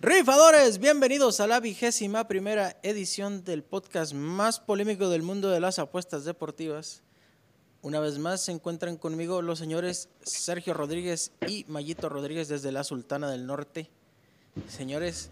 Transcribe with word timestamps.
Rifadores, 0.00 0.78
bienvenidos 0.78 1.40
a 1.40 1.48
la 1.48 1.58
vigésima 1.58 2.28
primera 2.28 2.76
edición 2.84 3.42
del 3.42 3.64
podcast 3.64 4.12
más 4.12 4.60
polémico 4.60 5.08
del 5.08 5.22
mundo 5.22 5.50
de 5.50 5.58
las 5.58 5.80
apuestas 5.80 6.24
deportivas. 6.24 7.02
Una 7.82 7.98
vez 7.98 8.18
más 8.18 8.42
se 8.42 8.52
encuentran 8.52 8.96
conmigo 8.98 9.42
los 9.42 9.58
señores 9.58 10.08
Sergio 10.22 10.74
Rodríguez 10.74 11.32
y 11.48 11.64
Mayito 11.66 12.08
Rodríguez 12.08 12.46
desde 12.46 12.70
la 12.70 12.84
Sultana 12.84 13.28
del 13.28 13.46
Norte. 13.46 13.90
Señores, 14.68 15.30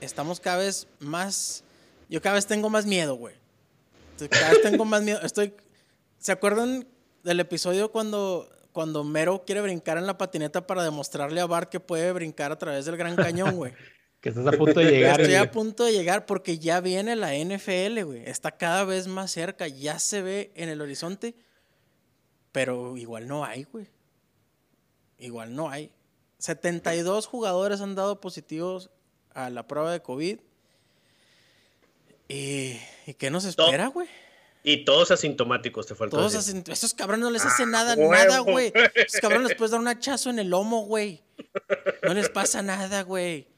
estamos 0.00 0.40
cada 0.40 0.58
vez 0.58 0.86
más... 0.98 1.62
Yo 2.08 2.22
cada 2.22 2.36
vez 2.36 2.46
tengo 2.46 2.70
más 2.70 2.86
miedo, 2.86 3.16
güey. 3.16 3.41
Cada 4.30 4.50
vez 4.50 4.62
tengo 4.62 4.84
más 4.84 5.02
miedo. 5.02 5.20
Estoy... 5.22 5.54
¿Se 6.18 6.32
acuerdan 6.32 6.86
del 7.24 7.40
episodio 7.40 7.90
cuando, 7.90 8.48
cuando 8.72 9.04
Mero 9.04 9.44
quiere 9.44 9.60
brincar 9.60 9.98
en 9.98 10.06
la 10.06 10.18
patineta 10.18 10.66
para 10.66 10.84
demostrarle 10.84 11.40
a 11.40 11.46
Bart 11.46 11.68
que 11.68 11.80
puede 11.80 12.12
brincar 12.12 12.52
a 12.52 12.58
través 12.58 12.84
del 12.84 12.96
Gran 12.96 13.16
Cañón, 13.16 13.56
güey? 13.56 13.72
que 14.22 14.28
estás 14.28 14.46
a 14.46 14.52
punto 14.52 14.78
de 14.78 14.90
llegar. 14.90 15.20
Estoy 15.20 15.34
a 15.34 15.50
punto 15.50 15.84
de 15.84 15.92
llegar 15.92 16.26
porque 16.26 16.58
ya 16.58 16.80
viene 16.80 17.16
la 17.16 17.34
NFL, 17.34 18.04
güey. 18.04 18.22
Está 18.24 18.52
cada 18.52 18.84
vez 18.84 19.08
más 19.08 19.32
cerca, 19.32 19.66
ya 19.66 19.98
se 19.98 20.22
ve 20.22 20.52
en 20.54 20.68
el 20.68 20.80
horizonte, 20.80 21.34
pero 22.52 22.96
igual 22.96 23.26
no 23.26 23.44
hay, 23.44 23.64
güey. 23.64 23.88
Igual 25.18 25.56
no 25.56 25.68
hay. 25.68 25.90
72 26.38 27.26
jugadores 27.26 27.80
han 27.80 27.96
dado 27.96 28.20
positivos 28.20 28.90
a 29.34 29.50
la 29.50 29.66
prueba 29.66 29.92
de 29.92 30.02
COVID. 30.02 30.38
¿Y, 32.32 32.78
¿y 33.06 33.14
qué 33.14 33.30
nos 33.30 33.44
espera, 33.44 33.88
güey? 33.88 34.08
Y 34.64 34.84
todos 34.84 35.10
asintomáticos, 35.10 35.86
te 35.86 35.94
faltó 35.94 36.16
Todos 36.16 36.34
asintomáticos. 36.36 36.78
Esos 36.78 36.94
cabrones 36.94 37.24
no 37.24 37.30
les 37.30 37.44
hace 37.44 37.64
Ah, 37.64 37.66
nada, 37.66 37.94
huevo. 37.96 38.12
nada, 38.12 38.38
güey. 38.40 38.72
Esos 38.94 39.20
cabrones 39.20 39.48
les 39.48 39.58
puedes 39.58 39.72
dar 39.72 39.80
un 39.80 39.88
hachazo 39.88 40.30
en 40.30 40.38
el 40.38 40.48
lomo, 40.50 40.84
güey. 40.86 41.20
No 42.04 42.14
les 42.14 42.28
pasa 42.28 42.62
nada, 42.62 43.02
güey. 43.02 43.48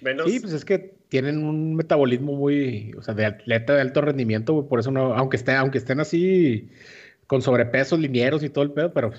Menos, 0.00 0.30
Sí, 0.30 0.40
pues 0.40 0.54
es 0.54 0.64
que 0.64 0.78
tienen 1.08 1.44
un 1.44 1.74
metabolismo 1.76 2.32
muy, 2.34 2.92
o 2.96 3.02
sea, 3.02 3.12
de 3.12 3.26
atleta 3.26 3.74
de 3.74 3.82
alto 3.82 4.00
rendimiento, 4.00 4.54
güey, 4.54 4.66
por 4.68 4.80
eso 4.80 4.90
no, 4.90 5.14
aunque 5.14 5.36
estén, 5.36 5.56
aunque 5.56 5.76
estén 5.78 6.00
así 6.00 6.70
con 7.26 7.42
sobrepesos 7.42 7.98
linieros 7.98 8.42
y 8.42 8.48
todo 8.48 8.64
el 8.64 8.72
pedo, 8.72 8.94
pero 8.94 9.12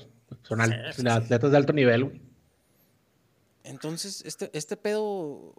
son 0.44 0.62
al- 0.62 0.92
Sí, 0.94 1.02
sí, 1.03 1.08
atletas 1.08 1.52
de 1.52 1.58
alto 1.58 1.74
nivel, 1.74 2.06
güey. 2.06 2.22
Entonces, 3.64 4.24
este, 4.26 4.50
este 4.53 4.76
pedo 4.76 5.53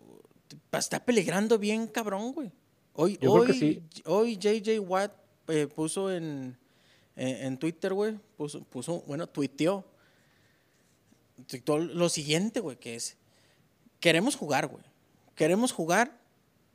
está 0.73 1.05
peligrando 1.05 1.59
bien 1.59 1.87
cabrón, 1.87 2.33
güey. 2.33 2.53
Hoy, 2.95 3.13
Yo 3.15 3.19
creo 3.19 3.33
hoy, 3.33 3.47
que 3.47 3.53
sí. 3.55 3.83
hoy 4.05 4.37
JJ 4.37 4.79
Watt 4.81 5.13
eh, 5.49 5.67
puso 5.67 6.11
en, 6.11 6.57
en, 7.17 7.47
en 7.47 7.59
Twitter, 7.59 7.95
güey, 7.95 8.19
puso, 8.37 8.63
puso, 8.65 9.03
bueno, 9.07 9.27
tuiteó, 9.27 9.85
tuiteó 11.47 11.79
lo 11.79 12.09
siguiente, 12.09 12.61
güey, 12.61 12.77
que 12.77 12.95
es, 12.97 13.17
queremos 14.01 14.37
jugar, 14.37 14.67
güey. 14.67 14.85
Queremos 15.35 15.73
jugar, 15.73 16.21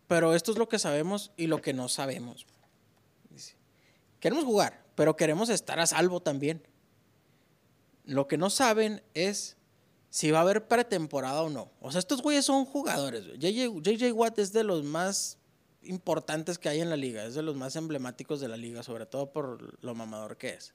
pero 0.08 0.34
esto 0.34 0.52
es 0.52 0.58
lo 0.58 0.68
que 0.68 0.80
sabemos 0.80 1.32
y 1.38 1.48
lo 1.48 1.62
que 1.62 1.74
no 1.74 1.90
sabemos. 1.90 2.48
Dice, 3.30 3.56
queremos 4.20 4.46
jugar, 4.46 4.84
pero 4.96 5.16
queremos 5.16 5.50
estar 5.50 5.80
a 5.80 5.86
salvo 5.86 6.22
también. 6.22 6.64
Lo 8.06 8.28
que 8.28 8.38
no 8.38 8.50
saben 8.50 9.04
es 9.14 9.57
si 10.18 10.32
va 10.32 10.40
a 10.40 10.42
haber 10.42 10.68
pretemporada 10.68 11.44
o 11.44 11.50
no. 11.52 11.70
O 11.80 11.92
sea, 11.92 12.00
estos 12.00 12.24
güeyes 12.24 12.44
son 12.44 12.66
jugadores. 12.66 13.28
güey. 13.28 13.38
JJ, 13.38 13.84
JJ 13.84 14.12
Watt 14.14 14.40
es 14.40 14.52
de 14.52 14.64
los 14.64 14.84
más 14.84 15.38
importantes 15.84 16.58
que 16.58 16.70
hay 16.70 16.82
en 16.82 16.90
la 16.90 16.96
liga, 16.96 17.24
es 17.24 17.36
de 17.36 17.44
los 17.44 17.56
más 17.56 17.76
emblemáticos 17.76 18.40
de 18.40 18.48
la 18.48 18.58
liga, 18.58 18.82
sobre 18.82 19.06
todo 19.06 19.32
por 19.32 19.78
lo 19.84 19.94
mamador 19.94 20.36
que 20.36 20.56
es. 20.56 20.74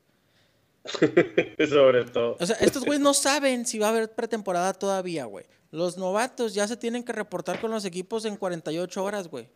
sobre 1.68 2.04
todo. 2.04 2.36
O 2.38 2.46
sea, 2.46 2.54
estos 2.60 2.84
güeyes 2.84 3.00
no 3.00 3.14
saben 3.14 3.66
si 3.66 3.80
va 3.80 3.88
a 3.88 3.90
haber 3.90 4.14
pretemporada 4.14 4.74
todavía, 4.74 5.24
güey. 5.24 5.44
Los 5.72 5.98
novatos 5.98 6.54
ya 6.54 6.68
se 6.68 6.76
tienen 6.76 7.02
que 7.02 7.12
reportar 7.12 7.60
con 7.60 7.72
los 7.72 7.84
equipos 7.84 8.24
en 8.26 8.36
48 8.36 9.02
horas, 9.02 9.26
güey. 9.26 9.48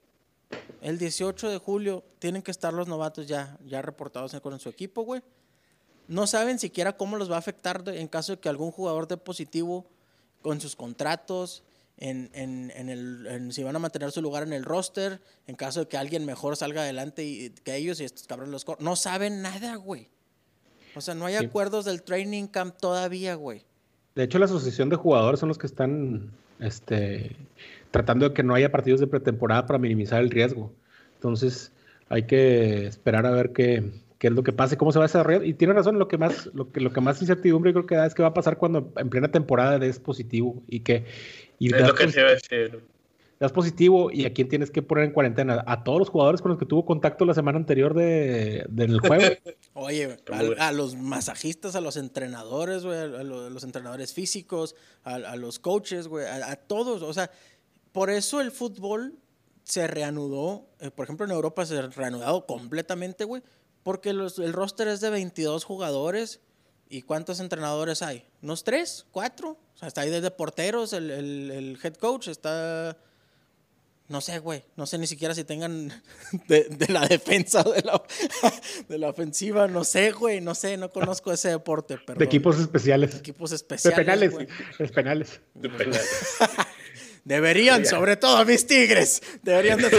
El 0.80 0.98
18 0.98 1.48
de 1.48 1.58
julio 1.58 2.02
tienen 2.18 2.42
que 2.42 2.50
estar 2.50 2.74
los 2.74 2.88
novatos 2.88 3.28
ya, 3.28 3.56
ya 3.64 3.82
reportados 3.82 4.34
con 4.40 4.58
su 4.58 4.68
equipo, 4.68 5.02
güey. 5.02 5.22
No 6.08 6.26
saben 6.26 6.58
siquiera 6.58 6.96
cómo 6.96 7.16
los 7.16 7.30
va 7.30 7.36
a 7.36 7.38
afectar 7.40 7.82
en 7.88 8.08
caso 8.08 8.32
de 8.32 8.38
que 8.40 8.48
algún 8.48 8.70
jugador 8.70 9.08
dé 9.08 9.16
positivo 9.16 9.86
con 10.42 10.60
sus 10.60 10.76
contratos, 10.76 11.62
en, 11.98 12.30
en- 12.34 12.70
en 12.76 12.88
el, 12.90 13.26
en 13.26 13.52
si 13.52 13.62
van 13.64 13.74
a 13.74 13.78
mantener 13.78 14.12
su 14.12 14.20
lugar 14.22 14.42
en 14.42 14.52
el 14.52 14.64
roster, 14.64 15.20
en 15.46 15.56
caso 15.56 15.80
de 15.80 15.88
que 15.88 15.96
alguien 15.96 16.26
mejor 16.26 16.56
salga 16.56 16.82
adelante 16.82 17.24
y, 17.24 17.50
que 17.50 17.74
ellos 17.76 18.00
y 18.00 18.04
estos 18.04 18.26
cabrones 18.26 18.52
los 18.52 18.64
cor- 18.64 18.80
No 18.80 18.96
saben 18.96 19.40
nada, 19.42 19.76
güey. 19.76 20.08
O 20.94 21.00
sea, 21.00 21.14
no 21.14 21.24
hay 21.26 21.36
Sí. 21.38 21.44
acuerdos 21.46 21.84
del 21.86 22.02
training 22.02 22.46
camp 22.48 22.76
todavía, 22.78 23.34
güey. 23.34 23.64
De 24.14 24.22
hecho, 24.24 24.38
la 24.38 24.44
asociación 24.44 24.88
de 24.90 24.96
jugadores 24.96 25.40
son 25.40 25.48
los 25.48 25.58
que 25.58 25.66
están 25.66 26.30
este, 26.60 27.34
tratando 27.90 28.28
de 28.28 28.34
que 28.34 28.42
no 28.42 28.54
haya 28.54 28.70
partidos 28.72 29.00
de 29.00 29.06
pretemporada 29.06 29.66
para 29.66 29.78
minimizar 29.78 30.22
el 30.22 30.30
riesgo. 30.30 30.72
Entonces, 31.14 31.72
hay 32.08 32.22
que 32.26 32.86
esperar 32.86 33.26
a 33.26 33.30
ver 33.30 33.52
qué, 33.52 33.90
qué 34.26 34.30
es 34.30 34.34
lo 34.36 34.42
que 34.42 34.52
pase, 34.52 34.76
cómo 34.76 34.90
se 34.90 34.98
va 34.98 35.04
a 35.04 35.08
desarrollar. 35.08 35.44
Y 35.44 35.54
tiene 35.54 35.72
razón, 35.72 36.00
lo 36.00 36.08
que 36.08 36.18
más, 36.18 36.50
lo 36.52 36.72
que, 36.72 36.80
lo 36.80 36.92
que 36.92 37.00
más 37.00 37.20
incertidumbre 37.20 37.72
creo 37.72 37.86
que 37.86 37.94
da 37.94 38.06
es 38.06 38.14
que 38.14 38.22
va 38.22 38.28
a 38.30 38.34
pasar 38.34 38.58
cuando 38.58 38.92
en 38.96 39.08
plena 39.08 39.30
temporada 39.30 39.78
des 39.78 40.00
positivo 40.00 40.62
y 40.68 40.80
que 40.80 41.04
y 41.60 41.66
Es 41.72 41.78
das, 41.80 41.88
lo 41.88 41.94
que 41.94 42.06
te 42.08 42.18
iba 42.20 42.28
a 42.28 42.32
decir. 42.32 42.80
das 43.38 43.52
positivo 43.52 44.10
y 44.10 44.24
a 44.24 44.32
quién 44.32 44.48
tienes 44.48 44.70
que 44.72 44.82
poner 44.82 45.04
en 45.04 45.12
cuarentena. 45.12 45.62
A 45.66 45.84
todos 45.84 45.98
los 46.00 46.08
jugadores 46.08 46.42
con 46.42 46.50
los 46.50 46.58
que 46.58 46.66
tuvo 46.66 46.84
contacto 46.84 47.24
la 47.24 47.34
semana 47.34 47.56
anterior 47.58 47.94
de, 47.94 48.64
del 48.68 48.98
juego. 49.00 49.24
Oye, 49.74 50.16
a, 50.58 50.68
a 50.68 50.72
los 50.72 50.96
masajistas, 50.96 51.76
a 51.76 51.80
los 51.80 51.96
entrenadores, 51.96 52.84
güey, 52.84 52.98
a, 52.98 53.06
lo- 53.22 53.46
a 53.46 53.50
los 53.50 53.62
entrenadores 53.62 54.12
físicos, 54.12 54.74
a, 55.04 55.14
a 55.14 55.36
los 55.36 55.58
coaches, 55.60 56.08
güey, 56.08 56.26
a, 56.26 56.50
a 56.50 56.56
todos. 56.56 57.02
O 57.02 57.12
sea, 57.12 57.30
por 57.92 58.10
eso 58.10 58.40
el 58.40 58.50
fútbol 58.50 59.14
se 59.64 59.86
reanudó. 59.86 60.66
eh, 60.80 60.90
por 60.90 61.04
ejemplo, 61.04 61.26
en 61.26 61.32
Europa 61.32 61.66
se 61.66 61.76
ha 61.78 61.88
reanudado 61.88 62.46
completamente, 62.46 63.24
güey, 63.24 63.42
porque 63.86 64.12
los- 64.12 64.40
el 64.40 64.52
roster 64.52 64.88
es 64.88 65.00
de 65.00 65.10
22 65.10 65.62
jugadores. 65.64 66.40
¿Y 66.88 67.02
cuántos 67.02 67.38
entrenadores 67.38 68.02
hay? 68.02 68.24
¿Unos 68.42 68.64
tres? 68.64 69.06
¿Cuatro? 69.12 69.50
O 69.74 69.78
sea, 69.78 69.86
está 69.86 70.00
ahí 70.00 70.10
desde 70.10 70.32
porteros, 70.32 70.92
el, 70.92 71.10
el- 71.12 71.50
el 71.52 71.78
head 71.82 71.94
coach, 71.94 72.26
está... 72.28 72.96
No 74.08 74.20
sé, 74.20 74.38
güey. 74.40 74.64
No 74.76 74.86
sé 74.86 74.98
ni 74.98 75.06
siquiera 75.06 75.34
si 75.36 75.44
tengan 75.44 75.88
de, 76.48 76.64
de 76.64 76.88
la 76.92 77.06
defensa 77.06 77.62
o 77.64 77.72
de 77.72 77.82
la, 77.82 78.02
de 78.88 78.98
la 78.98 79.08
ofensiva. 79.10 79.68
No 79.68 79.84
sé, 79.84 80.10
güey. 80.10 80.40
No 80.40 80.54
sé, 80.56 80.76
no 80.76 80.90
conozco 80.90 81.32
ese 81.32 81.48
deporte. 81.50 81.96
Perdón. 81.98 82.18
de 82.18 82.24
equipos 82.24 82.58
especiales. 82.58 83.14
Equipos 83.16 83.50
De 83.50 83.56
especiales. 83.56 83.98
penales. 83.98 84.32
güey. 84.32 84.48
Es 84.80 84.90
penales. 84.92 85.40
De 85.54 85.68
penal. 85.70 86.00
Deberían, 87.26 87.84
sobre 87.84 88.16
todo 88.16 88.44
mis 88.44 88.64
tigres. 88.68 89.20
Deberían 89.42 89.80
de... 89.80 89.90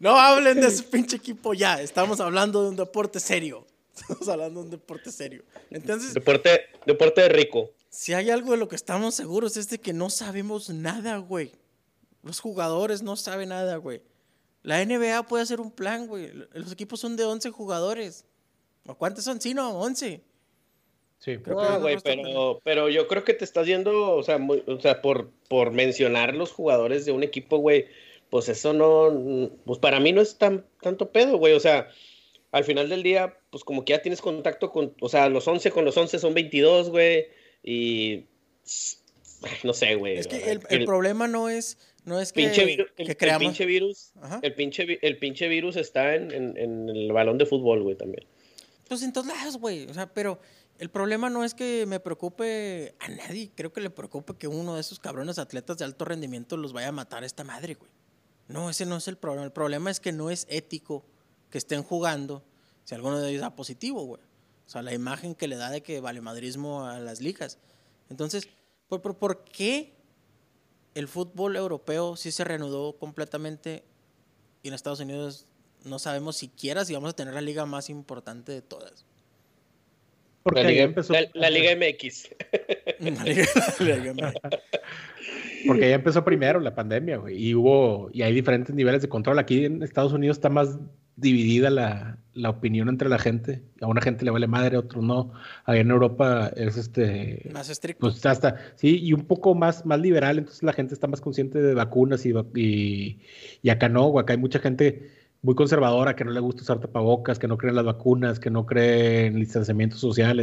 No 0.00 0.18
hablen 0.18 0.60
de 0.60 0.66
ese 0.66 0.82
pinche 0.82 1.16
equipo 1.16 1.54
ya. 1.54 1.80
Estamos 1.80 2.20
hablando 2.20 2.62
de 2.62 2.68
un 2.68 2.76
deporte 2.76 3.20
serio. 3.20 3.66
Estamos 3.96 4.28
hablando 4.28 4.60
de 4.60 4.64
un 4.66 4.70
deporte 4.70 5.10
serio. 5.10 5.44
Entonces, 5.70 6.12
Deporte, 6.12 6.60
deporte 6.84 7.22
de 7.22 7.30
rico. 7.30 7.70
Si 7.88 8.12
hay 8.12 8.28
algo 8.28 8.50
de 8.50 8.58
lo 8.58 8.68
que 8.68 8.76
estamos 8.76 9.14
seguros 9.14 9.56
es 9.56 9.70
de 9.70 9.78
que 9.78 9.94
no 9.94 10.10
sabemos 10.10 10.68
nada, 10.68 11.16
güey. 11.16 11.52
Los 12.22 12.40
jugadores 12.40 13.00
no 13.00 13.16
saben 13.16 13.48
nada, 13.48 13.76
güey. 13.76 14.02
La 14.62 14.84
NBA 14.84 15.22
puede 15.22 15.42
hacer 15.42 15.58
un 15.58 15.70
plan, 15.70 16.06
güey. 16.06 16.30
Los 16.52 16.70
equipos 16.70 17.00
son 17.00 17.16
de 17.16 17.24
11 17.24 17.50
jugadores. 17.50 18.26
¿O 18.84 18.94
cuántos 18.94 19.24
son? 19.24 19.40
Sí, 19.40 19.54
no, 19.54 19.70
11. 19.78 20.22
Sí. 21.24 21.38
Creo 21.38 21.56
No, 21.62 21.80
güey, 21.80 21.96
pero, 22.04 22.60
pero 22.64 22.88
yo 22.90 23.06
creo 23.08 23.24
que 23.24 23.32
te 23.34 23.44
estás 23.44 23.66
yendo, 23.66 24.12
o 24.14 24.22
sea, 24.22 24.36
muy- 24.38 24.62
o 24.66 24.78
sea 24.80 25.00
por, 25.00 25.30
por 25.48 25.70
mencionar 25.70 26.34
los 26.34 26.52
jugadores 26.52 27.06
de 27.06 27.12
un 27.12 27.22
equipo, 27.22 27.56
güey, 27.58 27.86
pues 28.30 28.48
eso 28.48 28.72
no, 28.74 29.50
pues 29.64 29.78
para 29.78 30.00
mí 30.00 30.12
no 30.12 30.20
es 30.20 30.36
tan, 30.36 30.66
tanto 30.82 31.10
pedo, 31.12 31.38
güey, 31.38 31.54
o 31.54 31.60
sea, 31.60 31.88
al 32.52 32.64
final 32.64 32.88
del 32.90 33.02
día, 33.02 33.38
pues 33.50 33.64
como 33.64 33.84
que 33.84 33.92
ya 33.94 34.02
tienes 34.02 34.20
contacto 34.20 34.70
con, 34.70 34.94
o 35.00 35.08
sea, 35.08 35.28
los 35.30 35.48
11 35.48 35.70
con 35.70 35.84
los 35.86 35.96
11 35.96 36.18
son 36.18 36.34
22, 36.34 36.90
güey, 36.90 37.26
y 37.62 38.24
no 39.62 39.72
sé, 39.72 39.94
güey. 39.94 40.16
Es 40.18 40.26
que 40.26 40.50
el, 40.50 40.60
el 40.68 40.84
problema 40.84 41.26
no 41.28 41.48
es, 41.48 41.78
no 42.04 42.20
es 42.20 42.32
que, 42.32 42.42
pinche 42.42 42.64
virus, 42.64 42.90
que 42.96 43.02
el, 43.02 43.38
pinche 43.38 43.66
virus, 43.66 44.12
Ajá. 44.20 44.40
el 44.42 44.54
pinche, 44.54 44.84
vi- 44.84 44.98
el 45.02 45.16
pinche 45.18 45.48
virus 45.48 45.76
está 45.76 46.14
en, 46.14 46.30
en- 46.32 46.56
en 46.58 46.88
el 46.90 47.12
balón 47.12 47.38
de 47.38 47.46
fútbol, 47.46 47.82
güey, 47.82 47.96
también. 47.96 48.26
Pues 48.88 49.02
en 49.02 49.12
todos 49.12 49.26
lados, 49.26 49.56
güey. 49.58 49.86
O 49.86 49.94
sea, 49.94 50.06
pero 50.12 50.38
el 50.78 50.90
problema 50.90 51.30
no 51.30 51.44
es 51.44 51.54
que 51.54 51.86
me 51.86 52.00
preocupe 52.00 52.94
a 53.00 53.08
nadie. 53.08 53.50
Creo 53.54 53.72
que 53.72 53.80
le 53.80 53.90
preocupa 53.90 54.36
que 54.36 54.48
uno 54.48 54.74
de 54.74 54.80
esos 54.80 54.98
cabrones 54.98 55.38
atletas 55.38 55.78
de 55.78 55.84
alto 55.84 56.04
rendimiento 56.04 56.56
los 56.56 56.72
vaya 56.72 56.88
a 56.88 56.92
matar 56.92 57.22
a 57.22 57.26
esta 57.26 57.44
madre, 57.44 57.74
güey. 57.74 57.90
No, 58.48 58.68
ese 58.68 58.84
no 58.84 58.96
es 58.96 59.08
el 59.08 59.16
problema. 59.16 59.44
El 59.44 59.52
problema 59.52 59.90
es 59.90 60.00
que 60.00 60.12
no 60.12 60.30
es 60.30 60.46
ético 60.50 61.04
que 61.50 61.58
estén 61.58 61.82
jugando 61.82 62.42
si 62.84 62.94
alguno 62.94 63.18
de 63.18 63.30
ellos 63.30 63.40
da 63.40 63.54
positivo, 63.54 64.04
güey. 64.04 64.20
O 64.66 64.70
sea, 64.70 64.82
la 64.82 64.92
imagen 64.92 65.34
que 65.34 65.48
le 65.48 65.56
da 65.56 65.70
de 65.70 65.82
que 65.82 66.00
vale 66.00 66.20
madrismo 66.20 66.86
a 66.86 66.98
las 66.98 67.20
ligas. 67.20 67.58
Entonces, 68.10 68.48
¿por, 68.88 69.00
por, 69.00 69.16
por 69.16 69.44
qué 69.44 69.94
el 70.94 71.08
fútbol 71.08 71.56
europeo 71.56 72.16
sí 72.16 72.32
se 72.32 72.44
reanudó 72.44 72.96
completamente 72.98 73.84
y 74.62 74.68
en 74.68 74.74
Estados 74.74 75.00
Unidos 75.00 75.46
no 75.84 75.98
sabemos 75.98 76.36
siquiera 76.36 76.84
si 76.84 76.94
vamos 76.94 77.10
a 77.10 77.16
tener 77.16 77.34
la 77.34 77.40
liga 77.40 77.66
más 77.66 77.90
importante 77.90 78.52
de 78.52 78.62
todas. 78.62 79.04
Porque 80.44 80.62
la, 80.62 80.68
liga, 80.68 80.84
empezó... 80.84 81.12
la, 81.32 81.50
Liga 81.50 81.74
MX. 81.74 82.28
Porque 85.66 85.88
ya 85.88 85.94
empezó 85.94 86.22
primero 86.22 86.60
la 86.60 86.74
pandemia, 86.74 87.16
güey, 87.16 87.42
y 87.42 87.54
hubo, 87.54 88.10
y 88.12 88.20
hay 88.20 88.34
diferentes 88.34 88.74
niveles 88.74 89.00
de 89.00 89.08
control. 89.08 89.38
Aquí 89.38 89.64
en 89.64 89.82
Estados 89.82 90.12
Unidos 90.12 90.36
está 90.36 90.50
más 90.50 90.78
dividida 91.16 91.70
la, 91.70 92.18
la, 92.34 92.50
opinión 92.50 92.90
entre 92.90 93.08
la 93.08 93.18
gente. 93.18 93.62
A 93.80 93.86
una 93.86 94.02
gente 94.02 94.26
le 94.26 94.32
vale 94.32 94.46
madre, 94.46 94.76
a 94.76 94.80
otro 94.80 95.00
no. 95.00 95.32
Ahí 95.64 95.80
en 95.80 95.90
Europa 95.90 96.52
es 96.54 96.76
este. 96.76 97.48
Más 97.54 97.70
estricto. 97.70 98.00
Pues 98.00 98.26
hasta, 98.26 98.56
sí, 98.74 98.98
y 99.02 99.14
un 99.14 99.24
poco 99.24 99.54
más, 99.54 99.86
más 99.86 99.98
liberal, 99.98 100.36
entonces 100.36 100.62
la 100.62 100.74
gente 100.74 100.92
está 100.92 101.06
más 101.06 101.22
consciente 101.22 101.62
de 101.62 101.72
vacunas 101.72 102.26
y, 102.26 102.34
y, 102.54 103.20
y 103.62 103.70
acá 103.70 103.88
no, 103.88 104.18
acá 104.18 104.34
hay 104.34 104.38
mucha 104.38 104.58
gente 104.58 105.23
muy 105.44 105.54
conservadora, 105.54 106.16
que 106.16 106.24
no 106.24 106.30
le 106.30 106.40
gusta 106.40 106.62
usar 106.62 106.80
tapabocas, 106.80 107.38
que 107.38 107.46
no 107.46 107.58
cree 107.58 107.68
en 107.68 107.76
las 107.76 107.84
vacunas, 107.84 108.40
que 108.40 108.48
no 108.48 108.64
cree 108.64 109.26
en 109.26 109.34
distanciamiento 109.34 109.96
social. 109.96 110.40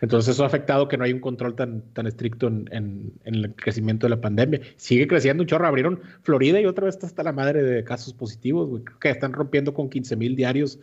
Entonces 0.00 0.34
eso 0.34 0.44
ha 0.44 0.46
afectado 0.46 0.88
que 0.88 0.96
no 0.96 1.04
hay 1.04 1.12
un 1.12 1.20
control 1.20 1.54
tan, 1.54 1.82
tan 1.92 2.06
estricto 2.06 2.46
en, 2.46 3.12
el 3.24 3.54
crecimiento 3.54 4.06
de 4.06 4.10
la 4.10 4.22
pandemia. 4.22 4.62
Sigue 4.76 5.06
creciendo 5.06 5.42
un 5.42 5.46
chorro. 5.46 5.66
Abrieron 5.66 6.00
Florida 6.22 6.58
y 6.58 6.64
otra 6.64 6.86
vez 6.86 6.94
está 6.94 7.06
hasta 7.06 7.22
la 7.22 7.32
madre 7.32 7.62
de 7.62 7.84
casos 7.84 8.14
positivos, 8.14 8.70
güey. 8.70 8.82
que 8.98 9.10
están 9.10 9.34
rompiendo 9.34 9.74
con 9.74 9.90
15 9.90 10.16
mil 10.16 10.36
diarios 10.36 10.80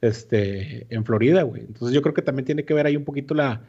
este, 0.00 0.86
en 0.88 1.04
Florida, 1.04 1.42
güey. 1.42 1.62
Entonces 1.62 1.92
yo 1.92 2.00
creo 2.00 2.14
que 2.14 2.22
también 2.22 2.46
tiene 2.46 2.64
que 2.64 2.74
ver 2.74 2.86
ahí 2.86 2.96
un 2.96 3.04
poquito 3.04 3.34
la, 3.34 3.62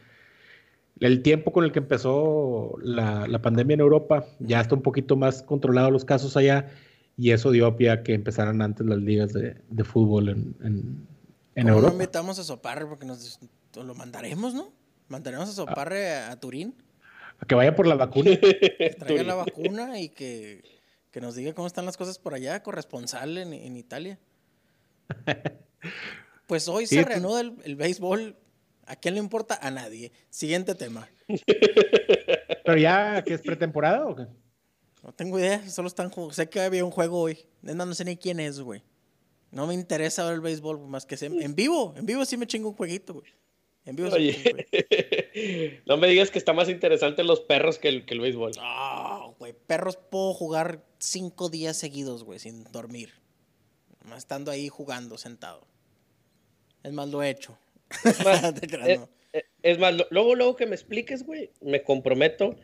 el 1.00 1.24
tiempo 1.24 1.52
con 1.52 1.64
el 1.64 1.72
que 1.72 1.80
empezó 1.80 2.78
la, 2.84 3.28
la 3.28 3.42
pandemia 3.42 3.74
en 3.74 3.80
Europa. 3.80 4.28
Ya 4.38 4.62
está 4.62 4.76
un 4.76 4.84
poquito 4.84 5.16
más 5.16 5.42
controlado 5.42 5.90
los 5.90 6.06
casos 6.06 6.38
allá 6.38 6.68
y 7.18 7.32
eso 7.32 7.52
dio 7.52 7.76
pie 7.76 7.92
a 7.92 8.04
que 8.04 8.14
empezaran 8.14 8.62
antes 8.62 8.86
las 8.86 9.00
ligas 9.00 9.34
de, 9.34 9.84
fútbol 9.84 10.30
en, 10.30 10.56
en, 10.64 11.08
en 11.56 11.68
Europa. 11.68 11.88
No 11.88 11.94
invitamos 11.94 12.40
a 12.40 12.44
Soparre 12.44 12.86
porque 12.86 13.06
nos 13.06 13.40
lo 13.76 13.96
mandaremos, 13.96 14.54
¿no? 14.54 14.74
Mandaremos 15.08 15.50
a 15.50 15.54
Soparre 15.54 16.16
a, 16.16 16.40
Turín. 16.40 16.76
A 17.40 17.46
que 17.46 17.56
vaya 17.56 17.76
por 17.76 17.88
la 17.88 17.96
vacuna. 17.96 18.32
que 18.40 18.96
traiga 19.00 19.24
la 19.24 19.36
vacuna 19.36 20.00
y 20.00 20.10
que, 20.10 20.64
nos 21.22 21.36
diga 21.36 21.54
cómo 21.54 21.68
están 21.68 21.86
las 21.86 21.96
cosas 21.96 22.20
por 22.20 22.34
allá, 22.34 22.62
corresponsal 22.62 23.38
en, 23.38 23.54
en 23.54 23.78
Italia. 23.78 24.20
Pues 26.48 26.68
hoy 26.68 26.86
se 26.86 27.04
reanuda 27.04 27.42
el, 27.42 27.56
el, 27.64 27.76
béisbol. 27.76 28.38
¿A 28.86 28.96
quién 28.96 29.16
le 29.16 29.20
importa? 29.20 29.58
A 29.60 29.72
nadie. 29.72 30.12
Siguiente 30.30 30.76
tema. 30.76 31.10
¿Pero 32.64 32.78
ya 32.78 33.24
que 33.24 33.34
es 33.34 33.42
pretemporada 33.42 34.06
o 34.06 34.16
qué? 34.16 34.28
No 35.06 35.14
tengo 35.14 35.38
idea, 35.38 35.70
solo 35.70 35.88
están 35.88 36.12
Sé 36.32 36.50
que 36.50 36.60
había 36.60 36.84
un 36.84 36.90
juego 36.90 37.22
hoy. 37.22 37.38
No, 37.62 37.86
no 37.86 37.94
sé 37.94 38.04
ni 38.06 38.18
quién 38.18 38.40
es, 38.40 38.60
güey. 38.60 38.82
No 39.52 39.68
me 39.68 39.76
interesa 39.76 40.26
ver 40.26 40.34
el 40.34 40.42
béisbol 40.42 40.80
más 40.88 41.06
que 41.06 41.16
en 41.22 41.54
vivo. 41.54 41.94
En 41.96 42.08
vivo 42.08 42.26
sí 42.26 42.38
me 42.38 42.48
chingo 42.48 42.70
un 42.70 42.76
jueguito, 42.76 43.14
güey. 43.14 43.28
En 43.86 43.96
vivo 43.96 44.10
Oye, 44.12 45.84
no 45.86 45.98
me 45.98 46.08
digas 46.08 46.32
que 46.32 46.40
está 46.40 46.54
más 46.54 46.70
interesante 46.70 47.24
los 47.24 47.40
perros 47.40 47.78
que 47.78 47.88
el, 47.88 48.06
que 48.08 48.16
el 48.16 48.20
béisbol. 48.20 48.54
No, 48.58 49.36
güey. 49.38 49.54
Perros 49.54 49.96
puedo 49.98 50.34
jugar 50.34 50.84
cinco 50.98 51.50
días 51.50 51.78
seguidos, 51.78 52.24
güey, 52.24 52.40
sin 52.40 52.64
dormir. 52.72 53.14
estando 54.18 54.50
ahí 54.50 54.70
jugando, 54.70 55.20
sentado. 55.20 55.68
Es 56.82 56.94
más, 56.94 57.10
lo 57.10 57.22
he 57.22 57.30
hecho. 57.30 57.60
es, 59.62 59.78
más, 59.78 59.94
luego, 60.10 60.34
luego 60.34 60.56
que 60.56 60.66
me 60.66 60.74
expliques, 60.74 61.24
güey, 61.24 61.52
me 61.62 61.84
comprometo 61.84 62.56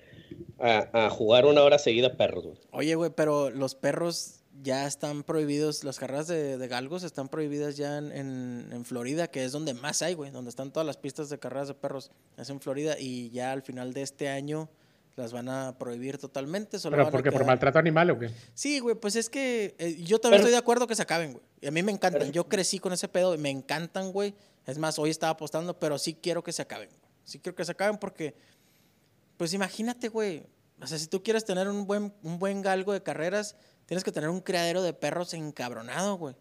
a, 0.60 1.10
jugar 1.10 1.46
una 1.46 1.64
hora 1.64 1.80
seguida 1.80 2.18
perros, 2.18 2.46
güey. 2.46 2.58
Oye, 2.72 2.96
güey, 2.96 3.12
pero 3.16 3.50
los 3.50 3.76
perros 3.76 4.42
ya 4.62 4.86
están 4.86 5.24
prohibidos, 5.24 5.84
las 5.84 5.98
carreras 5.98 6.28
de, 6.28 6.68
galgos 6.68 7.04
están 7.04 7.30
prohibidas 7.30 7.78
ya 7.78 7.98
en, 7.98 8.84
Florida, 8.86 9.28
que 9.28 9.44
es 9.44 9.52
donde 9.52 9.74
más 9.74 10.02
hay, 10.02 10.14
güey, 10.14 10.32
donde 10.32 10.50
están 10.50 10.72
todas 10.72 10.86
las 10.86 10.98
pistas 10.98 11.30
de 11.30 11.40
carreras 11.40 11.68
de 11.68 11.74
perros, 11.74 12.12
es 12.38 12.50
en 12.50 12.60
Florida, 12.60 12.96
y 13.00 13.30
ya 13.32 13.52
al 13.52 13.62
final 13.62 13.94
de 13.94 14.02
este 14.02 14.30
año 14.30 14.70
las 15.16 15.34
van 15.34 15.50
a 15.50 15.78
prohibir 15.78 16.18
totalmente. 16.18 16.80
Solo 16.80 16.98
¿Pero 16.98 17.12
porque 17.12 17.32
por 17.32 17.46
maltrato 17.46 17.80
animal 17.80 18.12
o 18.12 18.20
qué? 18.20 18.30
Sí, 18.54 18.80
güey, 18.80 18.96
pues 18.96 19.16
es 19.16 19.30
que 19.30 19.76
eh, 19.78 19.98
yo 20.04 20.20
también 20.20 20.40
estoy 20.40 20.52
de 20.52 20.58
acuerdo 20.58 20.88
que 20.88 20.96
se 20.96 21.02
acaben, 21.02 21.34
güey. 21.34 21.44
Y 21.62 21.68
a 21.68 21.72
mí 21.72 21.84
me 21.84 21.92
encantan, 21.92 22.32
yo 22.32 22.48
crecí 22.48 22.80
con 22.80 22.94
ese 22.94 23.08
pedo, 23.08 23.34
y 23.36 23.38
me 23.38 23.50
encantan, 23.50 24.12
güey. 24.12 24.34
Es 24.66 24.78
más, 24.78 25.00
hoy 25.00 25.10
estaba 25.10 25.32
apostando, 25.32 25.78
pero 25.80 25.98
sí 25.98 26.14
quiero 26.14 26.44
que 26.44 26.52
se 26.52 26.62
acaben. 26.62 26.90
Sí 27.24 27.40
quiero 27.40 27.56
que 27.56 27.66
se 27.66 27.72
acaben 27.72 27.98
porque 27.98 28.36
pues 29.42 29.56
imagínate, 29.56 30.10
güey. 30.10 30.46
O 30.80 30.86
sea, 30.86 31.00
si 31.00 31.08
tú 31.08 31.24
quieres 31.24 31.46
tener 31.46 31.68
un 31.68 31.88
buen, 31.88 32.14
un 32.22 32.38
buen 32.38 32.62
galgo 32.62 32.94
de 32.94 33.02
carreras, 33.02 33.56
tienes 33.88 34.04
que 34.04 34.12
tener 34.12 34.30
un 34.30 34.40
criadero 34.40 34.84
de 34.84 34.94
perros 34.94 35.34
encabronado, 35.34 36.16
güey. 36.16 36.36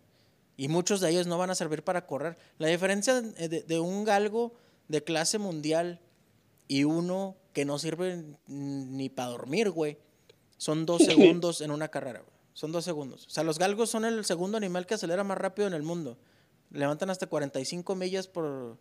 Y 0.59 0.69
muchos 0.69 1.01
de 1.01 1.09
ellos 1.09 1.27
no 1.27 1.39
van 1.39 1.49
a 1.49 1.55
servir 1.55 1.83
para 1.83 2.07
correr. 2.07 2.37
La 2.59 2.69
diferencia 2.69 3.23
de, 3.23 3.81
un 3.81 4.05
galgo 4.05 4.53
de 4.89 5.03
clase 5.03 5.39
mundial 5.39 6.03
y 6.69 6.85
uno 6.85 7.39
que 7.55 7.65
no 7.65 7.79
sirve 7.79 8.23
ni 8.47 9.09
para 9.09 9.31
dormir, 9.31 9.71
güey, 9.71 9.97
son 10.59 10.85
dos 10.85 11.03
segundos 11.07 11.63
en 11.63 11.71
una 11.71 11.89
carrera, 11.89 12.21
güey. 12.21 12.37
Son 12.53 12.71
dos 12.71 12.85
segundos. 12.85 13.29
O 13.29 13.31
sea, 13.31 13.45
los 13.45 13.59
galgos 13.59 13.89
son 13.89 14.05
el 14.05 14.27
segundo 14.27 14.59
animal 14.59 14.85
que 14.85 14.93
acelera 14.93 15.25
más 15.25 15.39
rápido 15.39 15.67
en 15.67 15.73
el 15.73 15.85
mundo. 15.85 16.19
Levantan 16.69 17.09
hasta 17.09 17.29
45 17.29 17.95
millas 17.95 18.29
por, 18.29 18.77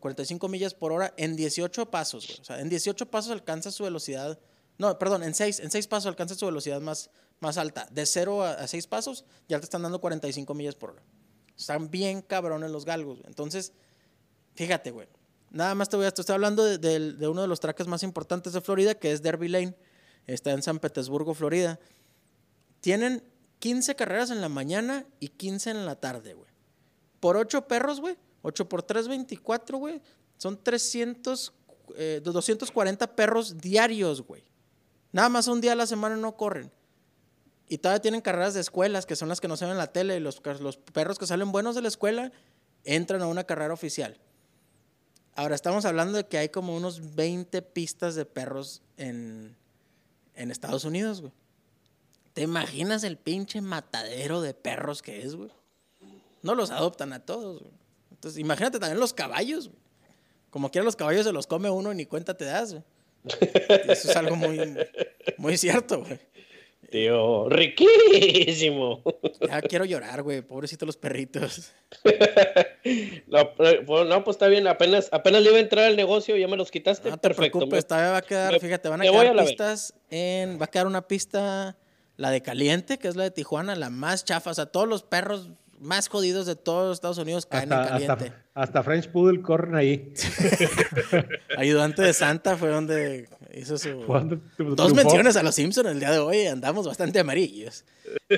45 0.00 0.48
millas 0.48 0.74
por 0.74 0.92
hora 0.92 1.12
en 1.16 1.36
18 1.36 1.90
pasos. 1.90 2.40
O 2.40 2.44
sea, 2.44 2.60
en 2.60 2.68
18 2.68 3.06
pasos 3.10 3.32
alcanza 3.32 3.70
su 3.70 3.84
velocidad. 3.84 4.38
No, 4.78 4.98
perdón, 4.98 5.22
en 5.22 5.34
6, 5.34 5.60
en 5.60 5.70
6 5.70 5.86
pasos 5.88 6.06
alcanza 6.06 6.34
su 6.34 6.46
velocidad 6.46 6.80
más, 6.80 7.10
más 7.40 7.58
alta. 7.58 7.88
De 7.90 8.06
0 8.06 8.44
a, 8.44 8.66
6 8.66 8.86
pasos 8.86 9.24
ya 9.48 9.58
te 9.58 9.64
están 9.64 9.82
dando 9.82 10.00
45 10.00 10.54
millas 10.54 10.74
por 10.74 10.90
hora. 10.90 11.02
Están 11.56 11.90
bien 11.90 12.22
cabrones 12.22 12.70
los 12.70 12.84
galgos. 12.84 13.20
Entonces, 13.24 13.72
fíjate, 14.54 14.90
güey. 14.90 15.08
Nada 15.50 15.74
más 15.74 15.88
te 15.88 15.96
voy 15.96 16.06
a... 16.06 16.10
Te 16.10 16.20
estoy 16.20 16.34
hablando 16.34 16.64
de, 16.64 17.28
uno 17.28 17.42
de 17.42 17.48
los 17.48 17.60
traques 17.60 17.86
más 17.86 18.02
importantes 18.02 18.52
de 18.52 18.60
Florida, 18.60 18.94
que 18.94 19.12
es 19.12 19.22
Derby 19.22 19.48
Lane. 19.48 19.76
Está 20.26 20.52
en 20.52 20.62
San 20.62 20.78
Petersburgo, 20.78 21.34
Florida. 21.34 21.78
Tienen 22.80 23.24
15 23.60 23.96
carreras 23.96 24.30
en 24.30 24.40
la 24.40 24.48
mañana 24.48 25.06
y 25.18 25.28
15 25.28 25.70
en 25.70 25.86
la 25.86 25.96
tarde, 25.96 26.34
güey. 26.34 26.50
Por 27.20 27.36
8 27.36 27.66
perros, 27.66 28.00
güey 28.00 28.18
8 28.46 28.68
por 28.68 28.82
3, 28.84 29.08
24, 29.08 29.78
güey. 29.78 30.00
Son 30.38 30.62
300, 30.62 31.52
240 32.22 33.04
eh, 33.04 33.08
perros 33.08 33.58
diarios, 33.58 34.22
güey. 34.22 34.44
Nada 35.10 35.28
más 35.28 35.48
un 35.48 35.60
día 35.60 35.72
a 35.72 35.74
la 35.74 35.86
semana 35.86 36.16
no 36.16 36.36
corren. 36.36 36.70
Y 37.68 37.78
todavía 37.78 38.00
tienen 38.00 38.20
carreras 38.20 38.54
de 38.54 38.60
escuelas, 38.60 39.04
que 39.04 39.16
son 39.16 39.28
las 39.28 39.40
que 39.40 39.48
no 39.48 39.56
se 39.56 39.64
ven 39.64 39.72
en 39.72 39.78
la 39.78 39.92
tele. 39.92 40.16
Y 40.16 40.20
los, 40.20 40.40
perros 40.92 41.18
que 41.18 41.26
salen 41.26 41.50
buenos 41.50 41.74
de 41.74 41.82
la 41.82 41.88
escuela 41.88 42.30
entran 42.84 43.20
a 43.20 43.26
una 43.26 43.42
carrera 43.42 43.74
oficial. 43.74 44.16
Ahora 45.34 45.56
estamos 45.56 45.84
hablando 45.84 46.16
de 46.16 46.26
que 46.28 46.38
hay 46.38 46.48
como 46.48 46.76
unos 46.76 47.16
20 47.16 47.60
pistas 47.62 48.14
de 48.14 48.26
perros 48.26 48.80
en, 48.96 49.56
en 50.34 50.52
Estados 50.52 50.84
Unidos, 50.84 51.20
güey. 51.20 51.32
¿Te 52.32 52.42
imaginas 52.42 53.02
el 53.02 53.16
pinche 53.16 53.60
matadero 53.60 54.40
de 54.40 54.54
perros 54.54 55.02
que 55.02 55.22
es, 55.22 55.34
güey? 55.34 55.50
No 56.42 56.54
los 56.54 56.70
adoptan 56.70 57.12
a 57.12 57.20
todos, 57.20 57.60
güey. 57.60 57.85
Entonces, 58.16 58.40
imagínate 58.40 58.78
también 58.78 58.98
los 58.98 59.12
caballos. 59.12 59.70
Como 60.50 60.70
quiera 60.70 60.84
los 60.84 60.96
caballos 60.96 61.24
se 61.24 61.32
los 61.32 61.46
come 61.46 61.70
uno 61.70 61.92
y 61.92 61.96
ni 61.96 62.06
cuenta 62.06 62.36
te 62.36 62.46
das. 62.46 62.76
Eso 63.24 64.10
es 64.10 64.16
algo 64.16 64.36
muy, 64.36 64.58
muy 65.36 65.56
cierto, 65.58 66.00
güey. 66.00 66.18
Tío, 66.90 67.48
riquísimo. 67.48 69.02
Ya 69.46 69.60
quiero 69.60 69.84
llorar, 69.84 70.22
güey. 70.22 70.40
Pobrecitos 70.40 70.86
los 70.86 70.96
perritos. 70.96 71.72
no, 73.26 73.54
pues, 73.54 73.78
pues 73.84 74.28
está 74.28 74.46
bien. 74.48 74.66
Apenas, 74.66 75.08
apenas 75.12 75.42
le 75.42 75.48
iba 75.48 75.58
a 75.58 75.60
entrar 75.60 75.84
al 75.84 75.96
negocio 75.96 76.36
y 76.36 76.40
ya 76.40 76.48
me 76.48 76.56
los 76.56 76.70
quitaste. 76.70 77.10
No 77.10 77.16
te 77.16 77.28
Perfecto, 77.28 77.58
preocupes, 77.58 77.86
todavía 77.86 78.12
va 78.12 78.18
a 78.18 78.22
quedar, 78.22 78.60
fíjate, 78.60 78.88
van 78.88 79.00
a 79.02 79.04
quedar 79.04 79.44
pistas 79.44 79.94
en. 80.10 80.60
Va 80.60 80.66
a 80.66 80.68
quedar 80.68 80.86
una 80.86 81.06
pista, 81.08 81.76
la 82.16 82.30
de 82.30 82.40
caliente, 82.40 82.98
que 82.98 83.08
es 83.08 83.16
la 83.16 83.24
de 83.24 83.30
Tijuana, 83.32 83.74
la 83.74 83.90
más 83.90 84.24
chafa. 84.24 84.50
O 84.50 84.54
sea, 84.54 84.66
todos 84.66 84.88
los 84.88 85.02
perros 85.02 85.50
más 85.80 86.08
jodidos 86.08 86.46
de 86.46 86.56
todos 86.56 86.94
Estados 86.94 87.18
Unidos 87.18 87.46
caen 87.46 87.72
en 87.72 87.84
caliente. 87.84 88.32
Hasta, 88.54 88.82
French 88.82 89.08
Poodle 89.10 89.42
corren 89.42 89.74
ahí. 89.74 90.14
Ayudante 91.58 92.02
de 92.02 92.12
Santa 92.12 92.56
fue 92.56 92.70
donde 92.70 93.28
hizo 93.54 93.76
su. 93.78 94.02
Dos 94.58 94.94
menciones 94.94 95.36
a 95.36 95.42
los 95.42 95.54
Simpsons 95.54 95.90
el 95.90 96.00
día 96.00 96.10
de 96.10 96.18
hoy. 96.18 96.46
Andamos 96.46 96.86
bastante 96.86 97.20
amarillos. 97.20 97.84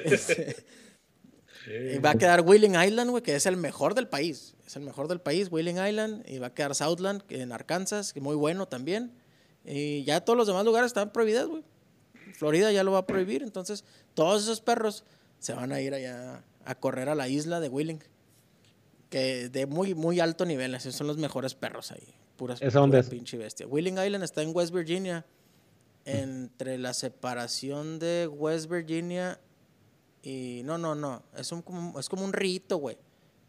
y 1.93 1.99
va 1.99 2.11
a 2.11 2.15
quedar 2.15 2.41
Wheeling 2.41 2.75
Island, 2.75 3.11
güey, 3.11 3.23
que 3.23 3.37
es 3.37 3.47
el 3.47 3.57
mejor 3.57 3.95
del 3.95 4.09
país. 4.09 4.57
Es 4.67 4.77
el 4.77 4.83
mejor 4.83 5.09
del 5.09 5.21
país, 5.21 5.49
Wheeling 5.51 5.79
Island. 5.79 6.25
Y 6.29 6.39
va 6.39 6.49
a 6.49 6.55
quedar 6.55 6.75
Southland, 6.75 7.23
en 7.29 7.53
Arkansas, 7.53 8.13
que 8.13 8.21
muy 8.21 8.35
bueno 8.35 8.67
también. 8.67 9.13
Y 9.65 10.03
ya 10.05 10.21
todos 10.21 10.37
los 10.37 10.47
demás 10.47 10.65
lugares 10.65 10.89
están 10.89 11.13
prohibidos, 11.13 11.49
güey. 11.49 11.63
Florida 12.35 12.73
ya 12.73 12.83
lo 12.85 12.93
va 12.93 12.99
a 12.99 13.07
prohibir. 13.07 13.43
Entonces, 13.43 13.85
todos 14.15 14.43
esos 14.43 14.61
perros 14.61 15.05
se 15.39 15.53
van 15.53 15.73
a 15.73 15.81
ir 15.81 15.95
allá 15.95 16.43
a 16.65 16.75
correr 16.75 17.09
a 17.09 17.15
la 17.15 17.29
isla 17.29 17.61
de 17.61 17.69
Wheeling. 17.69 18.03
Que 19.11 19.49
de 19.49 19.67
muy, 19.67 19.95
muy 19.95 20.21
alto 20.21 20.45
nivel, 20.45 20.75
esos 20.75 20.95
son 20.95 21.07
los 21.07 21.17
mejores 21.17 21.55
perros 21.55 21.93
ahí. 21.93 22.15
Puras, 22.37 22.61
¿Es 22.61 22.75
dónde 22.75 22.99
es? 23.01 23.09
pinche 23.09 23.37
bestia. 23.39 23.67
Wheeling 23.67 23.99
Island 23.99 24.23
está 24.23 24.43
en 24.43 24.55
West 24.55 24.73
Virginia. 24.73 25.25
Entre 26.05 26.79
la 26.79 26.95
separación 26.95 27.99
de 27.99 28.27
West 28.29 28.71
Virginia 28.71 29.39
Y 30.23 30.63
no, 30.65 30.79
no, 30.79 30.95
no. 30.95 31.23
Es, 31.37 31.53
un, 31.53 31.63
como, 31.63 31.99
es 31.99 32.09
como 32.09 32.25
un 32.25 32.33
rito, 32.33 32.77
güey. 32.79 32.97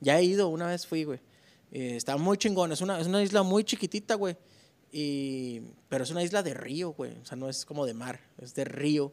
Ya 0.02 0.20
he 0.20 0.24
ido, 0.24 0.50
una 0.50 0.68
vez 0.68 0.86
fui, 0.88 1.04
güey. 1.04 1.20
Eh, 1.72 1.96
está 1.96 2.18
muy 2.18 2.38
chingón. 2.38 2.72
Es 2.72 2.82
una, 2.82 3.00
es 3.00 3.08
una 3.08 3.22
isla 3.22 3.44
muy 3.44 3.64
chiquitita, 3.64 4.16
güey. 4.16 4.36
Y, 4.92 5.62
pero 5.88 6.04
es 6.04 6.12
una 6.12 6.24
isla 6.24 6.42
de 6.42 6.54
río, 6.54 6.92
güey. 6.92 7.14
O 7.22 7.26
sea, 7.26 7.38
no 7.38 7.48
es 7.50 7.66
como 7.66 7.86
de 7.86 7.94
mar, 7.94 8.20
es 8.42 8.56
de 8.56 8.66
río. 8.66 9.12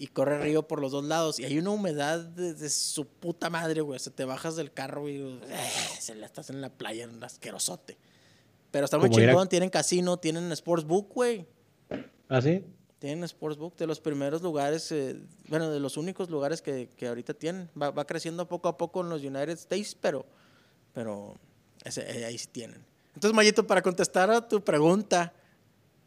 Y 0.00 0.06
corre 0.06 0.38
río 0.38 0.68
por 0.68 0.80
los 0.80 0.92
dos 0.92 1.04
lados. 1.04 1.40
Y 1.40 1.44
hay 1.44 1.58
una 1.58 1.70
humedad 1.70 2.20
de, 2.20 2.70
su 2.70 3.04
puta 3.04 3.50
madre, 3.50 3.80
güey. 3.80 3.96
O 3.96 3.98
sea, 3.98 4.12
te 4.12 4.24
bajas 4.24 4.54
del 4.54 4.72
carro 4.72 5.08
y 5.08 5.16
eh, 5.16 5.70
se 5.98 6.14
la 6.14 6.24
estás 6.24 6.50
en 6.50 6.60
la 6.60 6.70
playa, 6.70 7.02
en 7.02 7.10
un 7.10 7.24
asquerosote. 7.24 7.98
Pero 8.70 8.84
está 8.84 8.96
muy 8.96 9.10
chingón. 9.10 9.48
Tienen 9.48 9.70
casino, 9.70 10.16
tienen 10.16 10.54
sportsbook, 10.54 11.12
güey. 11.12 11.46
¿Ah, 12.28 12.40
sí? 12.40 12.64
Tienen 12.98 13.28
Sportsbook 13.28 13.76
de 13.76 13.86
los 13.86 14.00
primeros 14.00 14.42
lugares, 14.42 14.90
eh, 14.90 15.20
bueno, 15.48 15.70
de 15.70 15.78
los 15.78 15.96
únicos 15.96 16.30
lugares 16.30 16.62
que, 16.62 16.88
que 16.96 17.06
ahorita 17.06 17.32
tienen. 17.32 17.70
Va, 17.80 17.90
va, 17.90 18.04
creciendo 18.04 18.48
poco 18.48 18.68
a 18.68 18.76
poco 18.76 19.02
en 19.02 19.08
los 19.08 19.22
United 19.22 19.50
States, 19.50 19.96
pero, 20.00 20.26
pero 20.92 21.36
ese, 21.84 22.02
ahí 22.24 22.36
sí 22.36 22.48
tienen. 22.50 22.84
Entonces, 23.14 23.34
Mayito, 23.34 23.66
para 23.66 23.82
contestar 23.82 24.30
a 24.30 24.46
tu 24.46 24.62
pregunta, 24.64 25.32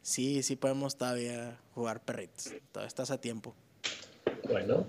sí, 0.01 0.43
sí 0.43 0.57
podemos 0.57 0.97
todavía 0.97 1.59
jugar 1.73 2.03
perritos. 2.03 2.51
Todavía 2.71 2.87
estás 2.87 3.09
a 3.09 3.19
tiempo. 3.19 3.55
Bueno, 4.51 4.87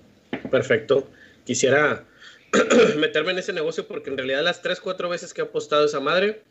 perfecto. 0.50 1.08
Quisiera 1.44 2.04
meterme 2.96 3.32
en 3.32 3.38
ese 3.38 3.52
negocio 3.52 3.86
porque 3.86 4.10
en 4.10 4.18
realidad 4.18 4.42
las 4.42 4.62
tres, 4.62 4.80
cuatro 4.80 5.08
veces 5.08 5.32
que 5.32 5.40
he 5.40 5.44
apostado 5.44 5.86
esa 5.86 6.00
madre, 6.00 6.42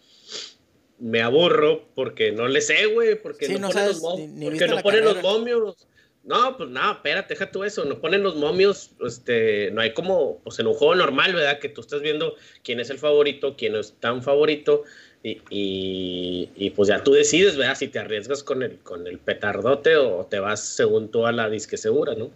me 0.99 1.21
aburro 1.21 1.85
porque 1.95 2.31
no 2.31 2.47
le 2.47 2.61
sé, 2.61 2.85
güey, 2.85 3.21
porque 3.21 3.49
no, 3.49 3.69
ponen, 3.69 3.87
los, 3.87 3.99
porque 3.99 4.67
no 4.67 4.81
ponen 4.81 5.05
los 5.05 5.21
momios. 5.21 5.87
No, 6.23 6.55
pues 6.55 6.69
nada, 6.69 6.93
espérate, 6.93 7.33
deja 7.33 7.49
tú 7.49 7.63
eso, 7.63 7.83
no 7.83 7.99
ponen 7.99 8.21
los 8.21 8.35
momios, 8.35 8.91
este, 9.03 9.71
no 9.71 9.81
hay 9.81 9.91
como, 9.95 10.39
pues 10.43 10.59
en 10.59 10.67
un 10.67 10.75
juego 10.75 10.93
normal, 10.93 11.33
¿verdad? 11.33 11.57
Que 11.57 11.67
tú 11.67 11.81
estás 11.81 12.01
viendo 12.01 12.35
quién 12.63 12.79
es 12.79 12.91
el 12.91 12.99
favorito, 12.99 13.55
quién 13.57 13.75
es 13.75 13.93
tan 13.99 14.21
favorito, 14.21 14.83
y, 15.23 16.49
y, 16.55 16.69
pues 16.71 16.89
ya 16.89 17.03
tú 17.03 17.11
decides, 17.13 17.55
¿verdad? 17.55 17.75
Si 17.75 17.87
te 17.87 17.99
arriesgas 17.99 18.43
con 18.43 18.63
el, 18.63 18.79
con 18.79 19.05
el 19.05 19.19
petardote 19.19 19.95
o 19.95 20.25
te 20.25 20.39
vas 20.39 20.61
según 20.63 21.11
tú 21.11 21.27
a 21.27 21.31
la 21.31 21.49
disque 21.49 21.77
segura, 21.77 22.15
¿no? 22.15 22.31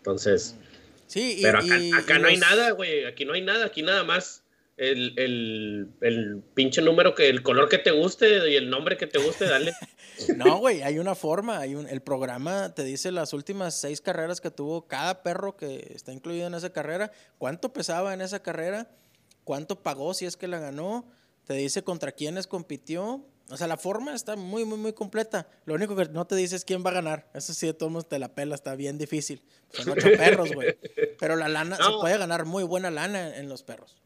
Entonces, 0.00 0.56
sí, 1.06 1.40
pero 1.42 1.58
acá, 1.58 1.78
acá 1.98 2.18
no 2.18 2.28
hay 2.28 2.38
nada, 2.38 2.70
güey, 2.70 3.04
aquí 3.04 3.26
no 3.26 3.34
hay 3.34 3.42
nada, 3.42 3.66
aquí 3.66 3.82
nada 3.82 4.02
más 4.02 4.44
el, 4.80 5.12
el, 5.18 5.90
el, 6.00 6.42
pinche 6.54 6.80
número 6.80 7.14
que 7.14 7.28
el 7.28 7.42
color 7.42 7.68
que 7.68 7.76
te 7.76 7.90
guste 7.90 8.50
y 8.50 8.56
el 8.56 8.70
nombre 8.70 8.96
que 8.96 9.06
te 9.06 9.18
guste, 9.18 9.44
dale. 9.44 9.74
no, 10.36 10.56
güey, 10.56 10.80
hay 10.80 10.98
una 10.98 11.14
forma, 11.14 11.58
hay 11.58 11.74
un, 11.74 11.86
el 11.86 12.00
programa 12.00 12.74
te 12.74 12.82
dice 12.82 13.12
las 13.12 13.34
últimas 13.34 13.78
seis 13.78 14.00
carreras 14.00 14.40
que 14.40 14.50
tuvo 14.50 14.88
cada 14.88 15.22
perro 15.22 15.54
que 15.54 15.92
está 15.94 16.14
incluido 16.14 16.46
en 16.46 16.54
esa 16.54 16.72
carrera, 16.72 17.12
cuánto 17.36 17.74
pesaba 17.74 18.14
en 18.14 18.22
esa 18.22 18.42
carrera, 18.42 18.90
cuánto 19.44 19.82
pagó 19.82 20.14
si 20.14 20.24
es 20.24 20.38
que 20.38 20.48
la 20.48 20.58
ganó, 20.58 21.06
te 21.44 21.52
dice 21.54 21.84
contra 21.84 22.12
quiénes 22.12 22.46
compitió. 22.46 23.26
O 23.50 23.56
sea, 23.56 23.66
la 23.66 23.76
forma 23.76 24.14
está 24.14 24.36
muy, 24.36 24.64
muy, 24.64 24.78
muy 24.78 24.92
completa. 24.92 25.48
Lo 25.64 25.74
único 25.74 25.96
que 25.96 26.06
no 26.06 26.26
te 26.26 26.36
dice 26.36 26.56
es 26.56 26.64
quién 26.64 26.84
va 26.84 26.90
a 26.90 26.94
ganar. 26.94 27.30
Eso 27.34 27.52
sí, 27.52 27.66
de 27.66 27.74
todos 27.74 28.08
te 28.08 28.18
la 28.18 28.34
pela, 28.34 28.54
está 28.54 28.74
bien 28.76 28.96
difícil. 28.96 29.42
Son 29.72 29.90
ocho 29.90 30.08
perros, 30.16 30.52
güey. 30.52 30.78
Pero 31.18 31.36
la 31.36 31.48
lana, 31.48 31.76
se 31.76 31.90
puede 32.00 32.16
ganar 32.16 32.44
muy 32.44 32.62
buena 32.64 32.90
lana 32.90 33.36
en 33.36 33.48
los 33.48 33.62
perros 33.62 34.00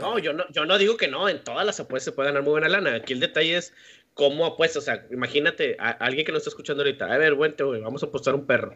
no, 0.00 0.18
yo 0.18 0.32
no, 0.32 0.44
yo 0.50 0.64
no 0.66 0.78
digo 0.78 0.96
que 0.96 1.08
no, 1.08 1.28
en 1.28 1.42
todas 1.42 1.66
las 1.66 1.80
apuestas 1.80 2.04
se 2.04 2.12
puede 2.12 2.28
ganar 2.28 2.42
muy 2.42 2.52
buena 2.52 2.68
lana. 2.68 2.94
Aquí 2.96 3.12
el 3.12 3.20
detalle 3.20 3.56
es 3.56 3.72
cómo 4.14 4.46
apuestas. 4.46 4.82
O 4.82 4.84
sea, 4.84 5.06
imagínate 5.10 5.76
a, 5.78 5.90
alguien 5.90 6.24
que 6.24 6.32
nos 6.32 6.40
está 6.40 6.50
escuchando 6.50 6.82
ahorita. 6.82 7.12
A 7.12 7.18
ver, 7.18 7.34
bueno, 7.34 7.54
vamos 7.82 8.02
a 8.02 8.06
apostar 8.06 8.34
un 8.34 8.46
perro. 8.46 8.74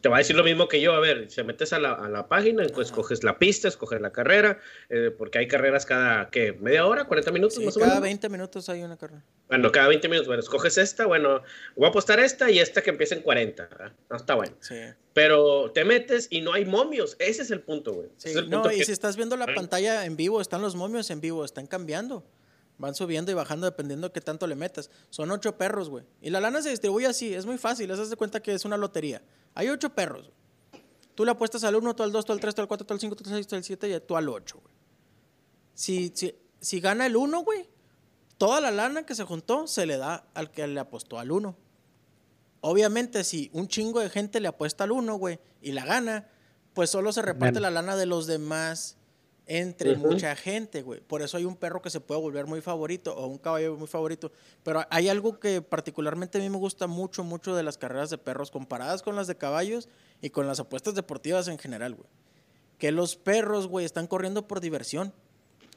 Te 0.00 0.08
va 0.08 0.16
a 0.16 0.18
decir 0.18 0.36
lo 0.36 0.44
mismo 0.44 0.68
que 0.68 0.80
yo. 0.80 0.92
A 0.92 1.00
ver, 1.00 1.30
se 1.30 1.42
metes 1.44 1.72
a 1.72 1.78
la, 1.78 1.92
a 1.92 2.08
la 2.08 2.28
página, 2.28 2.64
pues 2.74 2.88
escoges 2.88 3.24
la 3.24 3.38
pista, 3.38 3.68
escoges 3.68 4.00
la 4.00 4.10
carrera, 4.12 4.58
eh, 4.88 5.10
porque 5.16 5.38
hay 5.38 5.48
carreras 5.48 5.86
cada, 5.86 6.28
¿qué? 6.30 6.52
¿Media 6.52 6.86
hora? 6.86 7.08
¿40 7.08 7.32
minutos 7.32 7.58
más 7.64 7.76
o 7.76 7.80
menos? 7.80 7.88
Cada 7.88 8.00
20 8.00 8.28
minutos 8.28 8.68
hay 8.68 8.82
una 8.82 8.96
carrera. 8.96 9.24
Bueno, 9.48 9.72
cada 9.72 9.88
20 9.88 10.08
minutos. 10.08 10.26
Bueno, 10.26 10.40
escoges 10.40 10.76
esta, 10.76 11.06
bueno, 11.06 11.42
voy 11.76 11.86
a 11.86 11.88
apostar 11.88 12.20
esta 12.20 12.50
y 12.50 12.58
esta 12.58 12.82
que 12.82 12.90
empieza 12.90 13.14
en 13.14 13.22
40. 13.22 13.68
No, 14.10 14.16
está 14.16 14.34
bueno. 14.34 14.54
Sí. 14.60 14.76
Pero 15.12 15.72
te 15.72 15.84
metes 15.84 16.28
y 16.30 16.40
no 16.40 16.52
hay 16.52 16.64
momios. 16.64 17.16
Ese 17.18 17.42
es 17.42 17.50
el 17.50 17.60
punto, 17.60 17.92
güey. 17.92 18.08
Sí, 18.16 18.34
no, 18.48 18.70
y 18.70 18.84
si 18.84 18.92
estás 18.92 19.16
viendo 19.16 19.36
la 19.36 19.46
pantalla 19.46 20.04
en 20.04 20.16
vivo, 20.16 20.40
están 20.40 20.62
los 20.62 20.76
momios 20.76 21.10
en 21.10 21.20
vivo, 21.20 21.44
están 21.44 21.66
cambiando. 21.66 22.24
Van 22.80 22.94
subiendo 22.94 23.30
y 23.30 23.34
bajando 23.34 23.66
dependiendo 23.66 24.08
de 24.08 24.12
qué 24.12 24.22
tanto 24.22 24.46
le 24.46 24.54
metas. 24.54 24.90
Son 25.10 25.30
ocho 25.30 25.58
perros, 25.58 25.90
güey. 25.90 26.06
Y 26.22 26.30
la 26.30 26.40
lana 26.40 26.62
se 26.62 26.70
distribuye 26.70 27.06
así, 27.06 27.34
es 27.34 27.44
muy 27.44 27.58
fácil. 27.58 27.88
Das 27.88 28.08
de 28.08 28.16
cuenta 28.16 28.40
que 28.40 28.54
es 28.54 28.64
una 28.64 28.78
lotería. 28.78 29.22
Hay 29.54 29.68
ocho 29.68 29.90
perros. 29.90 30.32
Tú 31.14 31.26
le 31.26 31.32
apuestas 31.32 31.62
al 31.64 31.76
uno, 31.76 31.94
tú 31.94 32.02
al 32.02 32.10
dos, 32.10 32.24
tú 32.24 32.32
al 32.32 32.40
tres, 32.40 32.54
tú 32.54 32.62
al 32.62 32.68
cuatro, 32.68 32.86
tú 32.86 32.94
al 32.94 33.00
cinco, 33.00 33.14
tú 33.14 33.22
al 33.28 33.34
seis, 33.34 33.46
tú 33.46 33.54
al 33.54 33.64
siete 33.64 33.94
y 33.94 34.00
tú 34.00 34.16
al 34.16 34.30
ocho, 34.30 34.60
güey. 34.62 34.74
Si, 35.74 36.10
si, 36.14 36.34
si 36.58 36.80
gana 36.80 37.04
el 37.04 37.16
uno, 37.16 37.40
güey, 37.40 37.68
toda 38.38 38.62
la 38.62 38.70
lana 38.70 39.04
que 39.04 39.14
se 39.14 39.24
juntó 39.24 39.66
se 39.66 39.84
le 39.84 39.98
da 39.98 40.26
al 40.32 40.50
que 40.50 40.66
le 40.66 40.80
apostó 40.80 41.18
al 41.18 41.32
uno. 41.32 41.58
Obviamente, 42.62 43.24
si 43.24 43.50
un 43.52 43.68
chingo 43.68 44.00
de 44.00 44.08
gente 44.08 44.40
le 44.40 44.48
apuesta 44.48 44.84
al 44.84 44.92
uno, 44.92 45.16
güey, 45.16 45.38
y 45.60 45.72
la 45.72 45.84
gana, 45.84 46.28
pues 46.72 46.88
solo 46.88 47.12
se 47.12 47.20
reparte 47.20 47.60
la 47.60 47.70
lana 47.70 47.96
de 47.96 48.06
los 48.06 48.26
demás 48.26 48.96
entre 49.52 49.96
mucha 49.96 50.36
gente, 50.36 50.80
güey. 50.82 51.00
Por 51.00 51.22
eso 51.22 51.36
hay 51.36 51.44
un 51.44 51.56
perro 51.56 51.82
que 51.82 51.90
se 51.90 51.98
puede 51.98 52.20
volver 52.20 52.46
muy 52.46 52.60
favorito 52.60 53.16
o 53.16 53.26
un 53.26 53.36
caballo 53.36 53.76
muy 53.76 53.88
favorito. 53.88 54.30
Pero 54.62 54.86
hay 54.90 55.08
algo 55.08 55.40
que 55.40 55.60
particularmente 55.60 56.38
a 56.38 56.40
mí 56.40 56.48
me 56.48 56.56
gusta 56.56 56.86
mucho, 56.86 57.24
mucho 57.24 57.56
de 57.56 57.64
las 57.64 57.76
carreras 57.76 58.10
de 58.10 58.18
perros 58.18 58.52
comparadas 58.52 59.02
con 59.02 59.16
las 59.16 59.26
de 59.26 59.36
caballos 59.36 59.88
y 60.22 60.30
con 60.30 60.46
las 60.46 60.60
apuestas 60.60 60.94
deportivas 60.94 61.48
en 61.48 61.58
general, 61.58 61.96
güey. 61.96 62.08
Que 62.78 62.92
los 62.92 63.16
perros, 63.16 63.66
güey, 63.66 63.84
están 63.84 64.06
corriendo 64.06 64.46
por 64.46 64.60
diversión. 64.60 65.12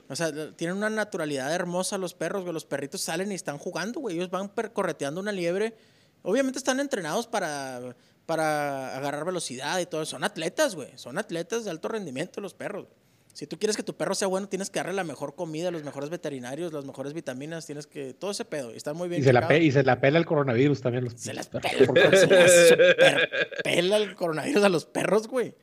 O 0.08 0.16
sea, 0.16 0.56
tienen 0.56 0.78
una 0.78 0.92
naturalidad 0.92 1.52
hermosa 1.52 1.98
los 1.98 2.14
perros, 2.14 2.44
güey. 2.44 2.54
Los 2.54 2.66
perritos 2.66 3.02
salen 3.02 3.32
y 3.32 3.36
están 3.36 3.58
jugando, 3.58 4.02
güey. 4.02 4.18
Ellos 4.18 4.30
van 4.30 4.50
correteando 4.50 5.20
una 5.20 5.32
liebre. 5.32 5.74
Obviamente 6.22 6.60
están 6.60 6.80
entrenados 6.80 7.26
para, 7.26 7.96
para 8.28 8.96
agarrar 8.96 9.26
velocidad 9.26 9.80
y 9.80 9.88
todo. 9.88 10.06
Son 10.06 10.24
atletas, 10.24 10.76
güey. 10.76 10.96
Son 10.96 11.18
atletas 11.18 11.66
de 11.66 11.72
alto 11.72 11.88
rendimiento 11.88 12.40
los 12.40 12.54
perros. 12.54 12.86
Si 13.34 13.48
tú 13.48 13.58
quieres 13.58 13.76
que 13.76 13.82
tu 13.82 13.96
perro 13.96 14.14
sea 14.14 14.28
bueno, 14.28 14.48
tienes 14.48 14.70
que 14.70 14.78
darle 14.78 14.94
la 14.94 15.04
mejor 15.04 15.34
comida, 15.34 15.72
los 15.72 15.84
mejores 15.84 16.12
veterinarios, 16.12 16.72
las 16.72 16.86
mejores 16.86 17.14
vitaminas, 17.14 17.66
tienes 17.66 17.88
que. 17.88 18.14
Todo 18.14 18.30
ese 18.30 18.46
pedo. 18.46 18.72
Y 18.72 18.78
está 18.78 18.94
muy 18.94 19.10
bien. 19.10 19.22
Y 19.22 19.24
se, 19.24 19.34
la, 19.34 19.58
y 19.58 19.72
se 19.72 19.84
la 19.84 20.00
pela 20.00 20.20
el 20.20 20.26
coronavirus 20.26 20.82
también. 20.82 21.06
Los 21.06 21.14
se 21.14 21.34
las 21.34 21.48
pela, 21.48 21.72
se 22.16 22.28
pela 23.64 23.98
el 23.98 24.14
coronavirus 24.14 24.64
a 24.64 24.70
los 24.70 24.86
perros, 24.86 25.28
güey. 25.28 25.56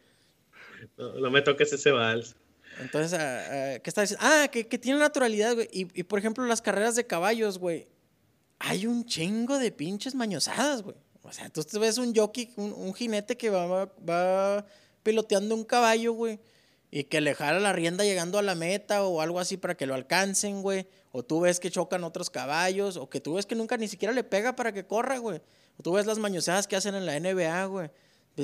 No, 0.98 1.30
me 1.30 1.42
toques 1.42 1.72
ese 1.72 1.92
vals. 1.92 2.34
Entonces, 2.80 3.16
ah, 3.18 3.74
ah, 3.74 3.78
¿qué 3.78 3.88
está 3.88 4.00
diciendo? 4.00 4.26
Ah, 4.26 4.48
que, 4.50 4.66
que 4.66 4.78
tiene 4.78 4.98
naturalidad, 4.98 5.54
güey. 5.54 5.68
Y, 5.72 6.00
y, 6.00 6.02
por 6.02 6.18
ejemplo, 6.18 6.44
las 6.46 6.62
carreras 6.62 6.96
de 6.96 7.06
caballos, 7.06 7.58
güey. 7.58 7.86
Hay 8.58 8.88
un 8.88 9.06
chingo 9.06 9.58
de 9.58 9.70
pinches 9.70 10.16
mañosadas, 10.16 10.82
güey. 10.82 10.96
O 11.22 11.30
sea, 11.30 11.48
tú 11.50 11.62
ves 11.78 11.98
un 11.98 12.12
jockey, 12.14 12.52
un, 12.56 12.72
un 12.72 12.92
jinete 12.94 13.36
que 13.36 13.48
va, 13.48 13.84
va 13.86 14.66
piloteando 15.04 15.54
un 15.54 15.64
caballo, 15.64 16.14
güey 16.14 16.40
y 16.90 17.04
que 17.04 17.20
le 17.20 17.34
jala 17.34 17.60
la 17.60 17.72
rienda 17.72 18.04
llegando 18.04 18.38
a 18.38 18.42
la 18.42 18.54
meta 18.54 19.04
o 19.04 19.20
algo 19.20 19.38
así 19.38 19.56
para 19.56 19.76
que 19.76 19.86
lo 19.86 19.94
alcancen, 19.94 20.62
güey. 20.62 20.88
O 21.12 21.24
tú 21.24 21.40
ves 21.40 21.60
que 21.60 21.70
chocan 21.70 22.04
otros 22.04 22.30
caballos, 22.30 22.96
o 22.96 23.08
que 23.08 23.20
tú 23.20 23.34
ves 23.34 23.46
que 23.46 23.54
nunca 23.54 23.76
ni 23.76 23.88
siquiera 23.88 24.12
le 24.12 24.24
pega 24.24 24.56
para 24.56 24.72
que 24.72 24.86
corra, 24.86 25.18
güey. 25.18 25.40
O 25.78 25.82
tú 25.82 25.92
ves 25.92 26.06
las 26.06 26.18
mañoseadas 26.18 26.66
que 26.66 26.76
hacen 26.76 26.94
en 26.94 27.06
la 27.06 27.18
NBA, 27.18 27.64
güey. 27.66 27.90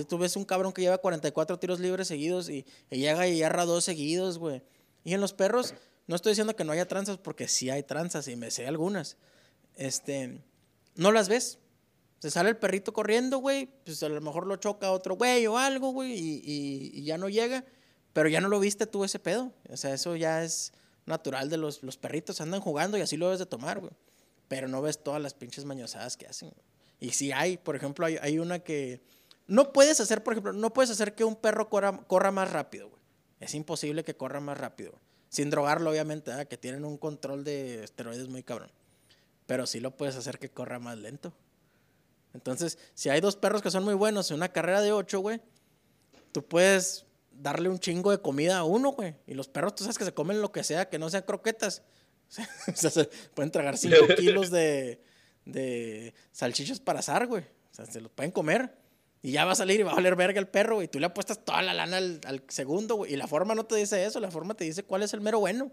Tú 0.08 0.18
ves 0.18 0.36
un 0.36 0.44
cabrón 0.44 0.72
que 0.72 0.82
lleva 0.82 0.98
44 0.98 1.58
tiros 1.58 1.80
libres 1.80 2.08
seguidos 2.08 2.48
y, 2.48 2.64
llega 2.90 3.26
y 3.26 3.42
agarra 3.42 3.64
dos 3.64 3.84
seguidos, 3.84 4.38
güey. 4.38 4.62
Y 5.04 5.14
en 5.14 5.20
los 5.20 5.32
perros, 5.32 5.74
no 6.06 6.14
estoy 6.14 6.32
diciendo 6.32 6.54
que 6.54 6.64
no 6.64 6.72
haya 6.72 6.86
tranzas, 6.86 7.18
porque 7.18 7.48
sí 7.48 7.70
hay 7.70 7.82
tranzas 7.82 8.28
y 8.28 8.36
me 8.36 8.50
sé 8.50 8.66
algunas. 8.66 9.16
Este, 9.76 10.40
no 10.94 11.12
las 11.12 11.28
ves. 11.28 11.58
Se 12.18 12.30
sale 12.30 12.50
el 12.50 12.56
perrito 12.56 12.92
corriendo, 12.92 13.38
güey, 13.38 13.68
pues 13.84 14.02
a 14.02 14.08
lo 14.08 14.20
mejor 14.20 14.46
lo 14.46 14.56
choca 14.56 14.90
otro 14.90 15.16
güey 15.16 15.46
o 15.46 15.58
algo, 15.58 15.90
güey, 15.90 16.12
y 16.16 17.04
ya 17.04 17.18
no 17.18 17.28
llega 17.28 17.64
pero 18.16 18.30
ya 18.30 18.40
no 18.40 18.48
lo 18.48 18.58
viste 18.58 18.86
tú 18.86 19.04
ese 19.04 19.18
pedo. 19.18 19.52
O 19.68 19.76
sea, 19.76 19.92
eso 19.92 20.16
ya 20.16 20.42
es 20.42 20.72
natural 21.04 21.50
de 21.50 21.58
los, 21.58 21.82
los 21.82 21.98
perritos. 21.98 22.40
Andan 22.40 22.62
jugando 22.62 22.96
y 22.96 23.02
así 23.02 23.18
lo 23.18 23.26
debes 23.26 23.40
de 23.40 23.44
tomar, 23.44 23.78
güey. 23.78 23.92
Pero 24.48 24.68
no 24.68 24.80
ves 24.80 25.04
todas 25.04 25.20
las 25.20 25.34
pinches 25.34 25.66
mañosadas 25.66 26.16
que 26.16 26.26
hacen. 26.26 26.50
Y 26.98 27.10
si 27.10 27.30
hay, 27.32 27.58
por 27.58 27.76
ejemplo, 27.76 28.06
hay, 28.06 28.16
hay, 28.22 28.38
una 28.38 28.60
que... 28.60 29.02
No 29.46 29.70
puedes 29.70 30.00
hacer, 30.00 30.22
por 30.22 30.32
ejemplo, 30.32 30.54
no 30.54 30.72
puedes 30.72 30.90
hacer 30.90 31.14
que 31.14 31.24
un 31.24 31.36
perro 31.36 31.68
corra, 31.68 31.94
corra 32.06 32.30
más 32.30 32.50
rápido, 32.50 32.88
güey. 32.88 33.02
Es 33.38 33.52
imposible 33.52 34.02
que 34.02 34.16
corra 34.16 34.40
más 34.40 34.56
rápido. 34.56 34.94
Sin 35.28 35.50
drogarlo, 35.50 35.90
obviamente, 35.90 36.32
que 36.48 36.56
tienen 36.56 36.86
un 36.86 36.96
control 36.96 37.44
de 37.44 37.84
esteroides 37.84 38.28
muy 38.28 38.42
cabrón. 38.42 38.70
Pero 39.44 39.66
sí 39.66 39.78
lo 39.78 39.94
puedes 39.94 40.16
hacer 40.16 40.38
que 40.38 40.48
corra 40.48 40.78
más 40.78 40.96
lento. 40.96 41.34
Entonces, 42.32 42.78
si 42.94 43.10
hay 43.10 43.20
dos 43.20 43.36
perros 43.36 43.60
que 43.60 43.70
son 43.70 43.84
muy 43.84 43.92
buenos 43.92 44.30
en 44.30 44.38
una 44.38 44.48
carrera 44.48 44.80
de 44.80 44.92
ocho, 44.92 45.20
güey, 45.20 45.42
tú 46.32 46.42
puedes 46.42 47.05
darle 47.38 47.68
un 47.68 47.78
chingo 47.78 48.10
de 48.10 48.18
comida 48.18 48.58
a 48.58 48.64
uno, 48.64 48.92
güey. 48.92 49.14
Y 49.26 49.34
los 49.34 49.48
perros, 49.48 49.74
tú 49.74 49.84
sabes 49.84 49.98
que 49.98 50.04
se 50.04 50.14
comen 50.14 50.40
lo 50.40 50.52
que 50.52 50.64
sea, 50.64 50.88
que 50.88 50.98
no 50.98 51.10
sean 51.10 51.22
croquetas. 51.22 51.82
o 52.68 52.76
sea, 52.76 52.90
se 52.90 53.04
pueden 53.34 53.50
tragar 53.50 53.76
5 53.76 53.96
kilos 54.16 54.50
de, 54.50 55.00
de 55.44 56.14
salchichas 56.32 56.80
para 56.80 57.00
azar, 57.00 57.26
güey. 57.26 57.42
O 57.42 57.74
sea, 57.74 57.86
se 57.86 58.00
los 58.00 58.10
pueden 58.10 58.32
comer. 58.32 58.76
Y 59.22 59.32
ya 59.32 59.44
va 59.44 59.52
a 59.52 59.56
salir 59.56 59.80
y 59.80 59.82
va 59.82 59.92
a 59.92 59.96
valer 59.96 60.14
verga 60.14 60.38
el 60.38 60.48
perro, 60.48 60.76
güey. 60.76 60.88
Tú 60.88 61.00
le 61.00 61.06
apuestas 61.06 61.44
toda 61.44 61.62
la 61.62 61.74
lana 61.74 61.96
al, 61.96 62.20
al 62.26 62.44
segundo, 62.48 62.96
güey. 62.96 63.12
Y 63.12 63.16
la 63.16 63.26
forma 63.26 63.54
no 63.54 63.64
te 63.64 63.76
dice 63.76 64.04
eso, 64.04 64.20
la 64.20 64.30
forma 64.30 64.54
te 64.54 64.64
dice 64.64 64.84
cuál 64.84 65.02
es 65.02 65.12
el 65.14 65.20
mero 65.20 65.40
bueno. 65.40 65.72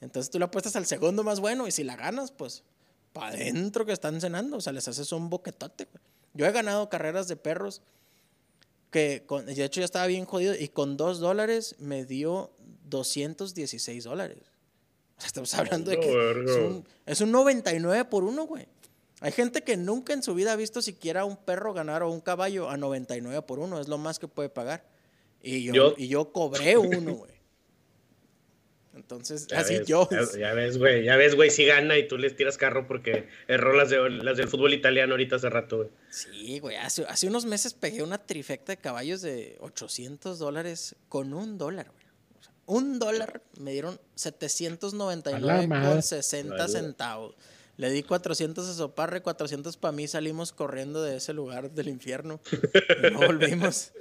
Entonces 0.00 0.30
tú 0.30 0.38
le 0.38 0.44
apuestas 0.44 0.76
al 0.76 0.86
segundo 0.86 1.24
más 1.24 1.40
bueno 1.40 1.66
y 1.66 1.70
si 1.70 1.84
la 1.84 1.96
ganas, 1.96 2.32
pues 2.32 2.64
para 3.12 3.28
adentro 3.28 3.86
que 3.86 3.92
están 3.92 4.20
cenando. 4.20 4.58
O 4.58 4.60
sea, 4.60 4.72
les 4.72 4.86
haces 4.88 5.10
un 5.12 5.30
boquetote, 5.30 5.84
güey. 5.84 6.02
Yo 6.34 6.46
he 6.46 6.52
ganado 6.52 6.88
carreras 6.90 7.28
de 7.28 7.36
perros 7.36 7.82
que, 8.90 9.24
con, 9.26 9.46
de 9.46 9.64
hecho, 9.64 9.80
ya 9.80 9.84
estaba 9.84 10.06
bien 10.06 10.24
jodido 10.24 10.54
y 10.54 10.68
con 10.68 10.96
dos 10.96 11.18
dólares 11.20 11.74
me 11.78 12.04
dio 12.04 12.50
216 12.88 14.04
dólares. 14.04 14.38
O 15.16 15.20
sea, 15.20 15.26
estamos 15.28 15.54
hablando 15.54 15.90
de 15.90 16.00
que 16.00 16.10
es 16.10 16.56
un, 16.56 16.84
es 17.06 17.20
un 17.20 17.32
99 17.32 18.04
por 18.06 18.24
uno, 18.24 18.46
güey. 18.46 18.66
Hay 19.20 19.32
gente 19.32 19.62
que 19.62 19.76
nunca 19.78 20.12
en 20.12 20.22
su 20.22 20.34
vida 20.34 20.52
ha 20.52 20.56
visto 20.56 20.82
siquiera 20.82 21.24
un 21.24 21.36
perro 21.38 21.72
ganar 21.72 22.02
o 22.02 22.10
un 22.10 22.20
caballo 22.20 22.68
a 22.68 22.76
99 22.76 23.42
por 23.42 23.58
uno. 23.58 23.80
Es 23.80 23.88
lo 23.88 23.96
más 23.98 24.18
que 24.18 24.28
puede 24.28 24.50
pagar. 24.50 24.84
Y 25.40 25.62
yo, 25.62 25.72
Yo- 25.72 25.94
y 25.96 26.08
yo 26.08 26.32
cobré 26.32 26.76
uno, 26.76 27.14
güey. 27.14 27.32
Entonces, 28.96 29.46
Ya 29.46 29.60
así 29.60 29.78
ves, 29.78 29.86
yo. 29.86 30.08
Ya, 30.10 30.38
ya 30.38 30.54
ves, 30.54 30.78
güey. 30.78 31.04
Ya 31.04 31.16
ves, 31.16 31.34
güey, 31.36 31.50
si 31.50 31.64
gana 31.64 31.96
y 31.98 32.08
tú 32.08 32.18
les 32.18 32.34
tiras 32.34 32.56
carro 32.56 32.86
porque 32.86 33.28
erró 33.46 33.72
las, 33.74 33.90
de, 33.90 34.08
las 34.10 34.36
del 34.38 34.48
fútbol 34.48 34.72
italiano 34.74 35.12
ahorita 35.12 35.36
hace 35.36 35.48
rato, 35.50 35.76
güey. 35.78 35.88
Sí, 36.10 36.58
güey. 36.58 36.76
Hace, 36.76 37.04
hace 37.06 37.28
unos 37.28 37.44
meses 37.44 37.74
pegué 37.74 38.02
una 38.02 38.18
trifecta 38.18 38.72
de 38.72 38.78
caballos 38.78 39.20
de 39.22 39.56
800 39.60 40.38
dólares 40.38 40.96
con 41.08 41.32
un 41.34 41.58
dólar, 41.58 41.86
güey. 41.92 42.04
O 42.40 42.42
sea, 42.42 42.52
un 42.66 42.98
dólar 42.98 43.42
me 43.60 43.72
dieron 43.72 43.94
A 43.94 43.96
la 43.96 44.02
799 44.16 45.66
madre. 45.68 45.92
con 45.92 46.02
60 46.02 46.56
Vale. 46.56 46.68
centavos. 46.72 47.34
Le 47.78 47.90
di 47.90 48.02
400 48.02 48.66
a 48.66 48.72
Soparra 48.72 49.18
y 49.18 49.20
400 49.20 49.76
para 49.76 49.92
mí. 49.92 50.08
Salimos 50.08 50.52
corriendo 50.52 51.02
de 51.02 51.16
ese 51.18 51.34
lugar 51.34 51.70
del 51.72 51.88
infierno. 51.88 52.40
y 52.50 53.10
no 53.12 53.18
volvimos. 53.20 53.92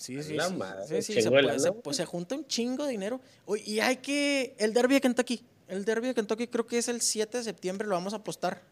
Sí, 0.00 0.22
sí, 0.22 0.32
La 0.32 0.48
sí. 0.48 0.54
madre, 0.54 0.86
sí, 0.86 1.02
sí, 1.02 1.12
chingo 1.12 1.30
se, 1.30 1.36
de 1.36 1.42
puede- 1.42 1.58
se- 1.60 1.72
pues 1.72 1.96
se 1.98 2.04
junta 2.06 2.34
un 2.34 2.46
chingo 2.46 2.84
de 2.86 2.92
dinero. 2.92 3.20
Y 3.66 3.80
hay 3.80 3.96
que. 3.98 4.54
El 4.58 4.72
derby 4.72 4.94
de 4.94 5.00
Kentucky. 5.02 5.44
El 5.68 5.84
derby 5.84 6.08
de 6.08 6.14
Kentucky 6.14 6.46
creo 6.48 6.66
que 6.66 6.78
es 6.78 6.88
el 6.88 7.00
7 7.02 7.36
de 7.38 7.44
septiembre. 7.44 7.86
Lo 7.86 7.94
vamos 7.96 8.14
a 8.14 8.16
apostar. 8.16 8.62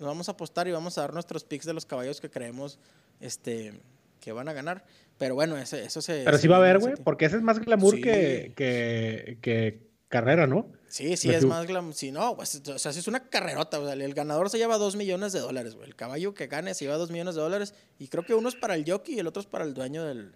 Lo 0.00 0.06
vamos 0.06 0.28
a 0.28 0.32
apostar 0.32 0.66
y 0.66 0.72
vamos 0.72 0.96
a 0.96 1.02
dar 1.02 1.12
nuestros 1.12 1.44
picks 1.44 1.66
de 1.66 1.74
los 1.74 1.84
caballos 1.84 2.20
que 2.20 2.30
creemos 2.30 2.78
este, 3.20 3.74
que 4.20 4.32
van 4.32 4.48
a 4.48 4.52
ganar. 4.54 4.84
Pero 5.18 5.34
bueno, 5.34 5.56
ese- 5.58 5.84
eso 5.84 6.00
se. 6.00 6.22
Pero 6.24 6.38
sí 6.38 6.48
va 6.48 6.56
a 6.56 6.58
haber, 6.60 6.78
güey, 6.78 6.94
porque 7.04 7.26
ese 7.26 7.36
es 7.36 7.42
más 7.42 7.58
glamour 7.58 7.94
Sí. 7.96 8.00
que, 8.02 8.52
que, 8.56 9.38
que 9.42 9.86
carrera, 10.08 10.46
¿no? 10.46 10.70
Sí, 10.88 11.16
sí, 11.16 11.28
Me 11.28 11.36
es 11.36 11.44
más 11.44 11.66
glam. 11.66 11.92
Si 11.92 12.12
no, 12.12 12.36
pues, 12.36 12.62
o 12.66 12.78
sea, 12.78 12.90
es 12.92 13.08
una 13.08 13.28
carrerota. 13.28 13.78
o 13.80 13.84
sea, 13.84 13.92
el 13.94 14.14
ganador 14.14 14.48
se 14.50 14.56
lleva 14.56 14.78
2 14.78 14.96
millones 14.96 15.32
de 15.32 15.40
dólares, 15.40 15.74
güey. 15.74 15.86
El 15.88 15.96
caballo 15.96 16.32
que 16.32 16.46
gane 16.46 16.74
se 16.74 16.84
lleva 16.86 16.96
2 16.96 17.10
millones 17.10 17.34
de 17.34 17.40
dólares. 17.42 17.74
Y 17.98 18.08
creo 18.08 18.24
que 18.24 18.34
uno 18.34 18.48
es 18.48 18.54
para 18.54 18.74
el 18.74 18.90
jockey 18.90 19.16
y 19.16 19.18
el 19.18 19.26
otro 19.26 19.40
es 19.40 19.46
para 19.46 19.64
el 19.64 19.74
dueño 19.74 20.04
del, 20.04 20.32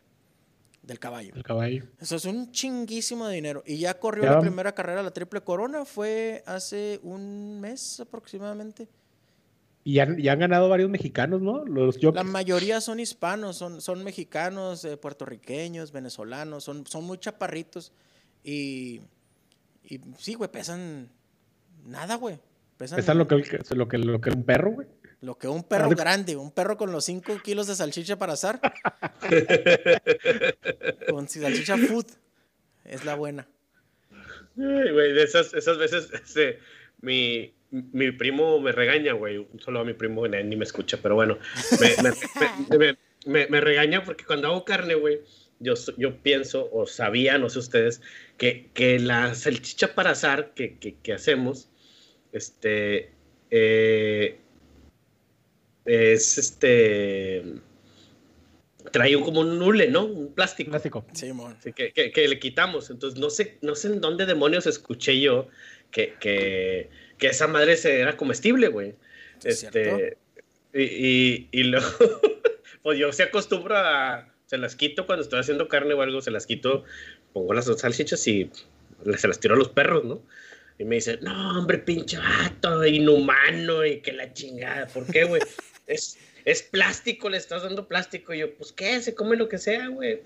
del 0.83 0.99
caballo. 0.99 1.33
El 1.35 1.43
caballo. 1.43 1.85
Eso 2.01 2.17
es 2.17 2.25
un 2.25 2.51
chinguísimo 2.53 3.27
de 3.29 3.35
dinero. 3.35 3.63
Y 3.67 3.79
ya 3.79 3.99
corrió 3.99 4.25
Ya 4.25 4.33
la 4.33 4.41
primera 4.41 4.73
carrera, 4.73 5.03
la 5.03 5.13
Triple 5.13 5.43
Corona. 5.43 5.85
Fue 5.85 6.43
hace 6.47 7.01
un 7.03 7.61
mes 7.61 8.01
aproximadamente. 8.01 8.89
Y 9.83 9.95
ya, 9.95 10.09
ya 10.19 10.33
han 10.33 10.39
ganado 10.39 10.69
varios 10.69 10.91
mexicanos, 10.91 11.41
¿no? 11.41 11.65
Los 11.65 11.97
jockeys. 11.97 12.15
La 12.15 12.25
mayoría 12.25 12.81
son 12.81 13.01
hispanos, 13.01 13.57
son, 13.57 13.81
son 13.81 14.05
mexicanos, 14.05 14.85
eh, 14.85 14.97
puertorriqueños, 14.97 15.91
venezolanos, 15.91 16.65
son, 16.65 16.87
son 16.87 17.05
muy 17.05 17.19
chaparritos. 17.19 17.93
Y, 18.45 19.01
y 19.85 20.01
sí, 20.19 20.35
güey, 20.35 20.51
pesan 20.51 21.11
nada, 21.87 22.17
güey. 22.17 22.39
Pesan, 22.77 22.99
Esa 22.99 23.13
es 23.13 23.19
lo 23.19 23.27
que, 23.27 23.37
lo 23.75 23.89
que, 23.89 23.99
lo 23.99 24.21
que 24.21 24.31
un 24.31 24.45
perro, 24.45 24.73
güey. 24.73 24.87
Lo 25.21 25.37
que 25.39 25.49
un 25.49 25.65
perro 25.65 25.89
grande, 25.97 26.37
un 26.37 26.51
perro 26.51 26.77
con 26.77 26.93
los 26.93 27.05
5 27.05 27.41
kilos 27.43 27.67
de 27.67 27.75
salchicha 27.75 28.19
para 28.19 28.35
asar. 28.35 28.61
con 31.09 31.29
salchicha 31.29 31.77
food. 31.77 32.07
Es 32.85 33.05
la 33.05 33.15
buena. 33.15 33.47
Ay, 34.59 34.91
güey, 34.93 35.13
de 35.13 35.23
esas, 35.23 35.55
esas 35.55 35.79
veces, 35.79 36.09
este, 36.13 36.59
mi, 37.01 37.55
mi 37.71 38.11
primo 38.13 38.61
me 38.61 38.73
regaña, 38.73 39.13
güey. 39.13 39.47
Solo 39.59 39.81
a 39.81 39.85
mi 39.85 39.95
primo 39.95 40.27
ni 40.27 40.43
ni 40.43 40.57
me 40.57 40.65
escucha, 40.65 40.99
pero 41.03 41.15
bueno. 41.15 41.39
Me, 41.81 42.03
me- 42.03 42.11
me- 42.69 42.79
me- 42.79 42.99
me- 43.27 43.47
me 43.47 43.61
regaña 43.61 44.03
porque 44.03 44.25
cuando 44.25 44.49
hago 44.49 44.65
carne, 44.65 44.95
güey, 44.95 45.21
yo, 45.61 45.75
yo 45.99 46.17
pienso, 46.23 46.69
o 46.73 46.87
sabía, 46.87 47.39
no 47.39 47.49
sé 47.51 47.59
ustedes, 47.59 48.01
que, 48.39 48.71
que 48.75 48.99
la 48.99 49.35
salchicha 49.35 49.95
para 49.95 50.11
asar 50.11 50.53
que, 50.55 50.79
que, 50.79 50.97
que 50.97 51.13
hacemos, 51.13 51.69
este, 52.33 53.13
eh, 53.51 54.41
es 55.85 56.39
este, 56.39 57.45
trae 58.93 59.17
un- 59.17 59.25
como 59.25 59.41
un 59.41 59.61
hule, 59.63 59.89
¿no? 59.89 60.05
Un 60.05 60.33
plástico. 60.35 60.71
Simón. 61.13 61.57
Sí, 61.63 61.73
que, 61.73 61.93
que- 61.93 62.11
que 62.13 62.29
le 62.29 62.39
quitamos. 62.39 62.91
Entonces, 62.91 63.19
no 63.21 63.31
sé, 63.31 63.59
no 63.63 63.75
sé 63.75 63.89
en 63.89 64.01
dónde 64.01 64.27
demonios 64.27 64.67
escuché 64.67 65.21
yo 65.21 65.49
que, 65.91 66.15
que, 66.21 66.89
que 67.19 67.27
esa 67.29 67.47
madre 67.47 67.77
se, 67.77 68.01
era 68.01 68.17
comestible, 68.17 68.69
güey. 68.69 68.95
¿Es 69.45 69.65
Este, 69.65 70.17
y, 70.75 70.83
y, 70.83 71.49
y 71.53 71.63
luego, 71.65 71.87
pues 72.83 72.99
yo 72.99 73.13
se 73.13 73.25
acostumbro 73.25 73.77
a, 73.77 74.29
se 74.47 74.59
las 74.59 74.77
quito 74.77 75.07
cuando 75.07 75.23
estoy 75.23 75.41
haciendo 75.41 75.69
carne 75.69 75.95
o 75.95 76.03
algo, 76.03 76.21
se 76.21 76.31
las 76.31 76.47
quito, 76.47 76.85
pongo 77.33 77.55
las 77.55 77.67
dos 77.67 77.81
salchichas 77.81 78.27
y 78.29 78.51
se 79.17 79.29
las 79.29 79.41
tiro 79.41 79.55
a 79.55 79.59
los 79.59 79.69
perros, 79.71 80.05
¿no? 80.05 80.23
Y 80.79 80.85
me 80.85 80.95
dice, 80.97 81.19
no, 81.21 81.59
hombre, 81.59 81.79
pinche 81.79 82.17
vato, 82.19 82.85
inhumano 82.87 83.85
y 83.85 84.01
que 84.01 84.13
la 84.13 84.33
chingada. 84.33 84.87
¿Por 84.87 85.05
qué, 85.07 85.25
güey? 85.25 85.43
Es, 85.91 86.19
es 86.45 86.63
plástico, 86.63 87.29
le 87.29 87.37
estás 87.37 87.63
dando 87.63 87.87
plástico. 87.87 88.33
Y 88.33 88.39
yo, 88.39 88.55
pues, 88.55 88.73
¿qué? 88.73 89.01
Se 89.01 89.15
come 89.15 89.37
lo 89.37 89.49
que 89.49 89.59
sea, 89.59 89.89
güey. 89.89 90.23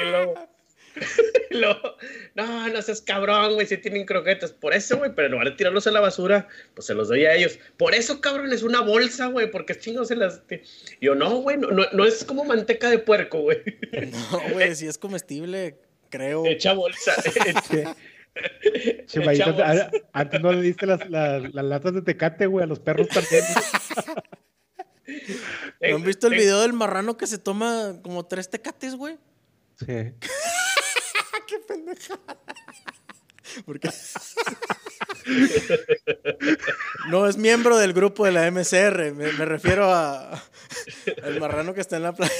Y 0.00 0.10
luego, 0.10 0.48
y 1.50 1.54
luego, 1.54 1.96
no, 2.34 2.68
no 2.68 2.82
seas 2.82 3.00
cabrón, 3.00 3.54
güey, 3.54 3.66
si 3.66 3.76
tienen 3.78 4.04
croquetas. 4.04 4.52
Por 4.52 4.74
eso, 4.74 4.98
güey, 4.98 5.12
pero 5.14 5.26
en 5.26 5.32
lugar 5.32 5.50
de 5.50 5.56
tirarlos 5.56 5.86
a 5.86 5.90
la 5.90 6.00
basura, 6.00 6.48
pues 6.74 6.86
se 6.86 6.94
los 6.94 7.08
doy 7.08 7.24
a 7.24 7.34
ellos. 7.34 7.58
Por 7.76 7.94
eso, 7.94 8.20
cabrón, 8.20 8.52
es 8.52 8.62
una 8.62 8.80
bolsa, 8.80 9.26
güey, 9.26 9.50
porque 9.50 9.78
chingados 9.78 10.08
se 10.08 10.16
las... 10.16 10.42
Y 11.00 11.06
yo, 11.06 11.14
no, 11.14 11.36
güey, 11.36 11.56
no, 11.56 11.68
no, 11.70 11.84
no 11.92 12.04
es 12.04 12.24
como 12.24 12.44
manteca 12.44 12.90
de 12.90 12.98
puerco, 12.98 13.40
güey. 13.40 13.58
No, 14.10 14.40
güey, 14.52 14.74
si 14.74 14.86
es 14.86 14.98
comestible, 14.98 15.76
creo. 16.08 16.44
Hecha 16.46 16.72
bolsa. 16.72 17.14
Che, 19.06 19.20
Mayito, 19.20 19.50
Echamos. 19.50 19.80
a- 19.80 19.90
antes 20.12 20.40
no 20.40 20.52
le 20.52 20.62
diste 20.62 20.86
las, 20.86 21.08
las, 21.10 21.52
las 21.52 21.64
latas 21.64 21.94
de 21.94 22.02
tecate, 22.02 22.46
güey, 22.46 22.64
a 22.64 22.66
los 22.66 22.78
perros 22.78 23.08
también. 23.08 23.44
¿No 25.80 25.96
han 25.96 26.04
visto 26.04 26.28
el 26.28 26.34
video 26.34 26.60
del 26.60 26.72
marrano 26.72 27.16
que 27.16 27.26
se 27.26 27.38
toma 27.38 27.96
como 28.02 28.26
tres 28.26 28.48
tecates, 28.48 28.94
güey? 28.94 29.18
Sí. 29.76 30.12
Porque... 33.66 33.90
no 37.08 37.26
es 37.26 37.36
miembro 37.36 37.78
del 37.78 37.92
grupo 37.92 38.24
de 38.24 38.32
la 38.32 38.50
MCR, 38.50 39.12
me, 39.14 39.32
me 39.32 39.44
refiero 39.44 39.92
a 39.92 40.42
al 41.22 41.40
marrano 41.40 41.74
que 41.74 41.80
está 41.80 41.96
en 41.96 42.04
la 42.04 42.12
playa. 42.12 42.32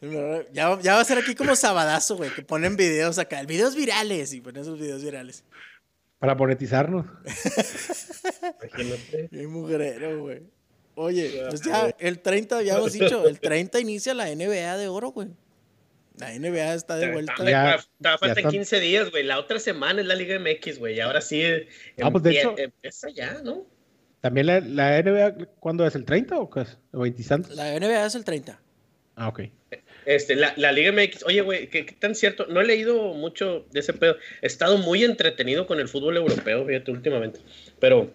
El 0.00 0.46
Ya, 0.52 0.78
ya 0.80 0.94
va 0.94 1.00
a 1.00 1.04
ser 1.04 1.18
aquí 1.18 1.34
como 1.34 1.54
sabadazo, 1.56 2.16
güey, 2.16 2.30
que 2.30 2.42
ponen 2.42 2.76
videos 2.76 3.18
acá, 3.18 3.42
videos 3.42 3.74
virales 3.76 4.32
y 4.32 4.40
ponen 4.40 4.62
esos 4.62 4.78
videos 4.78 5.02
virales. 5.04 5.44
Para 6.18 6.34
monetizarnos. 6.34 7.06
Imagínate. 8.62 9.28
Qué 9.30 9.46
mugrero, 9.46 10.20
güey. 10.20 10.42
Oye, 10.94 11.44
pues 11.48 11.62
ya 11.62 11.94
el 11.98 12.18
30, 12.20 12.62
ya 12.62 12.76
hemos 12.76 12.92
dicho, 12.92 13.26
el 13.26 13.40
30 13.40 13.80
inicia 13.80 14.12
la 14.12 14.28
NBA 14.28 14.76
de 14.76 14.88
oro, 14.88 15.10
güey. 15.12 15.28
La 16.18 16.34
NBA 16.34 16.74
está 16.74 16.96
de 16.96 17.12
vuelta. 17.12 17.34
Ya- 17.38 17.78
ya 17.98 18.18
faltan 18.18 18.36
están. 18.38 18.50
15 18.52 18.80
días, 18.80 19.10
güey. 19.10 19.22
La 19.22 19.38
otra 19.38 19.58
semana 19.58 20.02
es 20.02 20.06
la 20.06 20.14
Liga 20.14 20.38
MX, 20.38 20.78
güey. 20.78 20.96
Y 20.96 21.00
ahora 21.00 21.22
sí. 21.22 21.42
Ah, 22.02 22.10
pues, 22.10 22.22
de 22.24 22.38
hecho- 22.38 22.54
Empieza 22.58 23.08
ya, 23.08 23.40
¿no? 23.42 23.64
¿También 24.20 24.46
la, 24.48 24.60
la 24.60 24.98
NBA 25.02 25.46
cuándo 25.60 25.86
es? 25.86 25.94
¿El 25.94 26.04
30 26.04 26.38
o 26.38 26.50
qué 26.50 26.60
es? 26.62 26.76
¿O 26.92 27.00
20 27.00 27.22
y 27.22 27.24
tantos? 27.24 27.56
La 27.56 27.74
NBA 27.74 28.04
es 28.04 28.14
el 28.14 28.24
30. 28.24 28.60
Ah, 29.16 29.28
ok. 29.28 29.40
Este, 30.06 30.36
la, 30.36 30.52
la 30.56 30.72
Liga 30.72 30.92
MX, 30.92 31.24
oye, 31.24 31.40
güey, 31.42 31.68
¿qué, 31.68 31.84
qué 31.86 31.92
tan 31.94 32.14
cierto? 32.14 32.46
No 32.46 32.60
he 32.60 32.64
leído 32.64 33.14
mucho 33.14 33.66
de 33.72 33.80
ese 33.80 33.92
pedo. 33.92 34.16
He 34.42 34.46
estado 34.46 34.78
muy 34.78 35.04
entretenido 35.04 35.66
con 35.66 35.80
el 35.80 35.88
fútbol 35.88 36.16
europeo, 36.16 36.64
fíjate, 36.66 36.90
últimamente. 36.90 37.40
Pero 37.78 38.10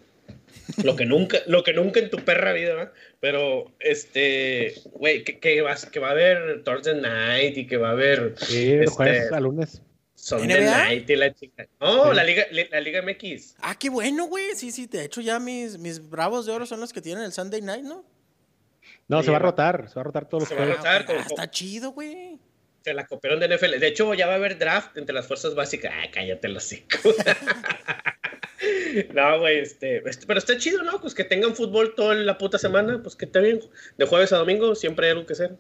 lo 0.84 0.96
que 0.96 1.06
nunca, 1.06 1.40
lo 1.48 1.64
que 1.64 1.74
nunca 1.74 2.00
en 2.00 2.10
tu 2.10 2.18
perra 2.18 2.54
vida, 2.54 2.74
¿verdad? 2.76 2.92
Pero, 3.20 3.72
este, 3.80 4.74
güey, 4.94 5.24
que, 5.24 5.40
que, 5.40 5.62
vas- 5.62 5.86
que 5.86 6.00
va 6.00 6.10
a 6.10 6.12
haber 6.12 6.64
Thursday 6.64 7.00
Night 7.00 7.58
y 7.58 7.68
que 7.68 7.78
va 7.78 7.90
a 7.90 7.92
haber 7.92 8.34
Sí, 8.38 8.74
Este- 8.74 8.88
jueves 8.88 9.32
a 9.32 9.40
lunes. 9.40 9.82
Sunday. 10.16 10.62
Night 10.64 11.10
y 11.10 11.16
la 11.18 11.34
chica. 11.36 11.68
No, 11.80 12.10
Sí. 12.10 12.16
la 12.16 12.24
Liga, 12.24 12.46
la 12.72 12.80
Liga 12.80 13.02
MX. 13.04 13.56
Ah, 13.60 13.78
qué 13.78 13.90
bueno, 13.92 14.26
güey. 14.26 14.56
Sí, 14.56 14.72
sí, 14.72 14.88
de 14.88 15.04
hecho 15.06 15.22
ya 15.22 15.40
mis, 15.40 15.78
mis 15.78 16.10
bravos 16.10 16.48
de 16.48 16.52
oro 16.54 16.66
son 16.66 16.80
los 16.80 16.92
que 16.94 17.02
tienen 17.02 17.24
el 17.26 17.32
Sunday 17.32 17.62
Night, 17.62 17.84
¿no? 17.84 18.04
No, 19.08 19.20
Sí, 19.22 19.26
se 19.26 19.32
va 19.32 19.38
a 19.38 19.40
rotar, 19.42 19.88
se 19.90 19.96
va 19.96 20.02
a 20.02 20.04
rotar 20.06 20.28
todos 20.28 20.44
los 20.44 20.50
se 20.50 20.56
va 20.56 20.62
a 20.62 20.66
juegos. 20.66 20.78
rotar. 20.84 21.02
Ah, 21.02 21.06
como- 21.06 21.20
está 21.20 21.52
chido, 21.52 21.92
güey. 21.92 22.40
Se 22.84 22.94
la 22.94 23.08
copiaron 23.08 23.40
de 23.40 23.48
NFL. 23.48 23.80
De 23.80 23.88
hecho, 23.88 24.14
ya 24.14 24.28
va 24.28 24.34
a 24.34 24.36
haber 24.36 24.58
draft 24.60 24.96
entre 24.98 25.14
las 25.16 25.26
fuerzas 25.28 25.56
básicas. 25.56 25.92
Ah, 25.96 26.08
cállate 26.12 26.48
los 26.50 26.64
hocico. 26.72 26.98
No, 29.14 29.40
güey, 29.40 29.60
este, 29.60 29.98
este, 30.08 30.26
pero 30.26 30.40
está 30.40 30.58
chido, 30.58 30.82
¿no? 30.84 31.00
Pues 31.02 31.14
que 31.14 31.24
tengan 31.24 31.56
fútbol 31.56 31.94
toda 31.96 32.16
la 32.16 32.38
puta 32.38 32.58
semana, 32.58 33.02
pues 33.04 33.16
que 33.16 33.26
está 33.26 33.40
bien. 33.40 33.60
De 33.98 34.06
jueves 34.06 34.32
a 34.34 34.38
domingo 34.38 34.76
siempre 34.76 35.08
hay 35.08 35.12
algo 35.14 35.26
que 35.26 35.34
hacer. 35.34 35.58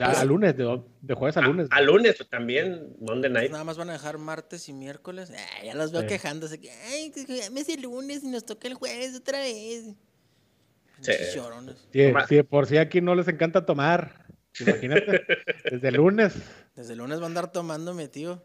A, 0.00 0.24
lunes, 0.24 0.56
de, 0.56 0.80
de, 1.02 1.14
jueves 1.14 1.36
a 1.36 1.40
lunes. 1.40 1.66
A, 1.72 1.80
lunes 1.80 2.14
pues, 2.16 2.28
también, 2.30 2.94
Monday 3.00 3.30
night. 3.30 3.50
nada 3.50 3.64
más 3.64 3.76
van 3.76 3.90
a 3.90 3.94
dejar 3.94 4.16
martes 4.18 4.68
y 4.68 4.72
miércoles. 4.72 5.32
ya 5.64 5.74
los 5.74 5.90
veo 5.90 6.06
quejándose. 6.06 6.60
Que, 6.60 6.70
Ay, 6.70 7.12
me 7.52 7.60
el 7.60 7.82
lunes 7.82 8.22
y 8.22 8.28
nos 8.28 8.46
toca 8.46 8.68
el 8.68 8.74
jueves 8.74 9.16
otra 9.16 9.40
vez. 9.40 9.86
Sí. 11.00 12.12
Sí, 12.28 12.42
por 12.42 12.66
si 12.66 12.78
aquí 12.78 13.00
no 13.00 13.14
les 13.14 13.28
encanta 13.28 13.64
tomar. 13.64 14.26
Imagínate, 14.60 15.22
desde 15.70 15.88
el 15.88 15.94
lunes. 15.94 16.34
Desde 16.74 16.92
el 16.92 16.98
lunes 16.98 17.20
va 17.20 17.24
a 17.24 17.26
andar 17.26 17.52
tomándome, 17.52 18.08
tío. 18.08 18.42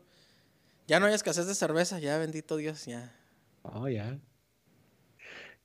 Ya 0.88 1.00
no 1.00 1.06
hay 1.06 1.14
escasez 1.14 1.48
de 1.48 1.56
cerveza, 1.56 2.00
ya, 2.00 2.18
bendito 2.18 2.58
Dios, 2.58 2.86
ya. 2.86 3.16
Oh, 3.64 3.88
ya. 3.88 4.18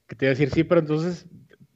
Que 0.07 0.15
te 0.15 0.27
iba 0.27 0.31
a 0.31 0.35
decir, 0.35 0.51
sí, 0.51 0.65
pero 0.65 0.81
entonces 0.81 1.27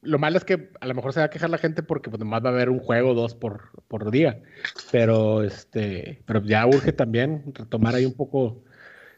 lo 0.03 0.18
malo 0.18 0.37
es 0.37 0.44
que 0.44 0.70
a 0.81 0.87
lo 0.87 0.94
mejor 0.94 1.12
se 1.12 1.20
va 1.20 1.27
a 1.27 1.31
quejar 1.31 1.51
la 1.51 1.59
gente 1.59 1.83
porque 1.83 2.11
pues 2.11 2.18
nomás 2.18 2.44
va 2.44 2.51
a 2.51 2.53
haber 2.53 2.70
un 2.70 2.81
juego 2.81 3.11
o 3.11 3.14
dos 3.14 3.35
por, 3.35 3.70
por 3.88 4.11
día. 4.11 4.42
Pero 4.90 5.42
este, 5.42 6.22
pero 6.27 6.42
ya 6.42 6.66
urge 6.66 6.92
también 6.92 7.53
retomar 7.55 7.94
ahí 7.94 8.05
un 8.05 8.14
poco 8.14 8.64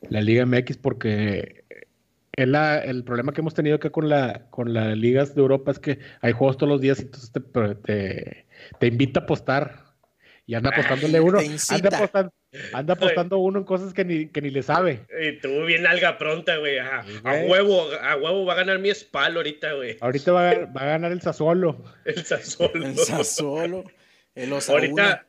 la 0.08 0.20
Liga 0.20 0.44
MX 0.44 0.76
porque 0.78 1.63
es 2.36 2.48
la, 2.48 2.78
el 2.78 3.04
problema 3.04 3.32
que 3.32 3.40
hemos 3.40 3.54
tenido 3.54 3.76
acá 3.76 3.90
con 3.90 4.08
la 4.08 4.46
con 4.50 4.72
las 4.72 4.96
ligas 4.96 5.34
de 5.34 5.40
Europa 5.40 5.70
es 5.70 5.78
que 5.78 5.98
hay 6.20 6.32
juegos 6.32 6.56
todos 6.56 6.72
los 6.72 6.80
días 6.80 6.98
y 7.00 7.02
entonces 7.02 7.32
te, 7.32 8.44
te, 8.78 8.86
invita 8.86 9.20
a 9.20 9.22
apostar 9.24 9.84
y 10.46 10.54
anda 10.54 10.70
apostándole 10.70 11.20
uno. 11.20 11.38
Anda 11.38 11.96
apostando, 11.96 12.32
Anda 12.72 12.94
apostando 12.94 13.38
uno 13.38 13.60
en 13.60 13.64
cosas 13.64 13.94
que 13.94 14.04
ni, 14.04 14.28
que 14.28 14.40
ni 14.42 14.50
le 14.50 14.62
sabe. 14.62 15.06
Y 15.20 15.38
tú 15.40 15.64
bien 15.64 15.86
alga 15.86 16.18
pronta, 16.18 16.56
güey. 16.58 16.78
A, 16.78 17.04
huevo, 17.48 17.88
a 18.00 18.16
huevo 18.16 18.44
va 18.44 18.52
a 18.52 18.56
ganar 18.56 18.78
mi 18.78 18.90
espalda 18.90 19.38
ahorita, 19.38 19.72
güey. 19.72 19.96
Ahorita 20.00 20.32
va, 20.32 20.50
a, 20.50 20.66
va 20.66 20.82
a 20.82 20.86
ganar 20.86 21.12
el 21.12 21.22
Sassuolo. 21.22 21.82
El 22.04 22.24
Sassuolo. 22.24 22.86
El 22.86 22.96
Sassuolo. 22.96 23.84
El 24.34 24.52
ahorita, 24.52 25.26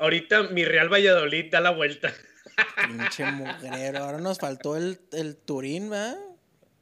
ahorita 0.00 0.42
mi 0.44 0.64
Real 0.64 0.92
Valladolid 0.92 1.50
da 1.50 1.60
la 1.60 1.70
vuelta. 1.70 2.12
Pinche 2.86 3.24
mugrero. 3.24 3.98
Ahora 3.98 4.18
nos 4.18 4.38
faltó 4.38 4.76
el, 4.76 5.00
el 5.12 5.36
Turín, 5.36 5.90
¿verdad? 5.90 6.18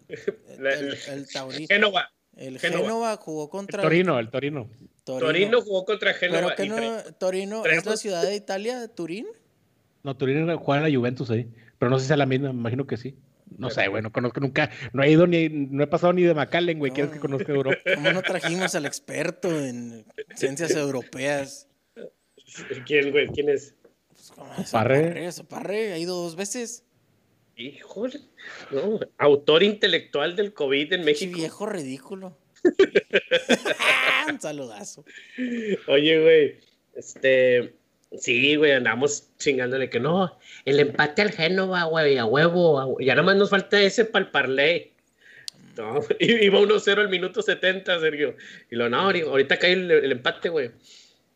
El, 0.08 0.66
el, 0.66 0.98
el 1.08 1.28
Taurín. 1.28 1.66
Génova. 1.68 2.10
El 2.36 2.58
Génova 2.58 3.16
jugó 3.16 3.48
contra. 3.48 3.82
El 3.82 3.88
Torino, 3.88 4.18
el 4.18 4.30
Torino. 4.30 4.68
Torino. 5.04 5.62
jugó 5.62 5.84
contra 5.84 6.12
Génova. 6.14 6.54
¿Pero 6.56 6.76
que 6.76 6.80
no, 6.80 7.02
Torino 7.14 7.64
es 7.64 7.86
la 7.86 7.96
ciudad 7.96 8.22
de 8.22 8.36
Italia, 8.36 8.88
Turín? 8.88 9.26
No, 10.02 10.16
Turín 10.16 10.54
juega 10.56 10.86
en 10.86 10.92
la 10.92 10.98
Juventus 10.98 11.30
ahí. 11.30 11.48
Pero 11.78 11.90
no 11.90 11.98
sé 11.98 12.06
si 12.06 12.12
es 12.12 12.18
la 12.18 12.26
misma, 12.26 12.52
me 12.52 12.60
imagino 12.60 12.86
que 12.86 12.96
sí. 12.96 13.16
No 13.58 13.70
sé, 13.70 13.86
güey, 13.88 14.02
no 14.02 14.12
conozco 14.12 14.40
nunca, 14.40 14.70
no 14.92 15.02
he 15.02 15.10
ido 15.10 15.26
ni, 15.26 15.48
no 15.48 15.84
he 15.84 15.86
pasado 15.86 16.12
ni 16.12 16.22
de 16.22 16.34
McAllen, 16.34 16.78
güey, 16.78 16.90
quieres 16.90 17.12
que 17.12 17.20
conozca 17.20 17.52
Europa. 17.52 17.78
¿Cómo 17.94 18.12
no 18.12 18.22
trajimos 18.22 18.74
al 18.74 18.86
experto 18.86 19.48
en 19.48 20.04
ciencias 20.34 20.72
europeas? 20.72 21.68
¿Quién, 22.86 23.12
güey? 23.12 23.28
¿Quién 23.28 23.48
es? 23.48 23.74
Pues, 24.34 24.70
Parre. 24.70 25.30
Parre, 25.48 25.92
ha 25.92 25.98
ido 25.98 26.14
dos 26.14 26.36
veces. 26.36 26.84
Híjole, 27.56 28.20
no, 28.70 29.00
autor 29.18 29.62
intelectual 29.62 30.36
del 30.36 30.52
COVID 30.52 30.92
en 30.92 31.04
México. 31.04 31.32
Qué 31.32 31.40
viejo 31.40 31.66
ridículo. 31.66 32.36
Un 34.28 34.40
saludazo. 34.40 35.04
Oye, 35.88 36.20
güey, 36.20 36.60
este, 36.94 37.74
Sí, 38.18 38.56
güey, 38.56 38.72
andamos 38.72 39.30
chingándole 39.36 39.90
que 39.90 40.00
no, 40.00 40.38
el 40.64 40.80
empate 40.80 41.22
al 41.22 41.32
Génova, 41.32 41.84
güey, 41.84 42.18
a 42.18 42.24
huevo, 42.24 42.98
ya 43.00 43.14
nada 43.14 43.26
más 43.26 43.36
nos 43.36 43.50
falta 43.50 43.80
ese 43.80 44.04
para 44.04 44.24
el 44.24 44.30
parlay. 44.30 44.92
No, 45.76 46.00
iba 46.20 46.58
1-0 46.58 46.98
al 46.98 47.08
minuto 47.08 47.42
70, 47.42 48.00
Sergio. 48.00 48.36
Y 48.70 48.76
lo, 48.76 48.88
no, 48.88 49.00
ahorita 49.00 49.58
cae 49.58 49.72
el, 49.72 50.12
empate, 50.12 50.48
güey. 50.48 50.70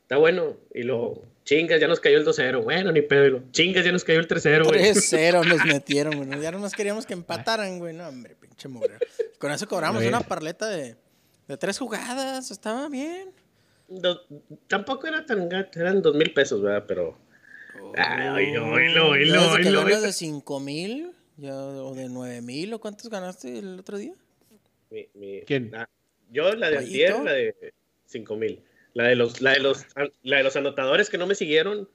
Está 0.03 0.16
bueno. 0.16 0.57
Y 0.72 0.85
lo, 0.85 1.22
chingas, 1.44 1.81
ya 1.81 1.88
nos 1.88 2.00
cayó 2.00 2.18
el 2.18 2.26
2-0. 2.26 2.62
Bueno, 2.62 2.92
ni 2.92 3.03
pedo. 3.03 3.42
Chingas, 3.50 3.85
ya 3.85 3.92
nos 3.92 4.05
cayó 4.05 4.20
el 4.20 4.29
3-0, 4.29 4.64
güey. 4.64 4.81
3-0 4.81 5.44
nos 5.48 5.64
metieron, 5.64 6.16
güey. 6.16 6.40
Ya 6.40 6.53
no 6.53 6.59
nos 6.59 6.72
queríamos 6.72 7.07
que 7.07 7.14
empataran, 7.14 7.79
güey. 7.79 7.94
No, 7.94 8.09
hombre, 8.09 8.37
pinche 8.40 8.68
mugre. 8.68 8.98
Con 9.38 9.53
eso 9.53 9.66
cobramos 9.66 10.05
una 10.05 10.20
parleta 10.20 10.68
de, 10.68 10.96
de 11.48 11.57
tres 11.57 11.79
jugadas. 11.79 12.50
Estaba 12.50 12.88
bien 12.88 13.33
tampoco 14.66 15.07
era 15.07 15.26
tan 15.26 15.48
eran 15.74 16.03
dos 16.03 16.14
mil 16.14 16.33
pesos, 16.33 16.62
¿verdad? 16.62 16.85
Pero. 16.87 17.18
Oh, 17.83 17.92
ay, 17.96 18.29
oílo, 18.29 18.70
oílo, 18.70 19.09
oílo, 19.09 20.00
de 20.00 20.12
cinco 20.12 20.61
mil 20.61 21.12
o 21.42 21.94
de 21.94 22.09
nueve 22.09 22.42
mil 22.42 22.72
o 22.74 22.81
cuántos 22.81 23.09
ganaste 23.09 23.59
el 23.59 23.79
otro 23.79 23.98
día? 23.98 24.14
¿Quién? 25.46 25.72
yo 26.31 26.55
la 26.55 26.70
de 26.70 26.79
ayer, 26.79 27.18
la 27.20 27.33
de 27.33 27.72
cinco 28.07 28.37
mil. 28.37 28.62
La 28.94 29.05
de 29.05 29.16
los, 29.16 29.40
la 29.40 29.53
de 29.53 29.61
los, 29.61 29.87
la 30.22 30.38
de 30.38 30.42
los 30.42 30.57
anotadores 30.57 31.11
que 31.11 31.18
no 31.18 31.26
me 31.26 31.35
siguieron, 31.35 31.88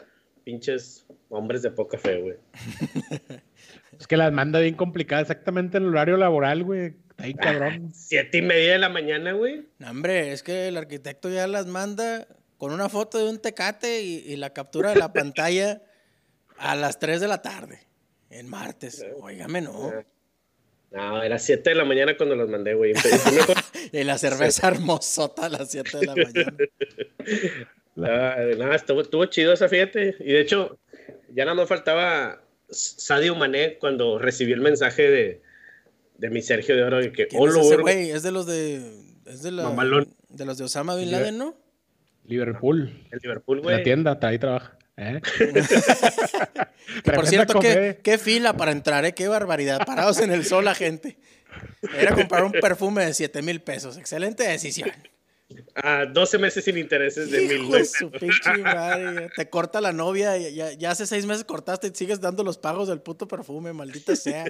pinches 0.43 1.05
hombres 1.29 1.62
de 1.62 1.71
poca 1.71 1.97
fe, 1.97 2.21
güey. 2.21 2.38
es 3.99 4.08
que 4.08 4.17
las 4.17 4.31
manda 4.31 4.60
bien 4.60 4.75
complicadas 4.75 5.23
exactamente 5.23 5.77
en 5.77 5.84
el 5.84 5.89
horario 5.89 6.17
laboral, 6.17 6.63
güey. 6.63 6.95
Ahí, 7.17 7.34
cabrón. 7.34 7.91
Siete 7.93 8.39
y 8.39 8.41
media 8.41 8.73
de 8.73 8.79
la 8.79 8.89
mañana, 8.89 9.34
güey. 9.34 9.67
No, 9.79 9.89
hombre, 9.89 10.31
es 10.31 10.43
que 10.43 10.67
el 10.67 10.77
arquitecto 10.77 11.29
ya 11.29 11.47
las 11.47 11.65
manda 11.65 12.27
con 12.58 12.71
una 12.71 12.89
foto 12.89 13.17
de 13.17 13.29
un 13.29 13.39
tecate 13.39 14.01
y, 14.01 14.36
la 14.36 14.51
captura 14.51 14.91
de 14.91 14.97
la 14.97 15.13
pantalla 15.13 15.81
a 16.58 16.75
las 16.75 16.99
3 16.99 17.19
de 17.21 17.27
la 17.27 17.41
tarde, 17.41 17.79
en 18.29 18.49
martes. 18.49 19.05
Óigame, 19.19 19.62
no. 19.62 19.91
No, 20.95 21.21
era 21.21 21.38
7 21.38 21.71
de 21.71 21.75
la 21.75 21.84
mañana 21.84 22.15
cuando 22.15 22.38
las 22.38 22.47
mandé, 22.47 22.73
güey. 22.73 22.93
y 23.91 24.03
la 24.05 24.17
cerveza 24.17 24.69
hermosota 24.69 25.47
a 25.47 25.49
las 25.49 25.69
7 25.69 25.97
de 25.97 26.05
la 26.05 26.15
mañana. 26.15 26.58
nada, 28.58 28.75
estuvo, 28.75 29.01
estuvo, 29.01 29.25
chido 29.25 29.51
esa, 29.51 29.67
fíjate. 29.67 30.15
Y 30.21 30.31
de 30.31 30.39
hecho, 30.39 30.79
ya 31.34 31.43
nada 31.43 31.55
más 31.55 31.67
faltaba 31.67 32.41
Sadio 32.69 33.36
Mané 33.36 33.77
cuando 33.77 34.19
recibí 34.19 34.53
el 34.53 34.62
mensaje 34.62 35.10
de, 35.10 35.41
de 36.17 36.29
mi 36.29 36.41
Sergio 36.41 36.77
de 36.77 36.84
Oro. 36.84 37.01
Que, 37.12 37.23
es 37.23 37.34
ese 37.34 37.75
güey? 37.75 38.12
Es 38.12 38.23
de 38.23 38.31
los 38.31 38.45
de. 38.45 38.77
Es 39.25 39.43
de, 39.43 39.51
la, 39.51 39.69
de 40.29 40.45
los 40.45 40.58
de 40.58 40.63
Osama 40.63 40.95
Bin 40.95 41.12
Laden, 41.12 41.38
¿no? 41.38 41.58
Liverpool. 42.23 43.05
El 43.12 43.19
Liverpool, 43.21 43.60
güey. 43.60 43.75
La 43.75 43.84
tienda, 43.84 44.17
ahí 44.21 44.39
trabaja. 44.39 44.74
¿Eh? 44.97 45.21
por 47.03 47.27
cierto, 47.27 47.60
qué, 47.60 47.99
qué, 48.03 48.17
fila 48.17 48.58
para 48.58 48.71
entrar, 48.71 49.05
¿eh? 49.05 49.13
Qué 49.13 49.27
barbaridad. 49.27 49.86
Parados 49.86 50.19
en 50.19 50.31
el 50.31 50.45
sol 50.45 50.65
la 50.65 50.75
gente. 50.75 51.17
Era 51.97 52.13
comprar 52.13 52.43
un 52.43 52.51
perfume 52.51 53.05
de 53.05 53.13
7 53.13 53.41
mil 53.41 53.62
pesos. 53.62 53.97
Excelente 53.97 54.43
decisión. 54.43 54.91
A 55.75 56.05
12 56.05 56.39
meses 56.39 56.63
sin 56.65 56.77
intereses 56.77 57.29
de 57.29 57.41
mil 57.47 58.63
madre. 58.63 59.29
Te 59.36 59.49
corta 59.49 59.79
la 59.79 59.93
novia. 59.93 60.38
Ya, 60.38 60.73
ya 60.73 60.91
hace 60.91 61.05
seis 61.05 61.25
meses 61.25 61.43
cortaste 61.43 61.88
y 61.88 61.91
sigues 61.93 62.19
dando 62.19 62.43
los 62.43 62.58
pagos 62.58 62.88
del 62.88 63.01
puto 63.01 63.27
perfume. 63.27 63.71
Maldita 63.73 64.15
sea. 64.15 64.45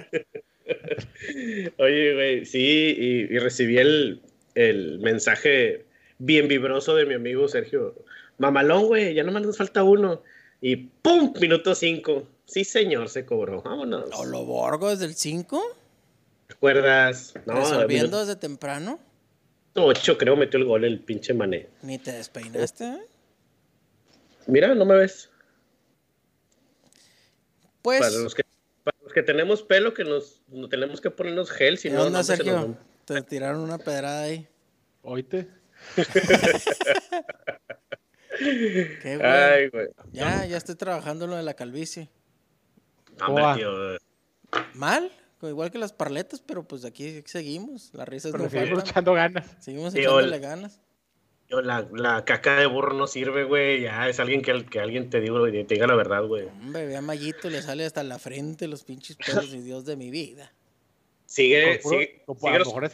Oye, 1.78 2.14
güey, 2.14 2.46
sí, 2.46 2.96
y, 2.98 3.38
recibí 3.38 3.78
el, 3.78 4.22
mensaje 5.00 5.84
bien 6.18 6.48
vibroso 6.48 6.96
de 6.96 7.04
mi 7.04 7.14
amigo 7.14 7.46
Sergio. 7.46 7.94
Mamalón, 8.38 8.86
güey, 8.86 9.14
ya 9.14 9.22
nomás 9.22 9.42
nos 9.42 9.58
falta 9.58 9.82
uno. 9.82 10.22
Y 10.60 10.76
¡pum! 10.76 11.32
Minuto 11.40 11.74
5. 11.74 12.26
Sí, 12.46 12.64
señor, 12.64 13.08
se 13.08 13.26
cobró. 13.26 13.62
Vámonos. 13.62 14.10
¿O 14.14 14.24
lo 14.24 14.44
borgo 14.44 14.90
desde 14.90 15.06
el 15.06 15.14
5? 15.14 15.62
¿Recuerdas? 16.48 17.34
No, 17.44 17.54
¿Resolviendo 17.54 18.20
desde 18.20 18.36
temprano? 18.36 19.00
8 19.74 20.16
creo 20.16 20.36
metió 20.36 20.58
el 20.58 20.64
gol 20.64 20.84
el 20.84 21.00
pinche 21.00 21.34
Mané. 21.34 21.68
¿Ni 21.82 21.98
te 21.98 22.12
despeinaste? 22.12 22.84
Eh? 22.84 23.06
Mira, 24.46 24.74
no 24.74 24.84
me 24.84 24.96
ves. 24.96 25.28
Pues... 27.82 28.00
Para 28.00 28.12
los 28.12 28.34
que 28.34 28.44
para 28.84 28.96
los 29.02 29.12
que 29.12 29.22
tenemos 29.24 29.64
pelo, 29.64 29.94
que 29.94 30.04
nos, 30.04 30.42
tenemos 30.70 31.00
que 31.00 31.10
ponernos 31.10 31.50
gel, 31.50 31.76
si 31.76 31.90
no, 31.90 32.08
no 32.08 32.22
Sergio? 32.22 32.78
Te 33.04 33.20
tiraron 33.22 33.60
una 33.60 33.78
pedrada 33.78 34.22
ahí. 34.22 34.46
Oíte. 35.02 35.48
Qué 38.38 39.18
Ay, 39.22 39.68
güey. 39.68 39.88
Ya, 40.12 40.44
ya 40.46 40.56
estoy 40.56 40.74
trabajando 40.74 41.24
en 41.24 41.32
lo 41.32 41.36
de 41.36 41.42
la 41.42 41.54
calvicie. 41.54 42.08
tío. 43.16 43.98
¿Mal? 44.74 45.10
Igual 45.42 45.70
que 45.70 45.78
las 45.78 45.92
parletas, 45.92 46.40
pero 46.40 46.66
pues 46.66 46.84
aquí 46.84 47.22
seguimos. 47.26 47.90
Las 47.92 48.08
risas 48.08 48.32
no 48.32 48.48
seguimos 48.48 48.88
echando 48.88 49.12
ganas. 49.12 49.56
Seguimos 49.60 49.94
echándole 49.94 50.38
ganas 50.38 50.80
la, 51.48 51.88
la, 51.92 52.24
caca 52.24 52.56
de 52.56 52.66
burro 52.66 52.94
no 52.94 53.06
sirve, 53.06 53.44
güey. 53.44 53.82
Ya 53.82 54.08
es 54.08 54.18
alguien 54.20 54.42
que, 54.42 54.64
que 54.66 54.80
alguien 54.80 55.10
te, 55.10 55.20
digo, 55.20 55.44
te 55.44 55.64
diga 55.64 55.86
la 55.86 55.94
verdad, 55.94 56.24
güey. 56.24 56.46
Hombre, 56.46 56.86
ve 56.86 56.96
a 56.96 57.00
Mayito, 57.00 57.48
le 57.50 57.62
sale 57.62 57.84
hasta 57.84 58.02
la 58.02 58.18
frente 58.18 58.66
los 58.66 58.84
pinches 58.84 59.16
pelos, 59.16 59.52
y 59.52 59.60
Dios 59.60 59.84
de 59.84 59.96
mi 59.96 60.10
vida. 60.10 60.52
Sigue, 61.26 61.80
sigue. 61.82 62.22
a 62.26 62.58
lo 62.58 62.64
mejor 62.64 62.90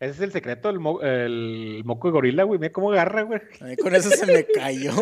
ese, 0.00 0.10
es 0.12 0.20
el 0.20 0.32
secreto, 0.32 0.68
el, 0.70 0.78
el 1.06 1.82
moco 1.84 2.08
de 2.08 2.12
gorila, 2.12 2.42
güey. 2.44 2.58
Mira 2.60 2.72
cómo 2.72 2.92
agarra, 2.92 3.22
güey. 3.22 3.40
A 3.60 3.64
mí 3.64 3.76
con 3.76 3.94
eso 3.94 4.10
se 4.10 4.26
me 4.26 4.44
cayó, 4.46 4.92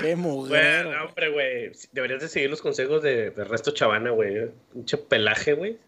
Qué 0.00 0.16
mujer. 0.16 0.86
hombre, 0.86 1.30
güey. 1.30 1.72
Deberías 1.92 2.20
de 2.20 2.28
seguir 2.28 2.50
los 2.50 2.60
consejos 2.62 3.02
de, 3.02 3.30
de 3.30 3.44
Resto 3.44 3.70
Chavana, 3.72 4.10
güey. 4.10 4.50
Mucho 4.74 5.04
pelaje, 5.08 5.54
güey. 5.54 5.78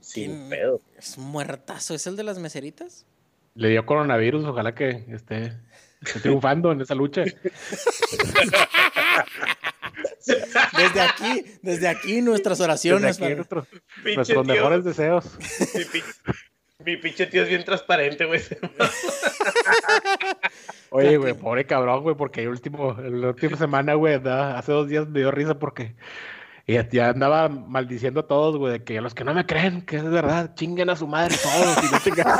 Sin 0.00 0.48
pedo. 0.48 0.80
Es 0.96 1.18
muertazo. 1.18 1.94
¿Es 1.94 2.06
el 2.06 2.16
de 2.16 2.22
las 2.22 2.38
meseritas? 2.38 3.06
Le 3.54 3.68
dio 3.70 3.84
coronavirus, 3.86 4.44
ojalá 4.44 4.74
que 4.74 5.04
esté, 5.10 5.52
esté 6.00 6.20
triunfando 6.20 6.70
en 6.72 6.80
esa 6.80 6.94
lucha. 6.94 7.24
Desde 10.76 11.00
aquí, 11.00 11.44
desde 11.62 11.88
aquí 11.88 12.20
nuestras 12.22 12.60
oraciones. 12.60 13.18
Desde 13.18 13.26
aquí 13.26 13.34
nuestros, 13.36 13.66
mejores 14.46 14.84
deseos. 14.84 15.24
Mi, 15.74 15.84
pi- 15.84 16.02
mi 16.84 16.96
pinche 16.96 17.26
tío 17.26 17.42
es 17.42 17.48
bien 17.48 17.64
transparente, 17.64 18.24
güey. 18.24 18.40
Oye, 20.90 21.16
güey, 21.18 21.34
pobre 21.34 21.66
cabrón, 21.66 22.02
güey, 22.02 22.16
porque 22.16 22.42
el 22.42 22.48
último, 22.48 22.96
la 22.98 23.28
última 23.28 23.56
semana, 23.56 23.94
güey, 23.94 24.14
hace 24.24 24.72
dos 24.72 24.88
días 24.88 25.08
me 25.08 25.20
dio 25.20 25.30
risa 25.30 25.58
porque 25.58 25.96
ya, 26.66 26.88
ya 26.88 27.08
andaba 27.10 27.48
maldiciendo 27.48 28.20
a 28.20 28.26
todos, 28.26 28.56
güey, 28.56 28.72
de 28.74 28.84
que 28.84 28.98
a 28.98 29.00
los 29.00 29.14
que 29.14 29.24
no 29.24 29.34
me 29.34 29.44
creen 29.46 29.82
que 29.82 29.96
es 29.96 30.08
verdad, 30.08 30.54
chinguen 30.54 30.88
a 30.90 30.96
su 30.96 31.06
madre 31.06 31.34
todos 31.42 32.06
y 32.06 32.10
no. 32.10 32.24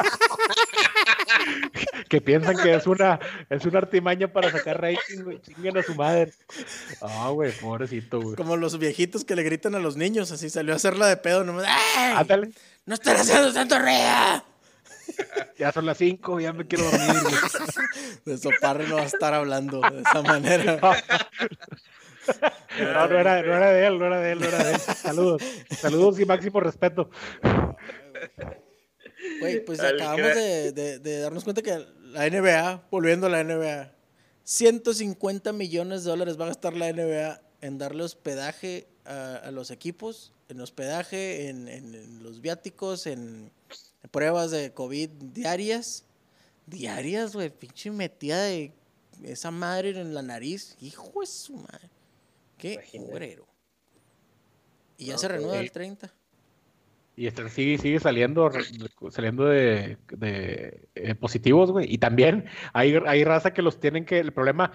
que 2.08 2.20
piensan 2.20 2.56
que 2.56 2.74
es 2.74 2.86
una, 2.86 3.18
es 3.50 3.64
una 3.64 3.78
artimaña 3.78 4.28
para 4.32 4.50
sacar 4.50 4.80
rating, 4.80 5.22
güey, 5.24 5.40
chinguen 5.40 5.76
a 5.78 5.82
su 5.82 5.94
madre. 5.94 6.32
Ah, 7.00 7.30
güey, 7.32 7.52
pobrecito, 7.52 8.20
güey. 8.20 8.36
Como 8.36 8.56
los 8.56 8.78
viejitos 8.78 9.24
que 9.24 9.36
le 9.36 9.42
gritan 9.42 9.74
a 9.74 9.78
los 9.78 9.96
niños, 9.96 10.30
así 10.32 10.50
salió 10.50 10.72
a 10.72 10.76
hacerla 10.76 11.06
de 11.06 11.16
pedo. 11.16 11.44
nomás, 11.44 11.64
¡Ay! 11.66 12.14
Ándale, 12.16 12.50
¡No 12.86 12.94
están 12.94 13.16
haciendo 13.16 13.52
tanto 13.52 13.78
rea! 13.78 14.44
ya 15.58 15.72
son 15.72 15.86
las 15.86 15.98
cinco, 15.98 16.38
ya 16.40 16.52
me 16.52 16.66
quiero 16.66 16.84
dormir, 16.84 17.22
güey. 17.22 17.34
De 18.24 18.38
Soparre 18.38 18.86
no 18.88 18.96
va 18.96 19.02
a 19.02 19.06
estar 19.06 19.34
hablando 19.34 19.80
de 19.80 20.00
esa 20.00 20.22
manera. 20.22 20.80
No, 22.78 23.08
no 23.08 23.18
era, 23.18 23.42
no 23.42 23.54
era 23.54 23.70
de 23.70 23.86
él, 23.86 23.98
no 23.98 24.04
era 24.04 24.20
de 24.20 24.32
él, 24.32 24.40
no 24.40 24.46
era 24.46 24.62
de 24.62 24.74
él. 24.74 24.80
Saludos, 24.80 25.42
saludos 25.70 26.20
y 26.20 26.26
máximo 26.26 26.60
respeto. 26.60 27.08
Güey, 29.40 29.60
pues 29.64 29.80
Al 29.80 29.96
acabamos 30.00 30.34
de, 30.34 30.72
de- 30.72 30.98
de 30.98 31.18
darnos 31.20 31.44
cuenta 31.44 31.62
que 31.62 31.84
la 32.02 32.28
NBA, 32.28 32.88
volviendo 32.90 33.26
a 33.26 33.30
la 33.30 33.42
NBA, 33.44 33.92
150 34.44 35.52
millones 35.52 36.04
de 36.04 36.10
dólares 36.10 36.38
va 36.38 36.44
a 36.44 36.48
gastar 36.48 36.74
la 36.76 36.92
NBA 36.92 37.40
en 37.60 37.78
darle 37.78 38.02
hospedaje 38.04 38.86
a, 39.04 39.36
a 39.36 39.50
los 39.50 39.70
equipos, 39.70 40.32
en 40.48 40.60
hospedaje, 40.60 41.48
en, 41.48 41.68
en- 41.68 41.94
en 41.94 42.22
los 42.22 42.40
viáticos, 42.40 43.06
en 43.06 43.50
pruebas 44.10 44.50
de 44.50 44.72
COVID 44.72 45.08
diarias. 45.10 46.04
Diarias, 46.66 47.34
güey, 47.34 47.50
pinche 47.50 47.90
metida 47.90 48.42
de 48.44 48.72
esa 49.24 49.50
madre 49.50 49.90
en 49.90 50.14
la 50.14 50.22
nariz. 50.22 50.76
Hijo 50.80 51.20
de 51.20 51.26
su 51.26 51.54
madre. 51.54 51.88
Qué 52.58 52.78
obrero. 53.10 53.46
Y 54.98 55.06
ya 55.06 55.12
No, 55.14 55.18
se 55.18 55.26
pues, 55.28 55.32
reanuda 55.36 55.54
güey. 55.54 55.64
el 55.66 55.72
30. 55.72 56.12
Y 57.18 57.26
este, 57.26 57.48
sigue, 57.48 57.78
sigue 57.78 57.98
saliendo, 57.98 58.48
saliendo 59.10 59.46
de, 59.46 59.98
de, 60.12 60.88
eh, 60.94 61.16
positivos, 61.16 61.72
güey. 61.72 61.92
Y 61.92 61.98
también 61.98 62.44
hay, 62.72 62.94
hay 63.06 63.24
raza 63.24 63.52
que 63.52 63.60
los 63.60 63.80
tienen 63.80 64.04
que. 64.04 64.20
El 64.20 64.32
problema. 64.32 64.70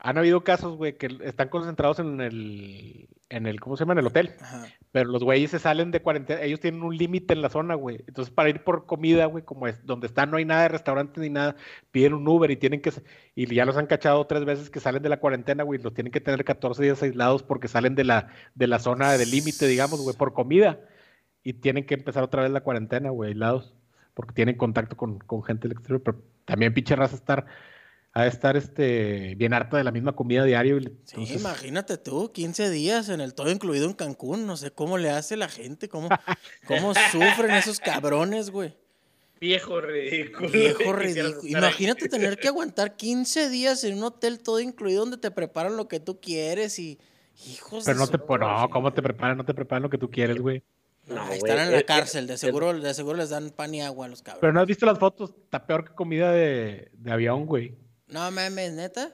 Han 0.00 0.18
habido 0.18 0.42
casos, 0.42 0.76
güey, 0.76 0.98
que 0.98 1.08
están 1.22 1.48
concentrados 1.48 2.00
en 2.00 2.20
el, 2.20 3.08
en 3.28 3.46
el, 3.46 3.60
¿cómo 3.60 3.76
se 3.76 3.82
llama? 3.82 3.92
En 3.92 4.00
el 4.00 4.08
hotel. 4.08 4.34
Ajá. 4.40 4.66
Pero 4.90 5.10
los 5.10 5.22
güeyes 5.22 5.52
se 5.52 5.60
salen 5.60 5.92
de 5.92 6.02
cuarentena. 6.02 6.42
Ellos 6.42 6.58
tienen 6.58 6.82
un 6.82 6.96
límite 6.96 7.32
en 7.34 7.42
la 7.42 7.48
zona, 7.48 7.76
güey. 7.76 8.02
Entonces, 8.08 8.34
para 8.34 8.48
ir 8.48 8.64
por 8.64 8.84
comida, 8.84 9.26
güey, 9.26 9.44
como 9.44 9.68
es 9.68 9.86
donde 9.86 10.08
están, 10.08 10.32
no 10.32 10.38
hay 10.38 10.44
nada 10.44 10.62
de 10.62 10.68
restaurante 10.70 11.20
ni 11.20 11.30
nada, 11.30 11.54
piden 11.92 12.14
un 12.14 12.26
Uber 12.26 12.50
y 12.50 12.56
tienen 12.56 12.80
que. 12.80 12.92
Y 13.36 13.54
ya 13.54 13.64
los 13.64 13.76
han 13.76 13.86
cachado 13.86 14.26
tres 14.26 14.44
veces 14.44 14.68
que 14.68 14.80
salen 14.80 15.04
de 15.04 15.10
la 15.10 15.20
cuarentena, 15.20 15.62
güey. 15.62 15.80
Los 15.80 15.94
tienen 15.94 16.12
que 16.12 16.20
tener 16.20 16.44
14 16.44 16.82
días 16.82 17.00
aislados 17.04 17.44
porque 17.44 17.68
salen 17.68 17.94
de 17.94 18.02
la, 18.02 18.30
de 18.56 18.66
la 18.66 18.80
zona 18.80 19.12
del 19.12 19.30
límite, 19.30 19.68
digamos, 19.68 20.00
güey, 20.00 20.16
por 20.16 20.32
comida. 20.32 20.80
Y 21.44 21.54
tienen 21.54 21.86
que 21.86 21.94
empezar 21.94 22.22
otra 22.22 22.42
vez 22.42 22.50
la 22.50 22.62
cuarentena, 22.62 23.10
güey, 23.10 23.30
aislados. 23.30 23.74
Porque 24.14 24.34
tienen 24.34 24.56
contacto 24.56 24.96
con, 24.96 25.18
con 25.18 25.42
gente 25.42 25.68
del 25.68 25.72
exterior. 25.72 26.02
Pero 26.02 26.22
también, 26.44 26.74
pinche 26.74 26.94
raza, 26.96 27.16
estar. 27.16 27.46
De 28.14 28.26
estar 28.26 28.58
este, 28.58 29.34
bien 29.36 29.54
harta 29.54 29.78
de 29.78 29.84
la 29.84 29.90
misma 29.90 30.12
comida 30.14 30.44
diario. 30.44 30.78
Sí, 31.04 31.24
imagínate 31.32 31.96
tú, 31.96 32.30
15 32.30 32.68
días 32.68 33.08
en 33.08 33.22
el 33.22 33.32
todo 33.32 33.50
incluido 33.50 33.86
en 33.86 33.94
Cancún. 33.94 34.46
No 34.46 34.58
sé 34.58 34.70
cómo 34.70 34.98
le 34.98 35.08
hace 35.08 35.38
la 35.38 35.48
gente, 35.48 35.88
cómo, 35.88 36.08
cómo 36.68 36.92
sufren 36.94 37.52
esos 37.52 37.80
cabrones, 37.80 38.50
güey. 38.50 38.76
Viejo 39.40 39.80
ridículo. 39.80 40.50
Viejo 40.50 40.92
ridículo. 40.92 41.40
ahí. 41.42 41.50
Imagínate 41.52 42.08
tener 42.08 42.38
que 42.38 42.48
aguantar 42.48 42.96
15 42.96 43.48
días 43.48 43.82
en 43.82 43.96
un 43.96 44.04
hotel 44.04 44.40
todo 44.40 44.60
incluido 44.60 45.00
donde 45.00 45.16
te 45.16 45.30
preparan 45.30 45.76
lo 45.76 45.88
que 45.88 45.98
tú 45.98 46.20
quieres 46.20 46.78
y. 46.78 46.98
Hijos 47.48 47.84
Pero 47.86 47.96
de 47.96 48.00
no 48.00 48.06
su 48.06 48.12
te, 48.12 48.18
pues, 48.18 48.40
no. 48.40 48.68
¿cómo 48.70 48.92
te 48.92 49.02
preparan? 49.02 49.38
No 49.38 49.44
te 49.44 49.54
preparan 49.54 49.82
lo 49.82 49.90
que 49.90 49.96
tú 49.98 50.10
quieres, 50.10 50.38
güey. 50.38 50.62
No, 51.06 51.32
están 51.32 51.58
en 51.58 51.72
la 51.72 51.80
eh, 51.80 51.84
cárcel, 51.84 52.26
de 52.26 52.34
eh, 52.34 52.38
seguro, 52.38 52.78
de 52.78 52.94
seguro 52.94 53.16
les 53.16 53.30
dan 53.30 53.50
pan 53.50 53.74
y 53.74 53.82
agua 53.82 54.06
a 54.06 54.08
los 54.08 54.22
cabrones. 54.22 54.40
Pero 54.40 54.52
no 54.52 54.60
has 54.60 54.66
visto 54.66 54.86
las 54.86 54.98
fotos, 54.98 55.30
está 55.30 55.66
peor 55.66 55.84
que 55.84 55.94
comida 55.94 56.30
de, 56.30 56.90
de 56.92 57.12
avión, 57.12 57.46
güey. 57.46 57.76
No 58.06 58.30
mames, 58.30 58.72
neta. 58.72 59.12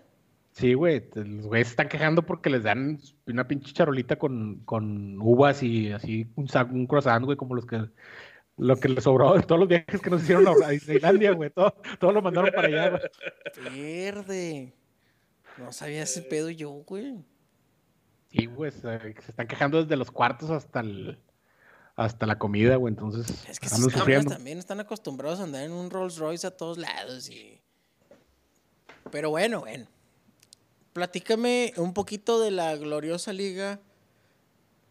Sí, 0.52 0.74
güey, 0.74 1.08
los 1.14 1.46
güeyes 1.46 1.68
se 1.68 1.72
están 1.72 1.88
quejando 1.88 2.26
porque 2.26 2.50
les 2.50 2.64
dan 2.64 2.98
una 3.26 3.46
pinche 3.46 3.72
charolita 3.72 4.16
con, 4.16 4.60
con 4.64 5.16
uvas 5.20 5.62
y 5.62 5.92
así 5.92 6.26
un, 6.34 6.48
un 6.72 6.86
croissant, 6.86 7.24
güey, 7.24 7.36
como 7.36 7.54
los 7.54 7.64
que 7.64 7.88
lo 8.58 8.76
que 8.76 8.88
les 8.88 9.04
sobró 9.04 9.34
de 9.34 9.42
todos 9.42 9.60
los 9.60 9.68
viajes 9.68 10.00
que 10.00 10.10
nos 10.10 10.22
hicieron 10.22 10.48
a 10.48 10.66
a 10.66 10.70
Disneylandia, 10.70 11.30
güey. 11.30 11.50
Todo, 11.50 11.74
todo 12.00 12.12
lo 12.12 12.22
mandaron 12.22 12.50
para 12.50 12.66
allá, 12.66 12.90
güey. 12.90 13.80
Verde. 13.80 14.74
No 15.58 15.72
sabía 15.72 16.02
ese 16.02 16.22
pedo 16.22 16.50
yo, 16.50 16.70
güey. 16.70 17.24
Sí, 18.30 18.46
güey, 18.46 18.72
se, 18.72 18.80
se 18.80 19.30
están 19.30 19.46
quejando 19.46 19.82
desde 19.82 19.96
los 19.96 20.10
cuartos 20.10 20.50
hasta 20.50 20.80
el 20.80 21.18
hasta 21.98 22.26
la 22.26 22.38
comida, 22.38 22.76
güey. 22.76 22.92
Entonces, 22.92 23.26
Es 23.48 23.58
que 23.58 23.66
esos 23.66 23.80
sufriendo. 23.92 24.30
también 24.30 24.56
están 24.58 24.78
acostumbrados 24.78 25.40
a 25.40 25.42
andar 25.42 25.64
en 25.64 25.72
un 25.72 25.90
Rolls 25.90 26.16
Royce 26.18 26.46
a 26.46 26.52
todos 26.52 26.78
lados 26.78 27.28
y... 27.28 27.60
Pero 29.10 29.30
bueno, 29.30 29.60
bueno. 29.60 29.86
Platícame 30.92 31.72
un 31.76 31.92
poquito 31.94 32.40
de 32.40 32.52
la 32.52 32.76
gloriosa 32.76 33.32
liga 33.32 33.80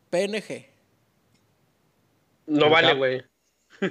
PNG. 0.09 0.65
No 2.45 2.69
vale, 2.69 2.93
güey. 2.93 3.23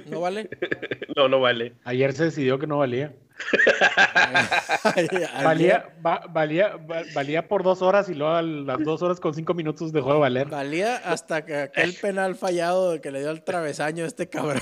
¿No 0.05 0.21
vale? 0.21 0.49
No, 1.15 1.27
no 1.27 1.39
vale. 1.39 1.73
Ayer 1.85 2.13
se 2.13 2.25
decidió 2.25 2.59
que 2.59 2.67
no 2.67 2.77
valía. 2.77 3.15
Valía, 5.43 5.89
va- 6.05 6.23
valía, 6.29 6.75
va- 6.77 7.03
valía 7.13 7.47
por 7.47 7.63
dos 7.63 7.81
horas 7.81 8.09
y 8.09 8.13
luego 8.13 8.33
a 8.33 8.41
las 8.41 8.83
dos 8.83 9.01
horas 9.01 9.19
con 9.19 9.33
cinco 9.33 9.53
minutos 9.53 9.91
dejó 9.91 10.13
de 10.13 10.19
valer. 10.19 10.47
Valía 10.47 10.97
hasta 10.97 11.45
que 11.45 11.55
aquel 11.55 11.93
penal 11.93 12.35
fallado 12.35 12.99
que 13.01 13.11
le 13.11 13.19
dio 13.19 13.31
el 13.31 13.43
travesaño 13.43 14.03
a 14.03 14.07
este 14.07 14.29
cabrón. 14.29 14.61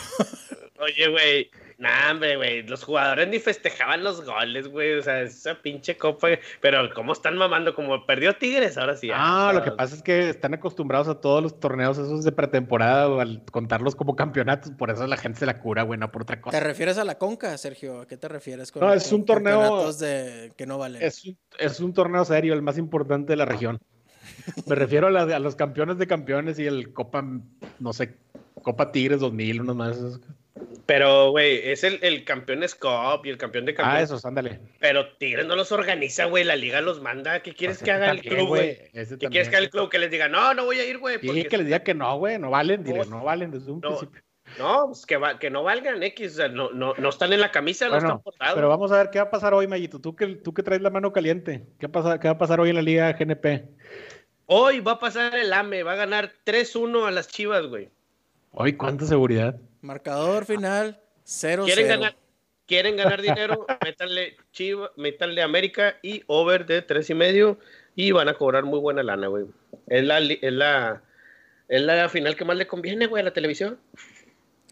Oye, 0.80 1.08
güey. 1.10 1.52
Nah, 1.78 2.12
hombre, 2.12 2.38
güey. 2.38 2.64
Los 2.64 2.84
jugadores 2.86 3.28
ni 3.28 3.38
festejaban 3.40 4.02
los 4.02 4.24
goles, 4.24 4.70
güey. 4.70 4.94
O 4.94 5.02
sea, 5.02 5.22
esa 5.22 5.56
pinche 5.62 5.98
copa. 5.98 6.30
Pero, 6.62 6.90
¿cómo 6.94 7.12
están 7.12 7.36
mamando? 7.38 7.76
Como 7.76 8.06
perdió 8.06 8.34
Tigres, 8.38 8.78
ahora 8.78 8.96
sí. 8.96 9.10
Ah, 9.14 9.52
lo 9.54 9.62
que 9.62 9.72
pasa 9.72 9.94
es 9.96 10.02
que 10.02 10.30
están 10.30 10.54
acostumbrados 10.54 11.10
a 11.10 11.20
todos 11.20 11.44
los 11.44 11.60
torneos 11.60 11.98
esos 11.98 12.24
de 12.24 12.32
pretemporada 12.32 13.10
o 13.10 13.20
al 13.20 13.44
contarlos 13.52 13.94
como 13.96 14.16
campeonatos, 14.16 14.72
por 14.72 14.90
eso 14.90 15.06
la 15.06 15.18
gente 15.18 15.40
se 15.40 15.46
la 15.46 15.60
cura, 15.60 15.84
güey, 15.84 16.00
no 16.00 16.12
por 16.12 16.22
otra 16.22 16.38
¿Te 16.38 16.42
cosa. 16.44 16.60
refieres 16.62 16.98
a 16.98 17.04
la 17.04 17.18
Conca, 17.18 17.58
Sergio? 17.58 18.02
¿A 18.02 18.08
qué 18.08 18.16
te 18.16 18.30
refieres 18.30 18.72
con 18.72 18.82
No, 18.82 18.94
es 18.94 19.12
un 19.12 19.26
torneo- 19.26 19.92
de 19.98 20.54
que 20.56 20.66
no 20.66 20.78
valen? 20.78 21.02
Es, 21.02 21.26
un- 21.26 21.38
es 21.60 21.80
un 21.82 21.94
torneo 21.94 22.24
serio, 22.24 22.54
el 22.54 22.62
más 22.62 22.78
importante 22.78 23.34
de 23.34 23.38
la 23.38 23.46
región. 23.46 23.80
Me 24.66 24.76
refiero 24.76 25.08
a, 25.08 25.12
la 25.12 25.24
a 25.24 25.40
los 25.40 25.56
campeones 25.56 25.98
de 25.98 26.08
campeones 26.08 26.58
y 26.58 26.66
el 26.66 26.94
Copa, 26.94 27.24
no 27.80 27.92
sé, 27.94 28.16
Copa 28.64 28.92
Tigres 28.94 29.20
2000, 29.20 29.60
unos 29.62 29.76
más. 29.76 29.98
Pero, 30.86 31.32
güey, 31.32 31.70
es 31.72 31.84
el, 31.84 31.98
el 32.04 32.24
campeón 32.26 32.68
Scop 32.68 33.26
y 33.26 33.30
el 33.30 33.38
campeón 33.38 33.66
de 33.66 33.72
Ah, 33.72 33.76
campeones. 33.76 34.04
esos, 34.04 34.24
ándale. 34.26 34.60
Pero 34.80 35.16
Tigres 35.18 35.48
no 35.48 35.56
los 35.56 35.72
organiza, 35.72 36.26
güey. 36.26 36.44
La 36.44 36.56
liga 36.56 36.80
los 36.82 37.02
manda. 37.02 37.40
¿Qué 37.42 37.54
quieres 37.56 37.78
Ese 37.78 37.86
que 37.86 37.92
haga 37.92 38.12
el 38.12 38.22
club, 38.22 38.48
güey? 38.50 38.78
¿Qué 38.94 39.18
quieres 39.30 39.50
que 39.50 39.56
haga 39.56 39.66
el 39.66 39.72
club? 39.72 39.90
Que 39.90 39.98
les 39.98 40.12
diga, 40.12 40.28
no, 40.30 40.54
no 40.54 40.66
voy 40.66 40.80
a 40.80 40.86
ir, 40.88 41.00
güey. 41.00 41.18
Porque- 41.18 41.48
que 41.48 41.58
les 41.58 41.66
diga 41.66 41.80
que 41.80 41.96
no, 41.96 42.18
güey, 42.20 42.38
no 42.38 42.52
valen, 42.52 42.84
dile, 42.84 43.00
No. 43.00 43.18
no 43.18 43.24
valen 43.24 43.50
desde 43.50 43.72
un 43.72 43.80
No, 43.80 43.90
principio. 43.98 44.22
No, 44.60 44.86
pues 44.90 45.08
que, 45.08 45.18
va- 45.18 45.40
que 45.40 45.50
no 45.50 45.64
valgan 45.64 46.04
X. 46.04 46.34
O 46.34 46.36
sea, 46.36 46.48
no, 46.50 46.70
no, 46.70 46.94
no 46.96 47.10
están 47.10 47.34
en 47.34 47.42
la 47.42 47.50
camisa, 47.50 47.86
no 47.86 47.94
Bueno, 47.94 48.08
están 48.08 48.22
portados. 48.22 48.54
pero 48.56 48.70
vamos 48.70 48.92
a 48.92 48.98
ver 48.98 49.10
qué 49.10 49.18
va 49.18 49.26
a 49.26 49.32
pasar 49.32 49.56
hoy, 49.56 49.66
Mayito. 49.68 50.00
Tú 50.00 50.16
que, 50.16 50.28
tú 50.36 50.54
que 50.54 50.62
traes 50.62 50.84
la 50.84 50.92
mano 50.92 51.12
caliente, 51.12 51.64
¿qué, 51.80 51.90
pasa, 51.90 52.20
¿qué 52.20 52.28
va 52.28 52.36
a 52.36 52.38
pasar 52.38 52.60
hoy 52.60 52.70
en 52.70 52.76
la 52.76 52.84
Liga 52.84 53.12
GNP? 53.14 53.64
Hoy 54.46 54.82
va 54.82 54.92
a 54.94 55.00
pasar 55.00 55.36
el 55.36 55.52
AME. 55.52 55.82
Va 55.82 55.94
a 55.94 55.96
ganar 55.96 56.32
3-1 56.44 57.08
a 57.08 57.12
las 57.12 57.28
chivas, 57.28 57.66
güey. 57.66 57.90
Hoy, 58.52 58.74
¿cuánta 58.74 59.06
seguridad? 59.06 59.56
Marcador 59.86 60.46
final 60.46 61.02
0-0. 61.26 61.66
¿Quieren 61.66 61.88
ganar, 61.88 62.16
quieren 62.66 62.96
ganar 62.98 63.22
dinero? 63.22 63.66
métanle 63.84 64.36
Chiva, 64.52 64.92
métanle 64.98 65.42
América 65.42 65.98
y 66.02 66.24
over 66.28 66.66
de 66.66 66.82
tres 66.82 67.10
y 67.10 67.14
medio 67.14 67.58
y 67.96 68.12
van 68.12 68.28
a 68.28 68.34
cobrar 68.34 68.64
muy 68.66 68.80
buena 68.80 69.04
lana, 69.04 69.28
güey. 69.28 69.46
Es 69.88 70.04
la, 70.04 70.20
es 70.20 70.54
la, 70.54 71.04
es 71.68 71.82
la 71.82 72.10
final 72.10 72.36
que 72.36 72.46
más 72.46 72.58
le 72.58 72.68
conviene, 72.68 73.08
güey, 73.08 73.22
a 73.22 73.26
la 73.26 73.34
televisión. 73.34 73.80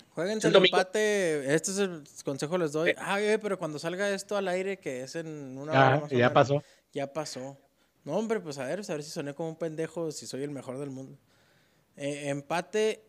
Jueguense 0.09 0.47
El 0.47 0.51
el 0.51 0.53
domingo. 0.53 0.77
empate. 0.77 1.53
Este 1.55 1.71
es 1.71 1.77
el 1.79 2.03
consejo 2.23 2.57
les 2.57 2.71
doy. 2.71 2.93
Ah, 2.97 3.15
oye, 3.15 3.39
pero 3.39 3.57
cuando 3.57 3.79
salga 3.79 4.09
esto 4.11 4.37
al 4.37 4.47
aire, 4.47 4.77
que 4.77 5.01
es 5.03 5.15
en 5.15 5.57
una 5.57 5.71
Ah, 5.73 5.97
hora 6.03 6.07
ya 6.09 6.31
pasó. 6.33 6.63
Ya 6.91 7.11
pasó. 7.11 7.57
No, 8.03 8.13
hombre, 8.17 8.39
pues 8.41 8.57
a 8.59 8.65
ver, 8.65 8.81
a 8.87 8.93
ver 8.93 9.03
si 9.03 9.09
soné 9.09 9.33
como 9.33 9.49
un 9.49 9.55
pendejo, 9.57 10.11
si 10.11 10.27
soy 10.27 10.43
el 10.43 10.51
mejor 10.51 10.77
del 10.77 10.89
mundo. 10.91 11.17
Eh, 11.95 12.29
empate 12.29 13.03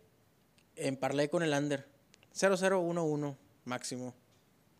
en 0.77 0.97
parlay 0.97 1.29
con 1.29 1.43
el 1.43 1.53
under. 1.53 1.87
0-0-1-1 2.35 3.37
máximo. 3.65 4.15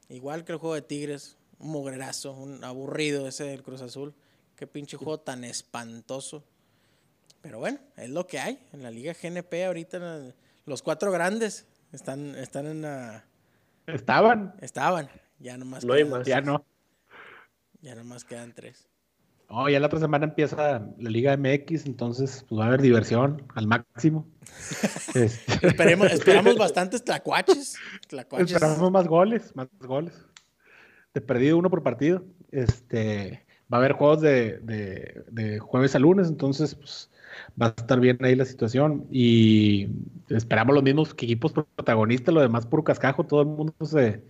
Igual 0.09 0.45
que 0.45 0.53
el 0.53 0.59
juego 0.59 0.75
de 0.75 0.83
Tigres. 0.83 1.37
Un 1.59 1.71
mugrerazo, 1.71 2.33
un 2.33 2.65
aburrido 2.65 3.29
ese 3.29 3.45
del 3.45 3.63
Cruz 3.63 3.81
Azul. 3.81 4.13
Qué 4.57 4.67
pinche 4.67 4.97
juego 4.97 5.21
tan 5.21 5.45
espantoso. 5.45 6.45
Pero 7.41 7.59
bueno, 7.59 7.79
es 7.97 8.11
lo 8.11 8.27
que 8.27 8.39
hay. 8.39 8.59
En 8.73 8.83
la 8.83 8.91
Liga 8.91 9.15
GNP 9.15 9.67
ahorita 9.67 10.35
los 10.67 10.83
cuatro 10.83 11.13
grandes 11.13 11.67
están, 11.93 12.35
están 12.35 12.67
en 12.67 12.83
la... 12.83 13.25
Estaban. 13.87 14.55
Estaban. 14.61 15.09
Ya 15.39 15.57
nomás 15.57 15.85
No 15.85 15.93
hay 15.93 16.05
más. 16.05 16.27
Ya 16.27 16.41
no. 16.41 16.65
Ya 17.81 17.95
nomás 17.95 18.25
quedan 18.25 18.53
tres. 18.53 18.89
Oh, 19.49 19.69
ya 19.69 19.79
la 19.79 19.87
otra 19.87 20.01
semana 20.01 20.25
empieza 20.25 20.87
la 20.99 21.11
Liga 21.11 21.37
MX, 21.37 21.87
entonces 21.87 22.45
pues 22.49 22.59
va 22.59 22.65
a 22.65 22.69
haber 22.69 22.83
diversión 22.83 23.43
al 23.55 23.67
máximo. 23.67 24.27
Este, 25.15 25.67
Esperemos, 25.69 26.11
esperamos 26.13 26.57
bastantes 26.59 27.05
tlacuaches. 27.05 27.77
tlacuaches. 28.09 28.53
Esperamos 28.53 28.91
más 28.91 29.07
goles, 29.07 29.55
más 29.55 29.69
goles. 29.81 30.15
De 31.13 31.21
perdido 31.21 31.57
uno 31.59 31.71
por 31.71 31.83
partido. 31.85 32.25
Este, 32.51 33.45
va 33.73 33.79
a 33.79 33.81
haber 33.81 33.93
juegos 33.93 34.21
de, 34.21 34.59
de- 34.59 35.25
de 35.31 35.59
jueves 35.61 35.95
a 35.95 35.99
lunes, 36.01 36.29
entonces 36.29 36.75
pues, 36.75 37.11
va 37.61 37.67
a 37.67 37.75
estar 37.77 38.01
bien 38.01 38.19
ahí 38.23 38.35
la 38.35 38.45
situación. 38.45 39.07
Y 39.11 39.89
esperamos 40.29 40.75
los 40.75 40.83
mismos 40.83 41.13
equipos 41.13 41.53
protagonistas, 41.53 42.35
lo 42.35 42.41
demás 42.41 42.67
puro 42.67 42.83
cascajo, 42.83 43.25
todo 43.25 43.43
el 43.43 43.49
mundo 43.49 43.73
se, 43.83 44.23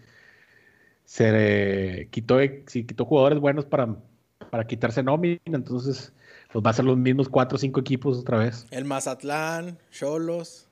se 1.04 2.08
quitó, 2.10 2.38
se 2.66 2.86
quitó 2.86 3.04
jugadores 3.04 3.38
buenos 3.38 3.64
para, 3.64 3.96
para 4.54 4.68
quitarse 4.68 5.02
nómina, 5.02 5.40
entonces 5.46 6.12
pues 6.52 6.64
va 6.64 6.70
a 6.70 6.74
ser 6.74 6.84
los 6.84 6.96
mismos 6.96 7.28
cuatro 7.28 7.56
o 7.56 7.58
cinco 7.58 7.80
equipos 7.80 8.18
otra 8.20 8.38
vez. 8.38 8.68
El 8.70 8.84
Mazatlán, 8.84 9.76
Cholos, 9.90 10.68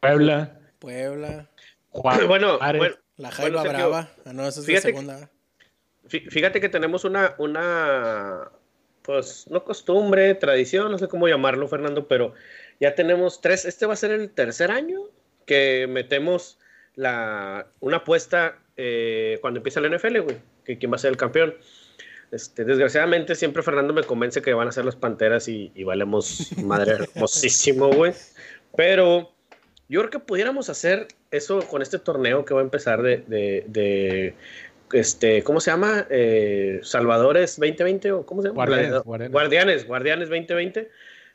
Puebla, 0.00 0.60
Puebla, 0.78 1.50
Juárez, 1.88 2.28
Bueno, 2.28 2.58
bueno, 2.60 2.94
la 3.16 3.32
Jaiba 3.32 3.62
Bueno, 3.64 3.76
Brava. 3.78 4.10
Ah, 4.24 4.32
no, 4.32 4.46
esa 4.46 4.60
es 4.60 4.66
fíjate 4.66 4.92
la 4.92 4.96
segunda. 5.00 5.30
Fí- 6.08 6.30
Fíjate 6.30 6.60
que 6.60 6.68
tenemos 6.68 7.04
una, 7.04 7.34
una, 7.38 8.48
pues, 9.02 9.48
no 9.50 9.64
costumbre, 9.64 10.32
tradición, 10.36 10.92
no 10.92 10.96
sé 10.98 11.08
cómo 11.08 11.26
llamarlo, 11.26 11.66
Fernando, 11.66 12.06
pero 12.06 12.34
ya 12.78 12.94
tenemos 12.94 13.40
tres, 13.40 13.64
este 13.64 13.86
va 13.86 13.94
a 13.94 13.96
ser 13.96 14.12
el 14.12 14.30
tercer 14.30 14.70
año 14.70 15.00
que 15.46 15.88
metemos 15.88 16.60
la, 16.94 17.66
una 17.80 17.96
apuesta 17.96 18.60
eh, 18.76 19.38
cuando 19.40 19.58
empieza 19.58 19.80
la 19.80 19.88
NFL, 19.88 20.20
güey, 20.20 20.36
que 20.64 20.78
quién 20.78 20.92
va 20.92 20.94
a 20.94 20.98
ser 21.00 21.10
el 21.10 21.16
campeón. 21.16 21.56
Este, 22.32 22.64
desgraciadamente 22.64 23.34
siempre 23.34 23.62
Fernando 23.62 23.92
me 23.92 24.04
convence 24.04 24.40
que 24.40 24.52
van 24.54 24.68
a 24.68 24.72
ser 24.72 24.84
las 24.84 24.94
Panteras 24.96 25.48
y, 25.48 25.72
y 25.74 25.82
valemos 25.84 26.52
madre 26.62 26.92
hermosísimo, 27.14 27.90
güey. 27.90 28.12
Pero 28.76 29.32
yo 29.88 30.00
creo 30.00 30.10
que 30.10 30.18
pudiéramos 30.20 30.68
hacer 30.70 31.08
eso 31.32 31.60
con 31.68 31.82
este 31.82 31.98
torneo 31.98 32.44
que 32.44 32.54
va 32.54 32.60
a 32.60 32.64
empezar 32.64 33.02
de, 33.02 33.18
de, 33.26 33.64
de, 33.66 34.34
este, 34.92 35.42
¿cómo 35.42 35.60
se 35.60 35.70
llama? 35.72 36.06
Eh, 36.10 36.80
Salvadores 36.84 37.56
2020 37.56 38.12
o 38.12 38.26
cómo 38.26 38.42
se 38.42 38.48
llama? 38.48 38.54
Guardianes, 38.64 39.02
Guardianes. 39.02 39.32
Guardianes, 39.32 39.86
Guardianes 39.86 40.28
2020 40.28 40.90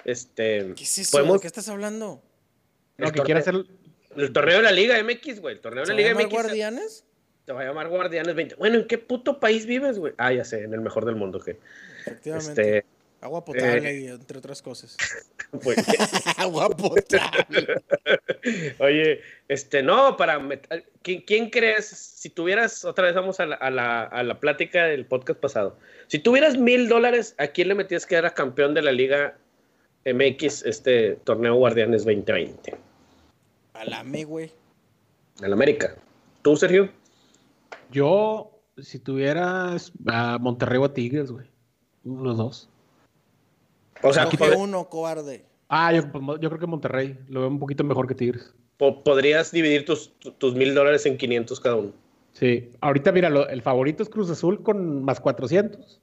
Este, 0.06 0.74
¿Qué 0.76 0.84
es 0.84 0.98
eso? 1.00 1.12
podemos- 1.18 1.36
¿De 1.38 1.42
qué 1.42 1.48
estás 1.48 1.68
hablando? 1.68 2.22
No, 2.98 3.08
el 3.08 3.12
que 3.12 3.22
quiere 3.24 3.42
torneo- 3.42 3.62
hacer 3.66 3.76
El 4.24 4.32
torneo 4.32 4.58
de 4.58 4.64
la 4.64 4.72
Liga 4.72 4.96
MX, 5.04 5.42
güey. 5.42 5.56
El 5.56 5.62
torneo 5.62 5.82
de 5.82 5.88
¿Se 5.88 5.92
la 5.94 5.98
Liga 6.00 6.14
MX. 6.16 6.30
Guardianes? 6.32 7.06
Se 7.46 7.54
va 7.54 7.62
a 7.62 7.66
llamar 7.66 7.90
Guardianes 7.90 8.36
20. 8.36 8.56
Bueno, 8.56 8.78
¿en 8.78 8.88
qué 8.88 8.98
puto 8.98 9.40
país 9.40 9.66
vives, 9.66 10.00
güey? 10.00 10.14
Ah, 10.18 10.34
ya 10.34 10.44
sé, 10.44 10.64
en 10.64 10.74
el 10.74 10.82
mejor 10.82 11.06
del 11.06 11.16
mundo, 11.16 11.40
que. 11.40 11.60
Efectivamente. 12.02 12.78
Este, 12.78 12.86
Agua 13.22 13.44
potable 13.44 13.90
eh, 13.90 14.00
y 14.02 14.08
entre 14.08 14.38
otras 14.38 14.62
cosas. 14.62 14.98
pues, 15.64 15.78
Agua 16.38 16.70
potable. 16.70 17.82
Oye, 18.80 19.22
este, 19.48 19.84
no, 19.84 20.18
para. 20.18 20.42
¿Quién, 21.02 21.22
quién 21.22 21.50
crees? 21.50 21.86
Si 21.88 22.30
tuvieras, 22.30 22.84
otra 22.84 23.06
vez 23.06 23.16
vamos 23.16 23.40
a 23.40 23.46
la, 23.46 23.56
a, 23.56 23.70
la, 23.70 24.04
a 24.04 24.24
la 24.24 24.40
plática 24.40 24.86
del 24.86 25.06
podcast 25.06 25.40
pasado. 25.40 25.78
Si 26.08 26.20
tuvieras 26.20 26.58
mil 26.58 26.90
dólares, 26.90 27.36
¿a 27.38 27.48
quién 27.48 27.68
le 27.68 27.76
metías 27.76 28.06
que 28.06 28.16
era 28.16 28.34
campeón 28.34 28.74
de 28.74 28.82
la 28.82 28.92
Liga 28.92 29.38
MX, 30.06 30.64
este 30.66 31.18
torneo 31.24 31.56
Guardianes 31.56 32.06
2020? 32.06 32.76
Alame, 33.74 34.24
güey. 34.24 34.52
En 35.42 35.52
América. 35.52 35.96
¿Tú, 36.42 36.56
Sergio? 36.56 36.92
Yo, 37.92 38.52
si 38.78 39.00
tuvieras 39.00 39.92
a 40.08 40.38
Monterrey 40.40 40.78
o 40.80 40.86
a 40.86 40.94
Tigres, 40.94 41.32
güey. 41.32 41.48
Los 42.04 42.38
dos. 42.38 42.70
O 44.04 44.14
sea, 44.14 44.28
uno, 44.58 44.90
cobarde. 44.90 45.46
Ah, 45.70 45.92
yo, 45.94 46.12
pues, 46.12 46.24
yo 46.40 46.50
creo 46.50 46.60
que 46.60 46.68
Monterrey. 46.68 47.18
Lo 47.28 47.40
veo 47.42 47.50
un 47.50 47.60
poquito 47.60 47.84
mejor 47.84 48.08
que 48.08 48.16
Tigres. 48.16 48.54
po- 48.78 49.04
podrías 49.04 49.52
dividir 49.52 49.86
tus 49.86 50.12
tu- 50.20 50.32
tus 50.32 50.54
mil 50.54 50.76
dólares 50.76 51.06
en 51.06 51.18
500 51.18 51.60
cada 51.62 51.76
uno. 51.78 51.92
Sí. 52.34 52.70
Ahorita, 52.82 53.12
mira, 53.14 53.30
lo- 53.30 53.48
el 53.48 53.62
favorito 53.62 54.04
es 54.04 54.10
Cruz 54.10 54.30
Azul 54.30 54.62
con 54.62 55.02
más 55.04 55.20
400. 55.22 56.02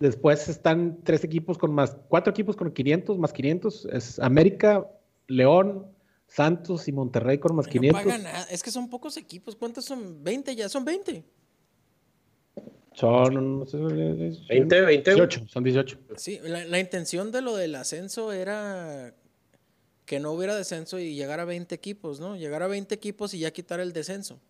Después 0.00 0.48
están 0.48 0.98
tres 1.04 1.22
equipos 1.22 1.58
con 1.58 1.74
más, 1.74 1.96
cuatro 2.08 2.30
equipos 2.30 2.56
con 2.56 2.70
500, 2.72 3.18
más 3.18 3.32
500. 3.34 3.84
Es 3.92 4.18
América, 4.20 4.86
León, 5.26 5.86
Santos 6.28 6.86
y 6.88 6.92
Monterrey 6.92 7.38
con 7.38 7.56
más 7.56 7.66
No 7.66 7.72
500. 7.72 8.02
paga 8.02 8.18
nada. 8.18 8.44
Es 8.50 8.62
que 8.62 8.70
son 8.70 8.88
pocos 8.88 9.16
equipos. 9.16 9.56
¿Cuántos 9.56 9.84
son? 9.86 10.22
20 10.22 10.54
ya. 10.54 10.68
Son 10.68 10.84
20. 10.84 11.24
Son, 12.94 13.60
no 13.60 13.66
sé, 13.66 13.76
20, 13.78 14.80
20. 14.80 15.14
18, 15.14 15.46
son 15.48 15.62
18. 15.64 15.98
Sí, 16.16 16.40
la, 16.42 16.64
la 16.64 16.80
intención 16.80 17.30
de 17.30 17.42
lo 17.42 17.54
del 17.54 17.74
ascenso 17.76 18.32
era 18.32 19.14
que 20.04 20.18
no 20.18 20.32
hubiera 20.32 20.56
descenso 20.56 20.98
y 20.98 21.14
llegar 21.14 21.38
a 21.38 21.44
20 21.44 21.74
equipos, 21.74 22.18
¿no? 22.18 22.34
Llegar 22.36 22.62
a 22.62 22.66
20 22.66 22.94
equipos 22.94 23.34
y 23.34 23.40
ya 23.40 23.52
quitar 23.52 23.78
el 23.78 23.92
descenso. 23.92 24.40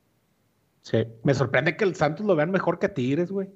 Sí. 0.83 0.99
Me 1.25 1.35
sorprende 1.35 1.77
que 1.77 1.85
el 1.85 1.95
Santos 1.95 2.25
lo 2.25 2.37
vean 2.37 2.51
mejor 2.51 2.79
que 2.79 2.87
a 2.87 2.95
Tigres, 2.95 3.31
güey. 3.31 3.49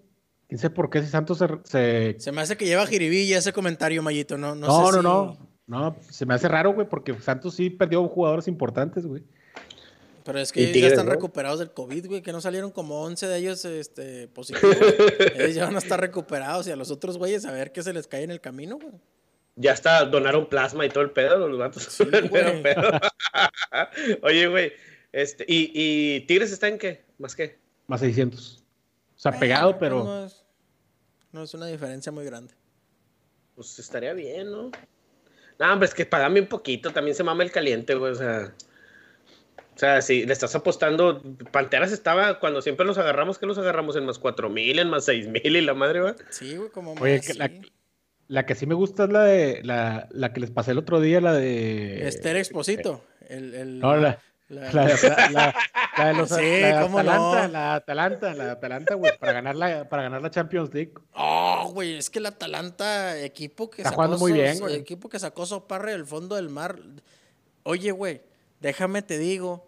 No 0.51 0.59
sé 0.59 0.69
por 0.69 0.91
qué 0.91 1.01
si 1.01 1.09
Santos 1.09 1.39
se... 1.39 1.47
se- 1.65 2.21
Se 2.21 2.33
me 2.33 2.43
hace 2.43 2.59
que 2.59 2.67
lleva 2.67 2.87
jiribilla 2.87 3.39
ese 3.39 3.55
comentario, 3.55 4.03
Mayito. 4.03 4.37
No, 4.37 4.55
no, 4.55 4.67
No, 4.67 4.87
sé 4.91 4.93
no, 4.93 4.99
si- 4.99 5.03
no. 5.39 5.52
No, 5.73 5.97
se 6.11 6.27
me 6.27 6.35
hace 6.35 6.49
raro, 6.49 6.75
güey, 6.75 6.87
porque 6.87 7.19
Santos 7.19 7.55
sí 7.55 7.71
perdió 7.71 8.07
jugadores 8.07 8.47
importantes, 8.47 9.07
güey. 9.07 9.23
Pero 10.23 10.39
es 10.39 10.53
que 10.53 10.61
Y 10.61 10.63
ellos 10.65 10.75
Tigres, 10.75 10.91
ya 10.91 10.95
están 10.97 11.07
¿no? 11.07 11.13
recuperados 11.13 11.61
del 11.61 11.71
COVID, 11.71 12.09
güey, 12.09 12.21
que 12.21 12.31
no 12.31 12.43
salieron 12.43 12.71
como 12.71 13.03
11 13.03 13.27
de 13.27 13.39
ellos 13.39 13.65
este, 13.65 14.29
positivos. 14.29 14.77
ellos 15.35 15.55
ya 15.55 15.65
van 15.65 15.77
a 15.77 15.79
estar 15.79 15.99
recuperados 15.99 16.69
y 16.69 16.73
a 16.73 16.77
los 16.77 16.91
otros 16.91 17.17
güeyes 17.17 17.47
a 17.47 17.53
ver 17.53 17.73
qué 17.73 17.83
se 17.83 17.95
les 17.95 18.07
cae 18.07 18.23
en 18.23 18.31
el 18.31 18.43
camino, 18.43 18.79
güey. 18.79 18.93
Ya 19.57 19.73
está, 19.73 20.05
donaron 20.05 20.47
plasma 20.47 20.85
y 20.85 20.91
todo 20.91 21.05
el 21.05 21.11
pedo, 21.11 21.49
los 21.49 21.59
gatos. 21.59 21.85
Sí, 21.85 22.05
güey. 22.29 22.45
Oye, 24.23 24.49
güey, 24.49 24.73
este, 25.11 25.47
¿y, 25.49 25.73
¿y 25.75 26.21
Tigres 26.27 26.53
está 26.53 26.69
en 26.69 26.77
qué? 26.77 27.03
¿Más 27.17 27.35
qué? 27.35 27.59
Más 27.87 28.01
600. 28.01 28.63
O 29.17 29.19
sea, 29.19 29.33
Eh, 29.33 29.37
pegado, 29.41 29.71
pues 29.71 29.81
pero... 29.81 30.05
No 30.05 30.27
es, 30.27 30.45
no 31.33 31.43
es 31.43 31.55
una 31.55 31.65
diferencia 31.65 32.13
muy 32.13 32.27
grande. 32.27 32.53
Pues 33.55 33.79
estaría 33.79 34.13
bien, 34.13 34.51
¿no? 34.51 34.71
No, 35.59 35.73
hombre, 35.73 35.87
es 35.89 35.95
que 35.95 36.07
pagan 36.07 36.35
bien 36.35 36.47
poquito, 36.49 36.91
también 36.91 37.15
se 37.15 37.23
mama 37.25 37.43
el 37.43 37.51
caliente, 37.53 37.95
güey, 37.95 38.13
o 38.13 38.17
sea... 38.17 38.53
O 39.75 39.79
sea, 39.79 40.03
si 40.03 40.27
le 40.27 40.35
estás 40.35 40.55
apostando, 40.55 41.23
Panteras 41.51 41.93
estaba, 41.93 42.39
cuando 42.41 42.61
siempre 42.61 42.85
los 42.85 42.99
agarramos, 42.99 43.39
que 43.39 43.47
los 43.47 43.57
agarramos 43.57 43.97
en 43.97 44.05
más 44.05 44.19
cuatro 44.19 44.51
mil, 44.51 44.79
en 44.79 44.91
más 44.91 45.07
seis 45.07 45.27
mil 45.29 45.41
y 45.57 45.61
la 45.63 45.73
madre, 45.73 46.01
va. 46.01 46.15
Sí, 46.29 46.57
güey, 46.57 46.69
como 46.69 46.93
Oye, 46.93 47.17
más, 47.17 47.27
que 47.27 47.35
la, 47.35 47.49
sí. 47.49 47.73
la 48.29 48.45
que 48.45 48.55
sí 48.55 48.67
me 48.67 48.75
gusta 48.75 49.05
es 49.05 49.11
la 49.11 49.25
de 49.25 49.61
la, 49.65 50.09
la 50.11 50.35
que 50.35 50.41
les 50.41 50.51
pasé 50.51 50.73
el 50.73 50.79
otro 50.79 51.01
día, 51.01 51.23
la 51.23 51.33
de. 51.33 52.07
Esther 52.07 52.37
Exposito. 52.37 53.03
El, 53.27 53.55
el- 53.55 53.79
No, 53.79 53.97
la, 53.97 54.19
la- 54.53 54.73
la, 54.73 54.87
de- 54.87 55.09
la- 55.09 55.31
la- 55.31 55.55
la 55.99 56.05
de 56.07 56.15
los 56.15 56.29
Sí, 56.29 56.61
la 56.61 56.83
cómo 56.83 56.99
Atalanta, 57.01 57.47
no. 57.47 57.53
la 57.53 57.75
Atalanta, 57.75 58.35
la 58.35 58.53
Atalanta, 58.53 58.95
güey, 58.95 59.19
para 59.19 59.33
ganar 59.33 59.57
la, 59.57 59.89
para 59.89 60.03
ganar 60.05 60.23
la 60.23 60.31
Champions 60.31 60.73
League. 60.73 60.93
Oh, 61.15 61.71
güey, 61.73 61.97
es 61.97 62.11
que 62.11 62.19
el 62.19 62.27
Atalanta, 62.27 63.19
equipo 63.21 63.71
que 63.71 63.83
Está 63.83 63.95
jugando 63.95 64.19
muy 64.19 64.33
bien, 64.33 64.59
güey. 64.61 64.75
Equipo 64.77 65.09
que 65.09 65.19
sacó 65.19 65.47
Soparre 65.47 65.93
del 65.93 66.07
fondo 66.07 66.37
del 66.37 66.49
mar. 66.49 66.79
Oye, 67.65 67.91
güey, 67.91 68.23
déjame 68.61 69.03
te 69.03 69.19
digo 69.19 69.67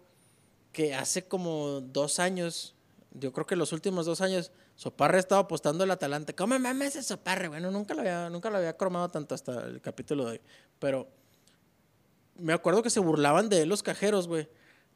que 0.71 0.93
hace 0.95 1.25
como 1.27 1.81
dos 1.81 2.19
años, 2.19 2.75
yo 3.11 3.31
creo 3.33 3.45
que 3.45 3.55
los 3.55 3.71
últimos 3.73 4.05
dos 4.05 4.21
años, 4.21 4.51
Soparre 4.75 5.19
estaba 5.19 5.41
apostando 5.41 5.85
el 5.85 5.91
Atalanta. 5.91 6.33
¿Cómo 6.33 6.59
mames 6.59 6.89
ese 6.97 7.03
Soparre? 7.03 7.47
Bueno, 7.47 7.71
nunca 7.71 7.93
lo 7.93 8.01
había, 8.01 8.29
nunca 8.29 8.49
lo 8.49 8.57
había 8.57 8.75
cromado 8.75 9.07
tanto 9.09 9.33
hasta 9.33 9.65
el 9.67 9.79
capítulo 9.79 10.25
de 10.25 10.31
hoy. 10.31 10.41
Pero 10.79 11.07
me 12.37 12.51
acuerdo 12.51 12.83
que 12.83 12.89
se 12.89 12.99
burlaban 12.99 13.47
de 13.47 13.61
él 13.61 13.69
los 13.69 13.83
cajeros, 13.83 14.27
güey. 14.27 14.49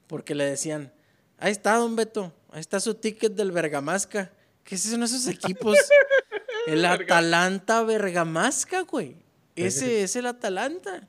Porque 0.09 0.33
le 0.33 0.43
decían, 0.43 0.91
ahí 1.37 1.51
está, 1.51 1.75
don 1.75 1.95
Beto, 1.95 2.33
ahí 2.51 2.59
está 2.59 2.79
su 2.79 2.95
ticket 2.95 3.33
del 3.35 3.51
Bergamasca. 3.51 4.31
¿Qué 4.63 4.73
es 4.73 4.85
eso 4.87 4.95
en 4.95 5.03
esos 5.03 5.27
equipos? 5.27 5.77
el 6.67 6.83
Atalanta 6.83 7.83
Bergamasca, 7.83 8.81
güey. 8.81 9.15
Ese 9.55 10.01
es 10.03 10.15
el 10.15 10.25
Atalanta. 10.25 11.07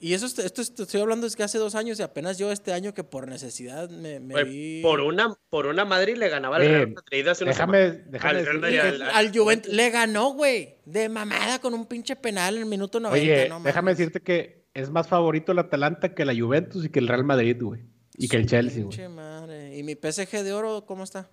Y 0.00 0.14
eso, 0.14 0.26
est- 0.26 0.38
esto 0.38 0.62
est- 0.62 0.78
estoy 0.78 1.00
hablando 1.00 1.26
es 1.26 1.34
que 1.34 1.42
hace 1.42 1.58
dos 1.58 1.74
años 1.74 1.98
y 1.98 2.02
apenas 2.04 2.38
yo 2.38 2.52
este 2.52 2.72
año 2.72 2.94
que 2.94 3.02
por 3.02 3.26
necesidad 3.26 3.90
me, 3.90 4.20
vi... 4.44 4.80
por 4.80 5.00
una, 5.00 5.34
por 5.50 5.66
una 5.66 5.84
madre 5.84 6.12
y 6.12 6.14
le 6.14 6.28
ganaba 6.28 6.54
al 6.58 6.62
Oye, 6.62 6.70
Real 6.70 6.92
Madrid 6.94 7.26
hace 7.26 7.42
una 7.42 7.52
Déjame, 7.52 7.90
déjame 8.06 8.38
Al 8.38 8.44
Real 8.46 8.60
Madrid, 8.60 8.78
al- 8.78 9.02
Al 9.02 9.32
Juventus 9.36 9.72
le 9.72 9.90
ganó, 9.90 10.30
güey. 10.34 10.76
De 10.84 11.08
mamada 11.08 11.58
con 11.60 11.74
un 11.74 11.84
pinche 11.86 12.14
penal 12.14 12.54
en 12.54 12.60
el 12.62 12.66
minuto 12.68 13.00
90. 13.00 13.20
Oye, 13.20 13.48
no 13.48 13.60
déjame 13.60 13.90
decirte 13.90 14.20
que 14.20 14.68
es 14.72 14.88
más 14.90 15.08
favorito 15.08 15.50
el 15.50 15.58
Atalanta 15.58 16.14
que 16.14 16.24
la 16.24 16.32
Juventus 16.38 16.84
y 16.84 16.90
que 16.90 17.00
el 17.00 17.08
Real 17.08 17.24
Madrid, 17.24 17.56
güey. 17.60 17.80
Y 18.18 18.28
que 18.28 18.36
el 18.36 18.46
Chelsea, 18.46 18.84
güey. 18.84 19.08
Madre. 19.08 19.78
¿Y 19.78 19.82
mi 19.82 19.94
PSG 19.94 20.42
de 20.42 20.52
oro 20.52 20.84
cómo 20.84 21.04
está? 21.04 21.28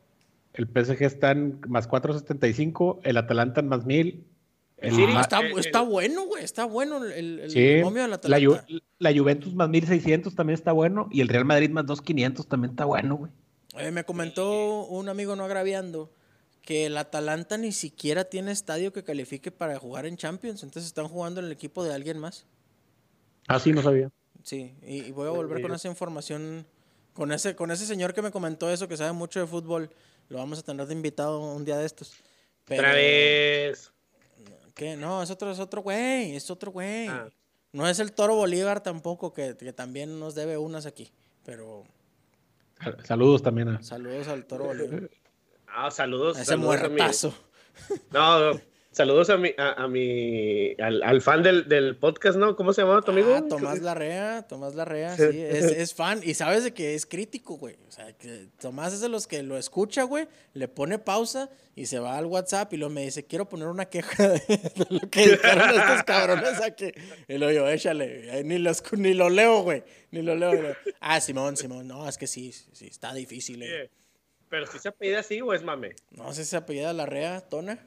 El 0.53 0.67
PSG 0.67 1.01
está 1.03 1.31
en 1.31 1.59
más 1.67 1.89
4.75, 1.89 2.99
el 3.03 3.17
Atalanta 3.17 3.59
en 3.59 3.67
más 3.67 3.85
1000. 3.85 4.23
El 4.77 4.99
está, 5.17 5.41
está, 5.57 5.81
bueno, 5.81 6.25
güey. 6.27 6.43
Está 6.43 6.65
bueno 6.65 7.03
el, 7.03 7.39
el 7.39 7.49
sí, 7.49 7.81
momio 7.81 8.03
del 8.03 8.13
Atalanta. 8.13 8.65
La, 8.67 9.11
la, 9.11 9.17
Juventus 9.17 9.53
más 9.55 9.67
1600 9.67 10.35
también 10.35 10.53
está 10.53 10.73
bueno. 10.73 11.07
Y 11.11 11.21
el 11.21 11.27
Real 11.27 11.45
Madrid 11.45 11.69
más 11.71 11.85
2500 11.87 12.47
también 12.47 12.71
está 12.71 12.85
bueno, 12.85 13.15
güey. 13.15 13.31
Eh, 13.77 13.91
me 13.91 14.03
comentó 14.03 14.85
un 14.85 15.09
amigo 15.09 15.35
no 15.35 15.43
agraviando 15.43 16.11
que 16.61 16.85
el 16.85 16.97
Atalanta 16.97 17.57
ni 17.57 17.71
siquiera 17.71 18.25
tiene 18.25 18.51
estadio 18.51 18.93
que 18.93 19.03
califique 19.03 19.51
para 19.51 19.79
jugar 19.79 20.05
en 20.05 20.17
Champions. 20.17 20.63
Entonces 20.63 20.87
están 20.87 21.07
jugando 21.07 21.39
en 21.39 21.47
el 21.47 21.51
equipo 21.51 21.83
de 21.83 21.93
alguien 21.93 22.19
más. 22.19 22.45
Ah, 23.47 23.59
sí, 23.59 23.71
no 23.71 23.81
sabía. 23.81 24.11
Sí, 24.43 24.75
y, 24.85 25.11
voy 25.11 25.27
a 25.27 25.31
volver 25.31 25.61
con 25.61 25.73
esa 25.73 25.87
información. 25.87 26.67
Con 27.15 27.31
ese, 27.31 27.55
con 27.55 27.71
ese 27.71 27.85
señor 27.85 28.13
que 28.13 28.21
me 28.21 28.29
comentó 28.29 28.69
eso, 28.69 28.89
que 28.89 28.97
sabe 28.97 29.13
mucho 29.13 29.39
de 29.39 29.47
fútbol. 29.47 29.89
Lo 30.27 30.37
vamos 30.37 30.59
a 30.59 30.63
tener 30.63 30.85
de 30.85 30.93
invitado 30.93 31.39
un 31.39 31.63
día 31.63 31.77
de 31.77 31.85
estos. 31.85 32.13
Otra 32.65 32.91
vez. 32.91 33.93
¿Qué? 34.73 34.97
No, 34.97 35.23
es 35.23 35.29
otro, 35.31 35.49
es 35.49 35.59
otro 35.59 35.81
güey. 35.81 36.35
Es 36.35 36.51
otro 36.51 36.73
güey. 36.73 37.07
Ah. 37.07 37.29
No 37.71 37.87
es 37.87 37.99
el 37.99 38.11
Toro 38.11 38.35
Bolívar 38.35 38.83
tampoco, 38.83 39.33
que, 39.33 39.55
que 39.55 39.71
también 39.71 40.19
nos 40.19 40.35
debe 40.35 40.57
unas 40.57 40.85
aquí. 40.85 41.09
Pero. 41.45 41.85
Saludos 43.05 43.41
también 43.41 43.69
a. 43.69 43.81
Saludos 43.81 44.27
al 44.27 44.45
Toro 44.45 44.65
Bolívar. 44.65 45.09
Ah, 45.67 45.91
saludos. 45.91 46.37
ese 46.37 46.57
muertazo. 46.57 47.33
No, 48.11 48.59
saludos 48.95 49.29
a 49.29 49.35
mi, 49.35 49.51
a, 49.57 49.87
mi 49.89 50.73
al, 50.79 51.21
fan 51.21 51.43
del, 51.43 51.97
podcast, 51.97 52.37
¿no? 52.37 52.55
¿Cómo 52.55 52.71
se 52.71 52.81
llama 52.81 53.01
tu 53.01 53.11
amigo? 53.11 53.35
Ah, 53.35 53.43
Tomás 53.47 53.81
Larrea, 53.81 54.47
Tomás 54.47 54.73
Larrea, 54.73 55.17
sí, 55.17 55.41
es, 55.41 55.93
fan. 55.93 56.21
Y 56.23 56.33
sabes 56.33 56.63
de 56.63 56.73
que 56.73 56.95
es 56.95 57.05
crítico, 57.05 57.57
güey. 57.57 57.75
O 57.87 57.91
sea, 57.91 58.13
que 58.13 58.47
Tomás 58.57 58.93
es 58.93 59.01
de 59.01 59.09
los 59.09 59.27
que 59.27 59.43
lo 59.43 59.57
escucha, 59.57 60.03
güey, 60.03 60.27
le 60.53 60.69
pone 60.69 60.97
pausa 60.97 61.49
y 61.75 61.87
se 61.87 61.99
va 61.99 62.17
al 62.17 62.25
WhatsApp 62.25 62.71
y 62.71 62.77
luego 62.77 62.93
me 62.93 63.03
dice, 63.03 63.25
quiero 63.25 63.49
poner 63.49 63.67
una 63.67 63.85
queja 63.85 64.29
de, 64.29 64.41
lo 64.89 65.01
que 65.09 65.27
dijeron 65.27 65.69
estos 65.69 66.03
cabrones 66.05 66.61
aquí. 66.61 66.91
Y 67.27 67.37
lo 67.37 67.49
digo, 67.49 67.67
échale, 67.67 68.43
ni, 68.45 68.59
los, 68.59 68.81
ni 68.93 69.13
lo 69.13 69.29
leo, 69.29 69.61
güey, 69.61 69.83
ni 70.11 70.21
lo 70.21 70.35
leo. 70.35 70.73
Ah, 71.01 71.19
Simón, 71.19 71.57
Simón, 71.57 71.85
no, 71.85 72.07
es 72.07 72.17
que 72.17 72.27
sí, 72.27 72.53
sí, 72.53 72.87
está 72.87 73.13
difícil, 73.13 73.61
eh. 73.63 73.89
¿Pero 74.47 74.67
si 74.67 74.79
se 74.79 74.87
apellida 74.87 75.19
así 75.19 75.41
o 75.41 75.53
es 75.53 75.63
mame? 75.63 75.95
No, 76.11 76.31
si 76.31 76.45
se 76.45 76.55
apellida 76.55 76.93
Larrea, 76.93 77.41
Tona. 77.41 77.85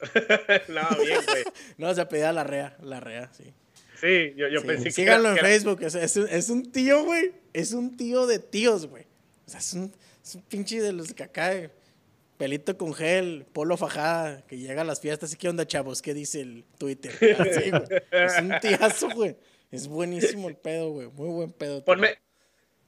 no, 0.68 1.04
bien, 1.04 1.20
güey. 1.26 1.44
no, 1.78 1.94
se 1.94 2.00
apellida 2.00 2.32
Larrea, 2.32 2.76
Larrea, 2.82 3.30
sí. 3.32 3.52
Sí, 4.00 4.34
yo, 4.36 4.48
yo 4.48 4.62
pensé 4.62 4.84
que. 4.84 4.90
Síganlo 4.92 5.30
en 5.30 5.38
Facebook, 5.38 5.82
es, 5.82 5.94
es, 5.94 6.16
un, 6.16 6.28
es, 6.28 6.50
un, 6.50 6.70
tío, 6.70 7.04
güey. 7.04 7.32
Es 7.52 7.72
un 7.72 7.96
tío 7.96 8.26
de 8.26 8.38
tíos, 8.38 8.86
güey. 8.86 9.04
O 9.46 9.50
sea, 9.50 9.58
es 9.58 9.72
un, 9.72 9.92
es 10.24 10.34
un 10.36 10.42
pinche 10.42 10.80
de 10.80 10.92
los 10.92 11.12
que 11.14 11.24
acá, 11.24 11.52
pelito 12.36 12.76
con 12.78 12.94
gel, 12.94 13.44
polo 13.52 13.76
fajada, 13.76 14.46
que 14.46 14.56
llega 14.56 14.82
a 14.82 14.84
las 14.84 15.00
fiestas. 15.00 15.32
¿Y 15.32 15.36
qué 15.36 15.48
onda, 15.48 15.66
chavos? 15.66 16.00
¿Qué 16.00 16.14
dice 16.14 16.42
el 16.42 16.64
Twitter? 16.78 17.12
Güey. 17.20 17.72
Es 18.12 18.40
un 18.40 18.52
tíazo, 18.60 19.08
güey. 19.10 19.36
Es 19.72 19.88
buenísimo 19.88 20.48
el 20.48 20.56
pedo, 20.56 20.90
güey. 20.92 21.08
Muy 21.08 21.28
buen 21.28 21.52
pedo. 21.52 21.84
Ponme, 21.84 22.18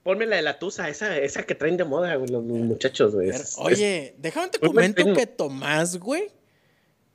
Ponme 0.03 0.25
la 0.25 0.37
de 0.37 0.43
la 0.43 0.59
Tusa, 0.59 0.89
esa, 0.89 1.19
esa 1.19 1.43
que 1.43 1.55
traen 1.55 1.77
de 1.77 1.85
moda, 1.85 2.15
güey, 2.15 2.31
los 2.31 2.43
muchachos, 2.43 3.15
güey. 3.15 3.31
Oye, 3.59 4.15
déjame 4.19 4.49
te 4.49 4.59
comento 4.59 5.13
que 5.13 5.27
Tomás, 5.27 5.99
güey. 5.99 6.31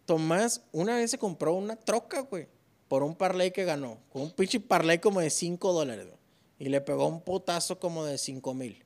Tomás 0.06 0.66
una 0.72 0.96
vez 0.96 1.12
se 1.12 1.18
compró 1.18 1.54
una 1.54 1.76
troca, 1.76 2.22
güey. 2.22 2.48
Por 2.88 3.04
un 3.04 3.16
parlay 3.16 3.52
que 3.52 3.66
ganó. 3.66 4.00
Con 4.10 4.24
un 4.24 4.32
pinche 4.32 4.60
parlay 4.60 5.00
como 5.00 5.20
de 5.20 5.30
5 5.30 5.74
dólares, 5.74 6.06
güey. 6.06 6.20
Y 6.60 6.70
le 6.70 6.82
pegó 6.82 7.08
un 7.08 7.22
potazo 7.22 7.80
como 7.80 8.06
de 8.06 8.18
5 8.18 8.54
mil 8.54 8.86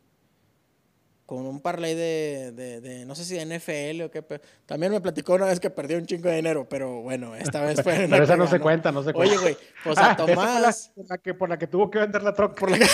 con 1.29 1.45
un 1.45 1.61
parlay 1.61 1.93
de, 1.93 2.51
de, 2.55 2.81
de, 2.81 3.05
no 3.05 3.13
sé 3.13 3.23
si 3.23 3.35
de 3.35 3.45
NFL 3.45 4.01
o 4.01 4.09
qué. 4.09 4.23
También 4.65 4.91
me 4.91 4.99
platicó 4.99 5.35
una 5.35 5.45
vez 5.45 5.59
que 5.59 5.69
perdió 5.69 5.99
un 5.99 6.07
chingo 6.07 6.27
de 6.27 6.37
dinero, 6.37 6.67
pero 6.67 7.03
bueno, 7.03 7.35
esta 7.35 7.61
vez 7.61 7.83
fue. 7.83 8.07
pero 8.09 8.23
esa 8.23 8.35
no 8.35 8.47
se 8.47 8.59
cuenta, 8.59 8.91
no 8.91 9.03
se 9.03 9.13
cuenta. 9.13 9.35
Oye, 9.35 9.39
güey, 9.39 9.57
pues 9.83 9.95
a 9.99 10.09
ah, 10.09 10.15
Tomás. 10.15 10.91
Por 10.95 11.05
la, 11.07 11.17
que, 11.19 11.33
por 11.35 11.49
la 11.49 11.59
que 11.59 11.67
tuvo 11.67 11.91
que 11.91 11.99
vender 11.99 12.23
la 12.23 12.33
troca. 12.33 12.55
Por 12.55 12.71
la 12.71 12.79
que 12.79 12.85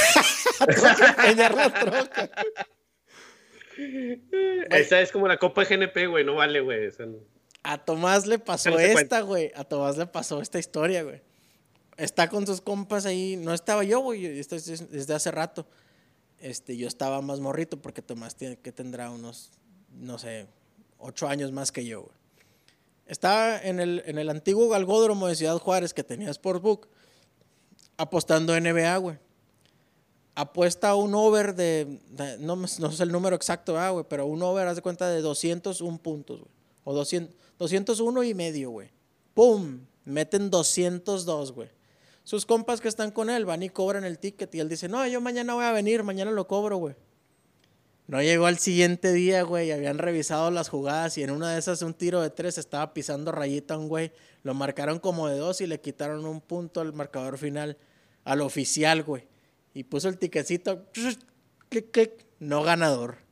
tuvo 0.75 1.15
que 1.15 1.27
vender 1.27 1.53
la 1.55 1.73
troca. 1.73 2.29
Esa 4.69 4.99
es 4.99 5.13
como 5.13 5.29
la 5.29 5.37
Copa 5.37 5.63
de 5.63 5.77
GNP, 5.77 6.07
güey, 6.07 6.25
no 6.25 6.35
vale, 6.35 6.59
güey. 6.59 6.89
A 7.67 7.77
Tomás 7.83 8.27
le 8.27 8.39
pasó 8.39 8.77
esta, 8.77 9.21
güey. 9.21 9.51
A 9.55 9.63
Tomás 9.63 9.97
le 9.97 10.05
pasó 10.05 10.41
esta 10.41 10.59
historia, 10.59 11.03
güey. 11.03 11.21
Está 11.97 12.29
con 12.29 12.45
sus 12.45 12.61
compas 12.61 13.05
ahí. 13.05 13.37
No 13.37 13.53
estaba 13.53 13.83
yo, 13.83 13.99
güey. 14.01 14.25
Esto 14.39 14.55
es 14.55 14.91
desde 14.91 15.13
hace 15.13 15.31
rato 15.31 15.65
este, 16.39 16.77
yo 16.77 16.87
estaba 16.87 17.21
más 17.21 17.39
morrito 17.39 17.81
porque 17.81 18.01
Tomás 18.01 18.35
tiene 18.35 18.57
que 18.57 18.71
tendrá 18.71 19.09
unos, 19.09 19.51
no 19.91 20.19
sé, 20.19 20.47
ocho 20.99 21.27
años 21.27 21.51
más 21.51 21.71
que 21.71 21.85
yo, 21.85 22.07
Estaba 23.07 23.59
en 23.61 23.79
el, 23.79 24.01
en 24.07 24.17
el 24.17 24.29
antiguo 24.31 24.67
galgódromo 24.67 25.27
de 25.27 25.35
Ciudad 25.35 25.59
Juárez 25.59 25.93
que 25.93 26.03
tenía 26.03 26.33
Sportsbook, 26.33 26.87
apostando 27.97 28.59
NBA, 28.59 28.97
güey. 28.97 29.19
Apuesta 30.33 30.95
un 30.95 31.13
over 31.13 31.53
de, 31.55 31.99
no, 32.39 32.55
no, 32.55 32.67
sé 32.67 33.03
el 33.03 33.11
número 33.11 33.35
exacto, 33.35 33.77
ah, 33.77 33.91
güey, 33.91 34.05
pero 34.09 34.25
un 34.25 34.41
over, 34.41 34.67
haz 34.67 34.77
de 34.77 34.81
cuenta, 34.81 35.07
de 35.07 35.21
201 35.21 35.99
puntos, 35.99 36.39
güey. 36.39 36.51
O 36.83 36.93
200, 36.93 37.35
201 37.57 38.23
y 38.23 38.33
medio, 38.33 38.69
güey. 38.69 38.89
¡Pum! 39.33 39.81
Meten 40.05 40.49
202, 40.49 41.51
güey. 41.51 41.69
Sus 42.23 42.45
compas 42.45 42.81
que 42.81 42.87
están 42.87 43.11
con 43.11 43.29
él 43.29 43.45
van 43.45 43.63
y 43.63 43.69
cobran 43.69 44.03
el 44.03 44.17
ticket 44.17 44.53
y 44.55 44.59
él 44.59 44.69
dice, 44.69 44.87
no, 44.87 45.05
yo 45.07 45.21
mañana 45.21 45.53
voy 45.53 45.65
a 45.65 45.71
venir, 45.71 46.03
mañana 46.03 46.31
lo 46.31 46.47
cobro, 46.47 46.77
güey. 46.77 46.95
No 48.07 48.21
llegó 48.21 48.45
al 48.45 48.59
siguiente 48.59 49.13
día, 49.13 49.41
güey, 49.43 49.71
habían 49.71 49.97
revisado 49.97 50.51
las 50.51 50.69
jugadas 50.69 51.17
y 51.17 51.23
en 51.23 51.31
una 51.31 51.51
de 51.53 51.59
esas 51.59 51.81
un 51.81 51.95
tiro 51.95 52.21
de 52.21 52.29
tres 52.29 52.57
estaba 52.59 52.93
pisando 52.93 53.31
rayita 53.31 53.77
un 53.77 53.87
güey. 53.87 54.11
Lo 54.43 54.53
marcaron 54.53 54.99
como 54.99 55.27
de 55.27 55.37
dos 55.37 55.61
y 55.61 55.67
le 55.67 55.81
quitaron 55.81 56.25
un 56.25 56.41
punto 56.41 56.81
al 56.81 56.93
marcador 56.93 57.39
final, 57.39 57.77
al 58.23 58.41
oficial, 58.41 59.03
güey. 59.03 59.27
Y 59.73 59.83
puso 59.83 60.07
el 60.07 60.19
tiquecito, 60.19 60.85
no 62.39 62.63
ganador. 62.63 63.24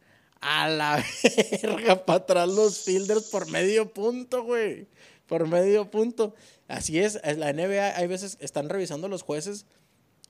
A 0.45 0.67
la 0.67 1.01
verga, 1.61 2.05
para 2.05 2.17
atrás 2.17 2.49
los 2.49 2.79
fielders 2.79 3.29
por 3.29 3.49
medio 3.49 3.93
punto, 3.93 4.43
güey. 4.43 4.87
Por 5.25 5.47
medio 5.47 5.89
punto. 5.89 6.35
Así 6.67 6.99
es, 6.99 7.19
la 7.37 7.53
NBA 7.53 7.95
hay 7.95 8.07
veces 8.07 8.37
están 8.41 8.67
revisando 8.67 9.07
los 9.07 9.21
jueces 9.21 9.65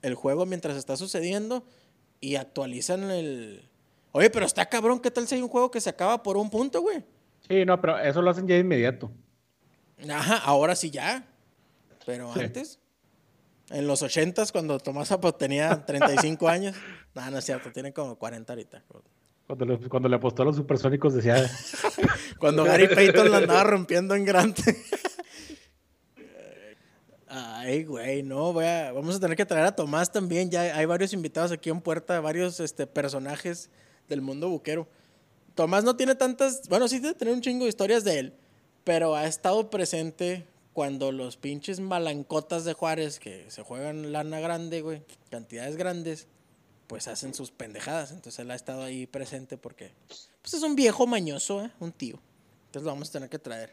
el 0.04 0.14
juego 0.14 0.46
mientras 0.46 0.78
está 0.78 0.96
sucediendo 0.98 1.66
y 2.20 2.36
actualizan 2.36 3.10
el... 3.10 3.68
Oye, 4.12 4.30
pero 4.30 4.46
está 4.46 4.68
cabrón, 4.68 5.00
¿qué 5.00 5.10
tal 5.10 5.28
si 5.28 5.36
hay 5.36 5.42
un 5.42 5.48
juego 5.48 5.72
que 5.72 5.82
se 5.82 5.90
acaba 5.90 6.22
por 6.22 6.38
un 6.38 6.52
punto, 6.52 6.82
güey? 6.82 7.04
Sí, 7.48 7.66
no, 7.66 7.82
pero 7.82 7.98
eso 7.98 8.22
lo 8.22 8.30
hacen 8.30 8.48
ya 8.48 8.56
de 8.56 8.62
inmediato. 8.62 9.10
Ajá, 10.10 10.38
ahora 10.38 10.76
sí 10.76 10.92
ya. 10.92 11.26
Pero 12.06 12.32
antes, 12.32 12.80
en 13.70 13.88
los 13.88 14.04
ochentas, 14.04 14.52
cuando 14.52 14.78
Tomás 14.78 15.08
Zapot 15.08 15.38
tenía 15.38 15.86
35 15.86 16.48
años, 16.48 16.76
no, 17.16 17.32
no 17.32 17.38
es 17.40 17.46
cierto, 17.46 17.72
tiene 17.72 17.94
como 17.94 18.18
40 18.18 18.54
ahorita. 18.54 18.84
Cuando 19.48 19.66
le, 19.66 19.78
cuando 19.90 20.10
le 20.10 20.16
apostó 20.16 20.44
a 20.44 20.46
los 20.46 20.56
supersónicos 20.56 21.14
decía... 21.14 21.50
cuando 22.40 22.64
Gary 22.64 22.88
Payton 22.88 23.30
lo 23.30 23.38
andaba 23.38 23.64
rompiendo 23.64 24.16
en 24.16 24.26
grande. 24.26 24.62
Ay, 27.28 27.84
güey, 27.84 28.22
no, 28.22 28.54
voy 28.54 28.66
a, 28.66 28.92
vamos 28.92 29.16
a 29.16 29.20
tener 29.20 29.36
que 29.36 29.46
traer 29.46 29.66
a 29.66 29.76
Tomás 29.76 30.12
también. 30.12 30.52
Ya 30.52 30.62
hay 30.78 30.86
varios 30.86 31.14
invitados 31.14 31.52
aquí 31.52 31.70
en 31.70 31.82
puerta, 31.82 32.20
varios 32.20 32.60
este, 32.60 32.86
personajes 32.86 33.70
del 34.08 34.22
mundo 34.22 34.50
buquero. 34.50 34.88
Tomás 35.56 35.84
no 35.84 35.96
tiene 35.96 36.14
tantas, 36.16 36.68
bueno, 36.68 36.88
sí 36.88 37.00
debe 37.00 37.16
tener 37.16 37.34
un 37.34 37.42
chingo 37.42 37.66
de 37.66 37.70
historias 37.70 38.04
de 38.04 38.20
él, 38.20 38.34
pero 38.84 39.16
ha 39.16 39.26
estado 39.26 39.70
presente 39.70 40.46
cuando 40.74 41.12
los 41.12 41.38
pinches 41.38 41.80
malancotas 41.80 42.66
de 42.66 42.74
Juárez, 42.74 43.20
que 43.20 43.46
se 43.50 43.64
juegan 43.64 44.12
lana 44.12 44.40
grande, 44.40 44.82
güey, 44.82 45.04
cantidades 45.30 45.76
grandes, 45.76 46.28
pues 46.88 47.08
hacen 47.08 47.34
sus 47.34 47.52
pendejadas. 47.52 48.12
Entonces 48.12 48.40
él 48.40 48.52
ha 48.52 48.56
estado 48.56 48.84
ahí 48.84 49.08
presente 49.08 49.58
porque 49.58 49.92
pues 50.42 50.54
es 50.54 50.64
un 50.64 50.76
viejo 50.76 51.08
mañoso, 51.08 51.64
¿eh? 51.64 51.72
un 51.80 51.92
tío. 51.92 52.20
Entonces 52.68 52.86
lo 52.86 52.92
vamos 52.92 53.10
a 53.10 53.12
tener 53.14 53.30
que 53.30 53.40
traer. 53.40 53.72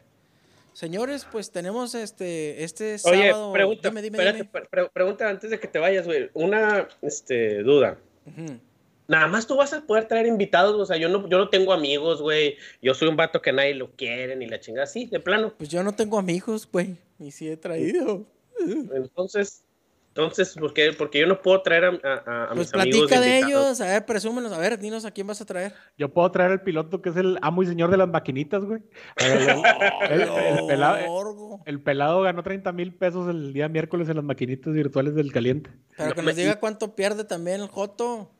Señores, 0.73 1.27
pues 1.29 1.51
tenemos 1.51 1.95
este, 1.95 2.63
este 2.63 2.97
sábado. 2.97 3.47
Oye, 3.49 3.53
pregunta, 3.53 3.89
dime, 3.89 4.01
dime, 4.01 4.17
espérate, 4.17 4.89
pregunta 4.93 5.29
antes 5.29 5.49
de 5.49 5.59
que 5.59 5.67
te 5.67 5.79
vayas, 5.79 6.05
güey. 6.05 6.29
Una 6.33 6.87
este, 7.01 7.61
duda. 7.63 7.97
Nada 9.07 9.27
más 9.27 9.45
tú 9.45 9.57
vas 9.57 9.73
a 9.73 9.81
poder 9.81 10.07
traer 10.07 10.27
invitados, 10.27 10.79
o 10.79 10.85
sea, 10.85 10.95
yo 10.95 11.09
no, 11.09 11.27
yo 11.27 11.37
no 11.37 11.49
tengo 11.49 11.73
amigos, 11.73 12.21
güey. 12.21 12.55
Yo 12.81 12.93
soy 12.93 13.09
un 13.09 13.17
vato 13.17 13.41
que 13.41 13.51
nadie 13.51 13.75
lo 13.75 13.91
quiere 13.91 14.37
ni 14.37 14.47
la 14.47 14.61
chingada, 14.61 14.87
sí, 14.87 15.07
de 15.07 15.19
plano. 15.19 15.53
Pues 15.57 15.69
yo 15.69 15.83
no 15.83 15.93
tengo 15.93 16.17
amigos, 16.17 16.69
güey, 16.71 16.95
y 17.19 17.31
sí 17.31 17.49
he 17.49 17.57
traído. 17.57 18.25
Entonces, 18.93 19.63
Entonces, 20.13 20.55
¿por 20.59 20.73
qué? 20.73 20.91
Porque 20.91 21.19
yo 21.21 21.27
no 21.27 21.41
puedo 21.41 21.61
traer 21.61 21.85
a, 21.85 21.87
a, 22.03 22.43
a 22.43 22.47
Pues 22.53 22.59
mis 22.73 22.73
amigos. 22.73 22.99
platica 23.07 23.21
de 23.21 23.39
invitados. 23.39 23.65
ellos, 23.79 23.81
a 23.81 23.85
ver, 23.85 24.05
presúmenos, 24.05 24.51
a 24.51 24.57
ver, 24.57 24.77
dinos 24.77 25.05
a 25.05 25.11
quién 25.11 25.25
vas 25.25 25.39
a 25.39 25.45
traer. 25.45 25.73
Yo 25.97 26.09
puedo 26.13 26.29
traer 26.31 26.51
al 26.51 26.61
piloto 26.63 27.01
que 27.01 27.09
es 27.09 27.15
el 27.15 27.37
amo 27.41 27.63
y 27.63 27.67
señor 27.67 27.89
de 27.91 27.95
las 27.97 28.09
maquinitas, 28.09 28.61
güey. 28.65 28.81
El, 29.17 30.21
el- 30.21 30.21
el 30.59 30.67
pelado, 30.67 31.61
el 31.65 31.81
pelado 31.81 32.21
ganó 32.23 32.43
30 32.43 32.71
mil 32.73 32.93
pesos 32.93 33.29
el 33.29 33.53
día 33.53 33.69
miércoles 33.69 34.09
en 34.09 34.17
las 34.17 34.25
maquinitas 34.25 34.73
virtuales 34.73 35.15
del 35.15 35.31
caliente. 35.31 35.69
Pero 35.95 36.09
No 36.09 36.15
que 36.15 36.21
me- 36.21 36.27
nos 36.27 36.35
diga 36.35 36.59
cuánto 36.59 36.93
pierde 36.95 37.23
también 37.23 37.61
el 37.61 37.67
Joto. 37.67 38.31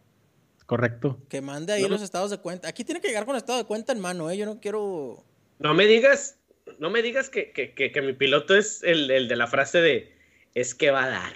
Correcto. 0.66 1.20
Que 1.30 1.42
mande 1.42 1.74
ahí 1.74 1.84
No, 1.84 1.88
no. 1.90 1.94
los 1.96 2.02
estados 2.02 2.32
de 2.32 2.38
cuenta. 2.40 2.68
Aquí 2.68 2.84
tiene 2.84 3.00
que 3.02 3.08
llegar 3.08 3.26
con 3.26 3.36
estado 3.38 3.60
de 3.60 3.66
cuenta 3.66 3.94
en 3.94 4.00
mano, 4.00 4.30
¿eh? 4.30 4.38
Yo 4.38 4.46
no 4.46 4.60
quiero. 4.60 5.24
No 5.60 5.74
me 5.74 5.86
digas, 5.86 6.38
no 6.80 6.90
me 6.90 7.02
digas 7.02 7.30
que, 7.30 7.52
que, 7.52 7.74
que, 7.74 7.92
que 7.92 8.02
mi 8.02 8.14
piloto 8.14 8.56
es 8.58 8.84
el, 8.84 9.10
el 9.12 9.28
de 9.28 9.36
la 9.38 9.48
frase 9.48 9.80
de 9.82 10.18
es 10.54 10.76
que 10.76 10.92
va 10.92 11.06
a 11.06 11.10
dar. 11.10 11.34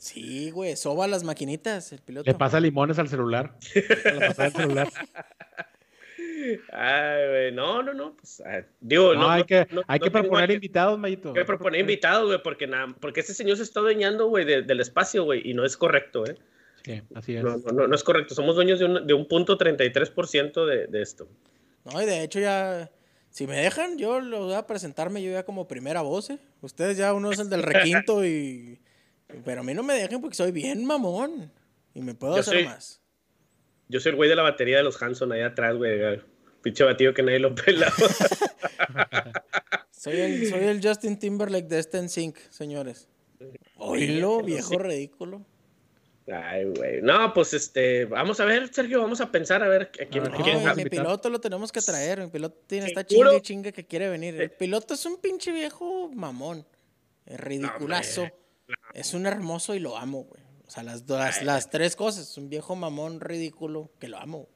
Sí, 0.00 0.50
güey, 0.50 0.76
soba 0.76 1.06
las 1.06 1.24
maquinitas, 1.24 1.92
el 1.92 2.00
piloto. 2.00 2.30
Le 2.30 2.34
pasa 2.36 2.58
limones 2.58 2.98
al 2.98 3.08
celular. 3.08 3.54
A 4.06 4.10
la 4.12 4.28
pasada 4.28 4.48
del 4.50 4.56
celular. 4.62 4.88
Ay, 6.72 7.28
güey, 7.28 7.52
no, 7.52 7.82
no, 7.82 7.92
no. 7.92 8.16
Pues, 8.16 8.42
ah, 8.46 8.62
digo, 8.80 9.14
No, 9.14 9.20
no, 9.22 9.30
hay 9.30 9.44
que, 9.44 9.66
no- 9.70 9.82
hay 9.86 9.98
no 9.98 10.04
que 10.04 10.10
proponer 10.10 10.48
que- 10.48 10.54
invitados, 10.54 10.98
Mayito. 10.98 11.28
Hay 11.28 11.34
que 11.34 11.44
proponer 11.44 11.80
invitados, 11.80 12.26
güey, 12.26 12.42
porque, 12.42 12.66
nada, 12.66 12.94
porque 12.98 13.20
ese 13.20 13.34
señor 13.34 13.56
se 13.58 13.62
está 13.62 13.80
dueñando, 13.80 14.26
güey, 14.28 14.44
de- 14.46 14.62
del 14.62 14.80
espacio, 14.80 15.24
güey, 15.24 15.42
y 15.48 15.52
no 15.54 15.64
es 15.64 15.76
correcto, 15.76 16.24
¿eh? 16.26 16.36
Sí, 16.84 17.02
así 17.14 17.36
es. 17.36 17.44
No, 17.44 17.58
no, 17.58 17.72
no, 17.72 17.86
no 17.86 17.94
es 17.94 18.02
correcto. 18.02 18.34
Somos 18.34 18.56
dueños 18.56 18.78
de 18.78 18.86
un, 18.86 19.06
de 19.06 19.12
un 19.12 19.28
punto 19.28 19.58
33% 19.58 20.64
de, 20.64 20.86
de 20.86 21.02
esto. 21.02 21.28
No, 21.84 22.00
y 22.02 22.06
de 22.06 22.22
hecho 22.22 22.40
ya. 22.40 22.90
Si 23.28 23.46
me 23.46 23.56
dejan, 23.58 23.96
yo 23.96 24.20
lo 24.20 24.46
voy 24.46 24.54
a 24.54 24.66
presentarme 24.66 25.22
yo 25.22 25.30
ya 25.30 25.44
como 25.44 25.68
primera 25.68 26.00
voz, 26.00 26.30
¿eh? 26.30 26.38
Ustedes 26.62 26.96
ya 26.96 27.12
uno 27.12 27.30
es 27.30 27.38
el 27.38 27.50
del 27.50 27.62
requinto 27.62 28.24
y. 28.24 28.80
Pero 29.44 29.60
a 29.60 29.64
mí 29.64 29.74
no 29.74 29.82
me 29.82 29.94
dejen 29.94 30.20
porque 30.20 30.36
soy 30.36 30.52
bien 30.52 30.84
mamón. 30.84 31.52
Y 31.94 32.02
me 32.02 32.14
puedo 32.14 32.34
Yo 32.34 32.40
hacer 32.40 32.54
soy- 32.54 32.64
más. 32.64 33.00
Yo 33.88 33.98
soy 34.00 34.10
el 34.10 34.16
güey 34.16 34.28
de 34.30 34.36
la 34.36 34.42
batería 34.42 34.76
de 34.76 34.84
los 34.84 35.02
Hanson 35.02 35.32
allá 35.32 35.46
atrás, 35.46 35.76
güey. 35.76 36.20
Pinche 36.62 36.84
batido 36.84 37.12
que 37.14 37.22
nadie 37.22 37.38
lo 37.40 37.54
pela. 37.54 37.92
Soy 39.90 40.16
el, 40.18 40.48
soy 40.48 40.60
el 40.64 40.80
Justin 40.82 41.18
Timberlake 41.18 41.68
de 41.68 41.78
este 41.78 42.08
Sync, 42.08 42.38
señores. 42.48 43.06
Oílo, 43.76 44.42
viejo 44.42 44.78
ridículo. 44.78 45.44
Ay, 46.32 46.64
güey. 46.64 47.02
No, 47.02 47.34
pues 47.34 47.52
este, 47.52 48.06
vamos 48.06 48.40
a 48.40 48.46
ver, 48.46 48.72
Sergio, 48.72 49.00
vamos 49.02 49.20
a 49.20 49.30
pensar 49.30 49.62
a 49.62 49.68
ver 49.68 49.82
a 49.82 49.90
quién, 49.90 50.24
No, 50.24 50.42
quién- 50.42 50.66
a 50.66 50.74
mi 50.74 50.84
piloto 50.84 51.28
lo 51.28 51.38
tenemos 51.38 51.70
que 51.70 51.82
traer. 51.82 52.20
Mi 52.20 52.28
piloto 52.30 52.56
tiene, 52.66 52.88
chingue 53.04 53.36
y 53.36 53.40
chingue 53.42 53.72
que 53.74 53.86
quiere 53.86 54.08
venir. 54.08 54.40
El 54.40 54.50
piloto 54.52 54.94
es 54.94 55.04
un 55.04 55.20
pinche 55.20 55.52
viejo 55.52 56.08
mamón. 56.14 56.64
Es 57.26 57.38
ridiculazo. 57.38 58.26
Es 58.94 59.14
un 59.14 59.26
hermoso 59.26 59.74
y 59.74 59.78
lo 59.78 59.96
amo, 59.96 60.24
güey. 60.24 60.42
O 60.66 60.70
sea, 60.70 60.82
las, 60.82 61.08
las, 61.08 61.42
las 61.42 61.70
tres 61.70 61.96
cosas. 61.96 62.36
Un 62.38 62.48
viejo 62.48 62.76
mamón 62.76 63.20
ridículo 63.20 63.90
que 63.98 64.08
lo 64.08 64.18
amo. 64.18 64.48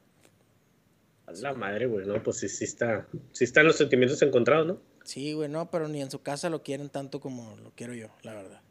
A 1.27 1.31
La 1.33 1.53
madre, 1.53 1.87
güey, 1.87 2.05
no, 2.05 2.21
pues 2.21 2.37
sí, 2.37 2.47
sí 2.49 2.65
está, 2.65 3.07
sí 3.31 3.43
están 3.45 3.65
los 3.65 3.77
sentimientos 3.77 4.21
encontrados, 4.21 4.67
¿no? 4.67 4.79
Sí, 5.03 5.33
güey, 5.33 5.49
no, 5.49 5.69
pero 5.71 5.87
ni 5.87 6.01
en 6.01 6.11
su 6.11 6.21
casa 6.21 6.49
lo 6.49 6.61
quieren 6.63 6.89
tanto 6.89 7.19
como 7.19 7.55
lo 7.57 7.71
quiero 7.71 7.93
yo, 7.95 8.09
la 8.21 8.33
verdad. 8.35 8.61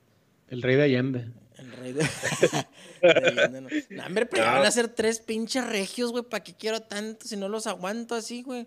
El 0.48 0.62
rey 0.62 0.76
de 0.76 0.82
Allende. 0.82 1.32
El 1.56 1.72
rey 1.72 1.92
de. 1.92 2.02
de 3.02 3.08
Allende, 3.10 3.60
no. 3.60 3.68
No, 3.90 4.06
hombre, 4.06 4.26
pero 4.26 4.44
No. 4.46 4.52
van 4.52 4.64
a 4.66 4.70
ser 4.70 4.88
tres 4.88 5.18
pinches 5.20 5.66
regios, 5.66 6.12
güey. 6.12 6.22
¿Para 6.24 6.44
qué 6.44 6.54
quiero 6.54 6.80
tanto 6.80 7.26
si 7.26 7.36
no 7.36 7.48
los 7.48 7.66
aguanto 7.66 8.14
así, 8.14 8.42
güey? 8.42 8.66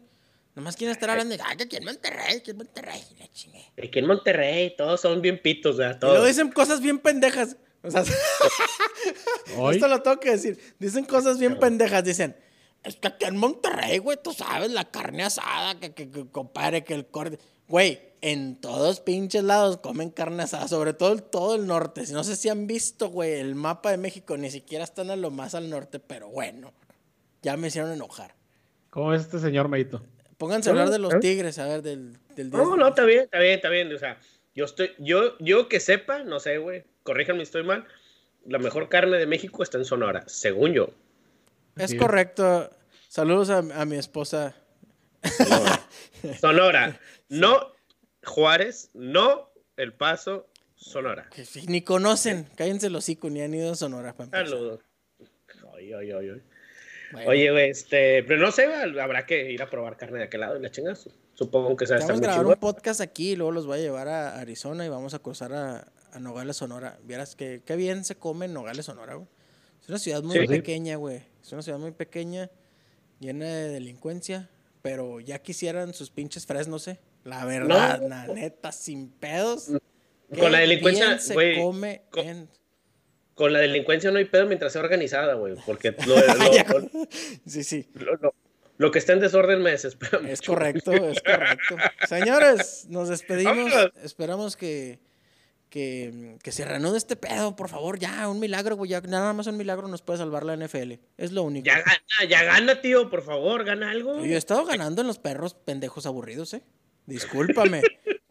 Nomás 0.58 0.76
quieren 0.76 0.91
estar 0.91 1.08
hablando 1.12 1.38
de, 1.38 1.43
ay, 1.45 1.55
que 1.55 1.66
aquí 1.66 1.76
en 1.76 1.86
Monterrey, 1.86 2.41
que 2.41 2.49
en 2.49 2.58
Monterrey. 2.58 2.99
La 3.20 3.28
chingue. 3.32 3.64
Aquí 3.78 3.99
en 3.99 4.08
Monterrey 4.08 4.76
todos 4.76 4.99
son 4.99 5.22
bien 5.22 5.39
pitos, 5.39 5.78
¿verdad? 5.78 5.97
Y 5.97 5.99
luego 6.01 6.16
Todos. 6.16 6.28
dicen 6.28 6.51
cosas 6.51 6.82
bien 6.82 6.97
pendejas. 6.97 7.58
O 7.84 7.91
sea, 7.91 8.01
esto 9.72 9.88
lo 9.88 10.01
tengo 10.01 10.20
que 10.20 10.32
decir. 10.32 10.60
Dicen 10.80 11.05
cosas 11.05 11.38
bien 11.38 11.60
pendejas. 11.60 12.03
Dicen, 12.03 12.36
es 12.84 12.95
que 12.95 13.08
aquí 13.08 13.26
en 13.26 13.38
Monterrey, 13.38 13.99
güey, 13.99 14.18
tú 14.20 14.34
sabes, 14.34 14.72
la 14.72 14.89
carne 14.89 15.26
asada, 15.26 15.80
que, 15.80 15.93
que, 15.93 16.10
que 16.10 16.28
compadre, 16.32 16.84
que 16.84 16.95
el 16.95 17.05
corte. 17.05 17.38
Güey, 17.68 18.01
en 18.22 18.60
todos 18.60 18.99
pinches 18.99 19.43
lados 19.43 19.78
comen 19.78 20.10
carne 20.10 20.41
asada, 20.41 20.68
sobre 20.68 20.93
todo 20.93 21.14
el, 21.14 21.22
todo 21.22 21.53
el 21.53 21.68
norte. 21.68 22.03
Si 22.08 22.14
no 22.14 22.24
sé 22.24 22.36
si 22.36 22.49
han 22.49 22.66
visto, 22.66 23.10
güey, 23.10 23.34
el 23.34 23.53
mapa 23.53 23.91
de 23.91 23.97
México, 23.97 24.36
ni 24.38 24.49
siquiera 24.49 24.84
están 24.84 25.12
a 25.12 25.18
lo 25.18 25.30
más 25.30 25.53
al 25.53 25.70
norte, 25.70 25.99
pero 25.99 26.30
bueno, 26.30 26.74
ya 27.43 27.55
me 27.58 27.68
hicieron 27.68 27.91
enojar. 27.91 28.34
¿cómo 28.89 29.14
es 29.14 29.22
este 29.22 29.38
señor, 29.38 29.68
Mayito? 29.68 30.01
Pónganse 30.38 30.69
a 30.69 30.73
hablar 30.73 30.89
de 30.89 30.99
los 30.99 31.19
tigres, 31.19 31.57
a 31.59 31.67
ver, 31.67 31.81
del, 31.81 32.17
del 32.35 32.51
No, 32.51 32.77
no, 32.77 32.89
está 32.89 33.05
bien, 33.05 33.21
está 33.23 33.39
bien, 33.39 33.55
está 33.55 33.69
bien. 33.69 33.93
O 33.93 33.97
sea, 33.97 34.19
yo 34.53 34.65
estoy, 34.65 34.91
yo, 34.99 35.38
yo 35.39 35.67
que 35.67 35.79
sepa, 35.79 36.23
no 36.23 36.39
sé, 36.39 36.57
güey, 36.59 36.83
corríjanme 37.03 37.39
si 37.39 37.43
estoy 37.43 37.63
mal. 37.63 37.85
La 38.45 38.59
mejor 38.59 38.88
carne 38.88 39.17
de 39.17 39.25
México 39.25 39.63
está 39.63 39.77
en 39.77 39.85
Sonora, 39.85 40.23
según 40.27 40.73
yo. 40.73 40.89
Es 41.75 41.95
correcto. 41.95 42.69
Saludos 43.07 43.49
a, 43.49 43.57
a 43.57 43.85
mi 43.85 43.97
esposa. 43.97 44.55
Sonora, 46.39 46.99
no 47.29 47.73
Juárez, 48.23 48.89
no 48.93 49.51
El 49.75 49.93
Paso, 49.93 50.47
Sonora. 50.75 51.29
Que 51.31 51.45
ni 51.67 51.81
conocen, 51.81 52.47
cállense 52.55 52.89
los 52.89 53.05
hocico, 53.05 53.29
ni 53.29 53.41
han 53.41 53.53
ido 53.53 53.71
a 53.71 53.75
Sonora. 53.75 54.15
Saludos. 54.31 54.81
Oye, 55.73 55.95
oye, 55.95 56.13
oye. 56.13 56.41
Bueno, 57.12 57.30
Oye, 57.30 57.51
güey, 57.51 57.70
este, 57.70 58.24
pero 58.24 58.41
no 58.41 58.51
sé, 58.51 58.66
habrá 58.66 59.26
que 59.26 59.51
ir 59.51 59.62
a 59.62 59.70
probar 59.70 59.95
carne 59.97 60.18
de 60.20 60.26
aquel 60.26 60.41
lado 60.41 60.58
y 60.58 60.62
la 60.62 60.70
chingas. 60.72 61.10
Supongo 61.36 61.76
que 61.78 61.86
se 61.86 61.93
va 61.93 61.97
a 61.97 61.99
estar 62.01 62.16
vamos 62.16 62.28
a 62.28 62.32
grabar 62.34 62.45
un 62.55 62.60
podcast 62.60 62.99
aquí 63.01 63.32
y 63.32 63.36
luego 63.36 63.51
los 63.51 63.66
voy 63.66 63.80
a 63.80 63.82
llevar 63.82 64.08
a 64.08 64.39
Arizona 64.39 64.86
y 64.86 64.89
vamos 64.89 65.14
a 65.14 65.20
cruzar 65.20 65.53
a, 65.53 65.88
a 66.12 66.20
Nogales, 66.20 66.58
Sonora. 66.58 66.97
Vieras 67.03 67.36
que 67.36 67.62
qué 67.66 67.76
bien 67.76 68.03
se 68.03 68.16
come 68.16 68.47
en 68.47 68.53
Nogales, 68.53 68.86
Sonora, 68.86 69.16
güey. 69.16 69.28
Es 69.82 69.88
una 69.89 69.99
ciudad 69.99 70.24
muy 70.24 70.39
Sí. 70.39 70.47
pequeña, 70.47 70.95
güey. 70.97 71.22
Es 71.41 71.51
una 71.53 71.62
ciudad 71.62 71.78
muy 71.80 71.91
pequeña, 71.91 72.49
llena 73.20 73.45
de 73.45 73.70
delincuencia, 73.70 74.49
pero 74.82 75.20
ya 75.22 75.39
quisieran 75.39 75.93
sus 75.93 76.10
pinches 76.10 76.45
fresnos, 76.45 76.88
¿eh? 76.88 76.99
La 77.24 77.45
verdad, 77.45 78.01
No. 78.01 78.10
la 78.10 78.28
neta, 78.28 78.72
sin 78.72 79.10
pedos. 79.12 79.70
Con 80.38 80.51
la 80.51 80.60
delincuencia, 80.60 81.20
se 81.20 81.34
güey, 81.36 81.62
come 81.62 82.01
con- 82.10 82.26
en... 82.28 82.49
Con 83.38 83.53
la 83.53 83.59
delincuencia 83.59 84.11
no 84.11 84.17
hay 84.17 84.25
pedo 84.25 84.47
mientras 84.47 84.73
sea 84.73 84.81
organizada, 84.81 85.35
güey. 85.35 85.53
Porque 85.65 85.91
lo, 86.07 86.15
lo- 86.17 86.53
Ya. 86.53 86.63
lo- 86.65 87.07
Sí, 87.45 87.63
sí. 87.63 87.88
lo- 88.77 88.91
que 88.91 88.99
está 88.99 89.13
en 89.13 89.19
desorden 89.21 89.61
me 89.61 89.71
desespera 89.71 90.17
Es 90.27 90.39
mucho. 90.41 90.51
correcto, 90.53 90.91
es 90.91 91.21
correcto. 91.21 91.77
Señores, 92.09 92.85
nos 92.89 93.07
despedimos. 93.09 93.55
Vámonos. 93.55 93.91
Esperamos 94.03 94.57
que, 94.57 94.99
que, 95.69 96.38
que 96.43 96.51
se 96.51 96.65
reanude 96.65 96.97
este 96.97 97.15
pedo, 97.15 97.55
por 97.55 97.69
favor. 97.69 97.99
Ya, 97.99 98.27
un 98.29 98.39
milagro, 98.39 98.75
güey. 98.75 98.89
Ya, 98.91 99.01
nada 99.01 99.33
más 99.33 99.47
un 99.47 99.57
milagro 99.57 99.88
nos 99.88 100.01
puede 100.01 100.17
salvar 100.19 100.43
la 100.43 100.55
NFL. 100.57 100.93
Es 101.17 101.31
lo 101.31 101.43
único. 101.43 101.65
Ya 101.65 101.79
gana, 101.79 102.29
ya 102.29 102.43
gana, 102.43 102.81
tío, 102.81 103.09
por 103.09 103.21
favor, 103.23 103.63
gana 103.65 103.91
algo. 103.91 104.17
Yo 104.25 104.33
he 104.33 104.38
estado 104.38 104.65
ganando 104.65 105.01
en 105.01 105.07
los 105.07 105.19
perros 105.19 105.53
pendejos 105.53 106.05
aburridos, 106.05 106.53
¿eh? 106.53 106.61
Discúlpame, 107.05 107.81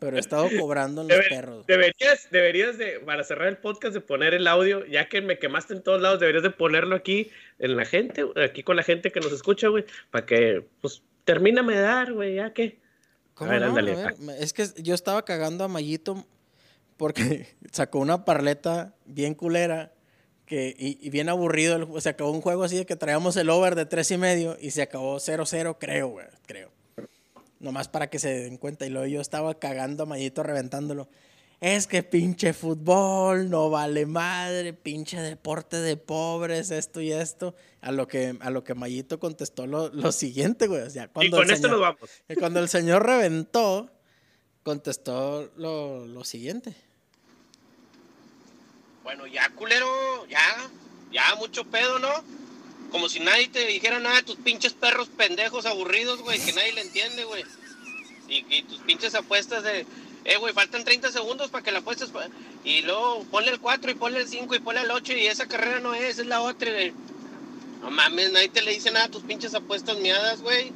pero 0.07 0.17
he 0.17 0.21
estado 0.21 0.49
cobrando 0.61 1.03
en 1.03 1.09
los 1.09 1.19
perros. 1.29 1.67
deberías, 1.67 2.29
deberías 2.31 2.79
de, 2.79 3.01
para 3.01 3.25
cerrar 3.25 3.49
el 3.49 3.57
podcast, 3.59 3.93
de 3.95 4.01
poner 4.01 4.35
el 4.35 4.47
audio, 4.47 4.87
ya 4.87 5.09
que 5.09 5.21
me 5.21 5.39
quemaste 5.39 5.75
en 5.75 5.83
todos 5.83 6.01
lados, 6.01 6.21
deberías 6.21 6.43
de 6.43 6.51
ponerlo 6.51 6.95
aquí 6.97 7.31
en 7.59 7.77
la 7.77 7.85
gente, 7.85 8.25
aquí 8.43 8.63
con 8.63 8.77
la 8.77 8.83
gente 8.83 9.11
que 9.13 9.21
nos 9.21 9.33
escucha, 9.33 9.69
güey, 9.69 9.85
para 10.11 10.25
que, 10.27 10.65
pues, 10.81 11.03
termíname 11.25 11.75
de 11.75 11.81
dar, 11.83 12.13
güey, 12.13 12.37
ya 12.37 12.53
que. 12.53 12.79
¿Cómo 13.35 13.51
A 13.51 13.55
ver, 13.55 13.63
no? 13.63 13.69
ándale, 13.69 13.93
A 13.93 13.97
ver, 13.97 14.15
es 14.39 14.53
que 14.53 14.67
yo 14.79 14.95
estaba 14.95 15.25
cagando 15.25 15.65
a 15.65 15.69
Mayito 15.69 16.25
porque 16.97 17.49
sacó 17.73 17.99
una 17.99 18.25
parleta 18.25 18.95
bien 19.05 19.35
culera 19.35 19.93
que, 20.47 20.75
y, 20.79 20.99
y 21.05 21.11
bien 21.11 21.29
aburrido. 21.29 21.77
el- 21.77 22.01
se 22.01 22.09
acabó 22.09 22.31
un 22.31 22.41
juego 22.41 22.65
así 22.65 22.77
de 22.77 22.87
que 22.87 22.97
traíamos 22.97 23.37
el 23.37 23.51
over 23.51 23.75
de 23.75 23.85
tres 23.85 24.11
y 24.13 24.17
medio 24.17 24.57
y 24.61 24.71
se 24.71 24.83
acabó 24.83 25.17
0-0, 25.17 25.77
creo, 25.79 26.09
güey, 26.09 26.27
creo. 26.47 26.71
Nomás 27.61 27.89
para 27.89 28.09
que 28.11 28.19
se 28.19 28.29
den 28.43 28.59
cuenta. 28.59 28.87
Y 28.87 28.91
luego 28.91 29.07
yo 29.07 29.21
estaba 29.21 29.55
cagando 29.59 30.03
a 30.03 30.07
Mayito, 30.07 30.43
reventándolo. 30.43 31.09
Es 31.61 31.87
que 31.87 32.03
pinche 32.03 32.53
fútbol, 32.53 33.49
no 33.49 33.71
vale 33.71 34.05
madre, 34.05 34.75
pinche 34.75 35.19
deporte 35.19 35.79
de 35.79 35.97
pobres, 35.97 36.71
esto 36.71 37.01
y 37.01 37.13
esto. 37.13 37.55
A 37.81 37.93
lo 37.93 38.07
que, 38.07 38.37
a 38.41 38.51
lo 38.51 38.63
que 38.63 38.75
Mayito 38.75 39.19
contestó 39.19 39.67
lo, 39.67 39.89
lo 39.89 40.13
siguiente, 40.13 40.67
güey. 40.67 40.83
O 40.83 40.91
sea, 40.91 41.05
Y 41.05 41.09
cuando 41.09 41.37
con 41.39 41.47
el 41.47 41.55
esto 41.55 41.69
señor- 41.69 41.81
nos 41.81 41.97
vamos. 41.97 42.11
y 42.29 42.35
cuando 42.35 42.61
el 42.61 42.69
señor 42.69 43.07
reventó, 43.07 43.91
contestó 44.63 45.51
lo, 45.57 46.07
lo 46.07 46.25
siguiente. 46.25 46.75
Bueno, 49.03 49.27
ya, 49.27 49.49
culero, 49.51 49.87
ya, 50.29 50.41
ya, 51.13 51.35
mucho 51.37 51.65
pedo, 51.65 51.99
¿no? 51.99 52.09
Como 52.97 53.11
si 53.11 53.21
nadie 53.21 53.49
te 53.49 53.67
dijera 53.67 53.99
nada 54.01 54.17
de 54.17 54.23
tus 54.23 54.37
pinches 54.37 54.73
perros 54.73 55.09
pendejos 55.19 55.67
aburridos, 55.67 56.23
güey, 56.23 56.39
que 56.41 56.55
nadie 56.55 56.73
le 56.73 56.81
entiende, 56.81 57.25
güey. 57.25 57.45
Y, 58.27 58.43
y 58.49 58.63
tus 58.63 58.79
pinches 58.79 59.15
apuestas 59.15 59.63
de, 59.65 59.85
eh, 60.25 60.37
güey, 60.39 60.55
faltan 60.55 60.83
30 60.83 61.13
segundos 61.13 61.51
para 61.51 61.63
que 61.63 61.73
la 61.73 61.81
apuestes. 61.81 62.09
pa- 62.09 62.27
Y 62.65 62.81
luego 62.81 63.23
ponle 63.31 63.51
el 63.51 63.61
4 63.61 63.91
y 63.91 63.95
ponle 63.97 64.21
el 64.23 64.29
5 64.29 64.55
y 64.55 64.61
ponle 64.61 64.81
el 64.81 64.91
8 64.91 65.13
y 65.13 65.27
esa 65.27 65.47
carrera 65.47 65.79
no 65.81 65.93
es, 65.93 66.19
es 66.19 66.25
la 66.25 66.41
otra, 66.41 66.73
güey. 66.73 66.95
No 67.83 67.91
mames, 67.91 68.33
nadie 68.33 68.49
te 68.49 68.63
le 68.63 68.73
dice 68.73 68.91
nada 68.91 69.05
a 69.05 69.11
tus 69.11 69.25
pinches 69.25 69.55
apuestas 69.55 69.99
miadas, 69.99 70.41
güey. 70.41 70.73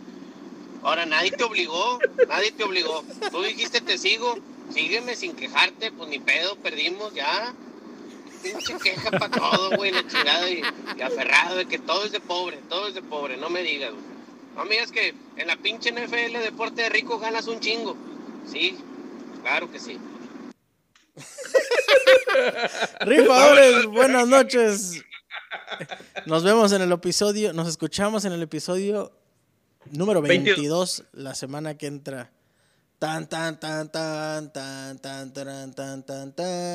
Ahora, 0.82 1.06
nadie 1.06 1.30
te 1.30 1.42
obligó, 1.44 2.00
nadie 2.28 2.52
te 2.52 2.64
obligó. 2.64 3.02
Tú 3.30 3.40
dijiste 3.42 3.80
te 3.80 3.96
sigo, 3.96 4.38
sígueme 4.74 5.16
sin 5.16 5.34
quejarte, 5.34 5.90
pues 5.90 6.10
ni 6.10 6.18
pedo, 6.18 6.56
perdimos, 6.56 7.14
ya. 7.14 7.54
Pinche 8.43 8.76
queja 8.78 9.11
para 9.11 9.30
todo, 9.30 9.76
güey, 9.76 9.93
la 9.93 10.07
chingada 10.07 10.51
y, 10.51 10.62
y 10.97 11.03
aferrado 11.03 11.57
de 11.57 11.66
que 11.66 11.78
todo 11.78 12.05
es 12.05 12.12
de 12.12 12.20
pobre, 12.20 12.59
todo 12.68 12.88
es 12.88 12.95
de 12.95 13.03
pobre, 13.03 13.36
no 13.36 13.51
me 13.51 13.62
digas, 13.62 13.93
güey. 13.93 14.11
No 14.57 14.64
me 14.64 14.72
digas 14.72 14.91
que 14.91 15.14
en 15.36 15.47
la 15.47 15.57
pinche 15.57 15.93
NFL 15.93 16.38
Deporte 16.43 16.82
de 16.82 16.88
Rico 16.88 17.18
ganas 17.18 17.47
un 17.47 17.61
chingo. 17.61 17.97
Sí, 18.51 18.76
claro 19.43 19.70
que 19.70 19.78
sí. 19.78 19.99
Rifadores, 23.01 23.86
buenas 23.86 24.26
noches. 24.26 25.05
Nos 26.26 26.45
vemos 26.45 26.72
en 26.72 26.82
el 26.82 26.93
episodio, 26.93 27.53
nos 27.53 27.68
escuchamos 27.68 28.24
en 28.24 28.32
el 28.32 28.43
episodio 28.43 29.12
número 29.91 30.20
22 30.20 31.05
la 31.12 31.34
semana 31.34 31.76
que 31.76 31.86
entra. 31.86 32.30
Tan 32.99 33.28
tan 33.28 33.59
tan 33.59 33.91
tan 33.91 34.53
tan 34.53 34.99
tan 34.99 35.32
tan 35.32 35.74
tan 35.74 36.03
tan 36.03 36.32
tan. 36.34 36.74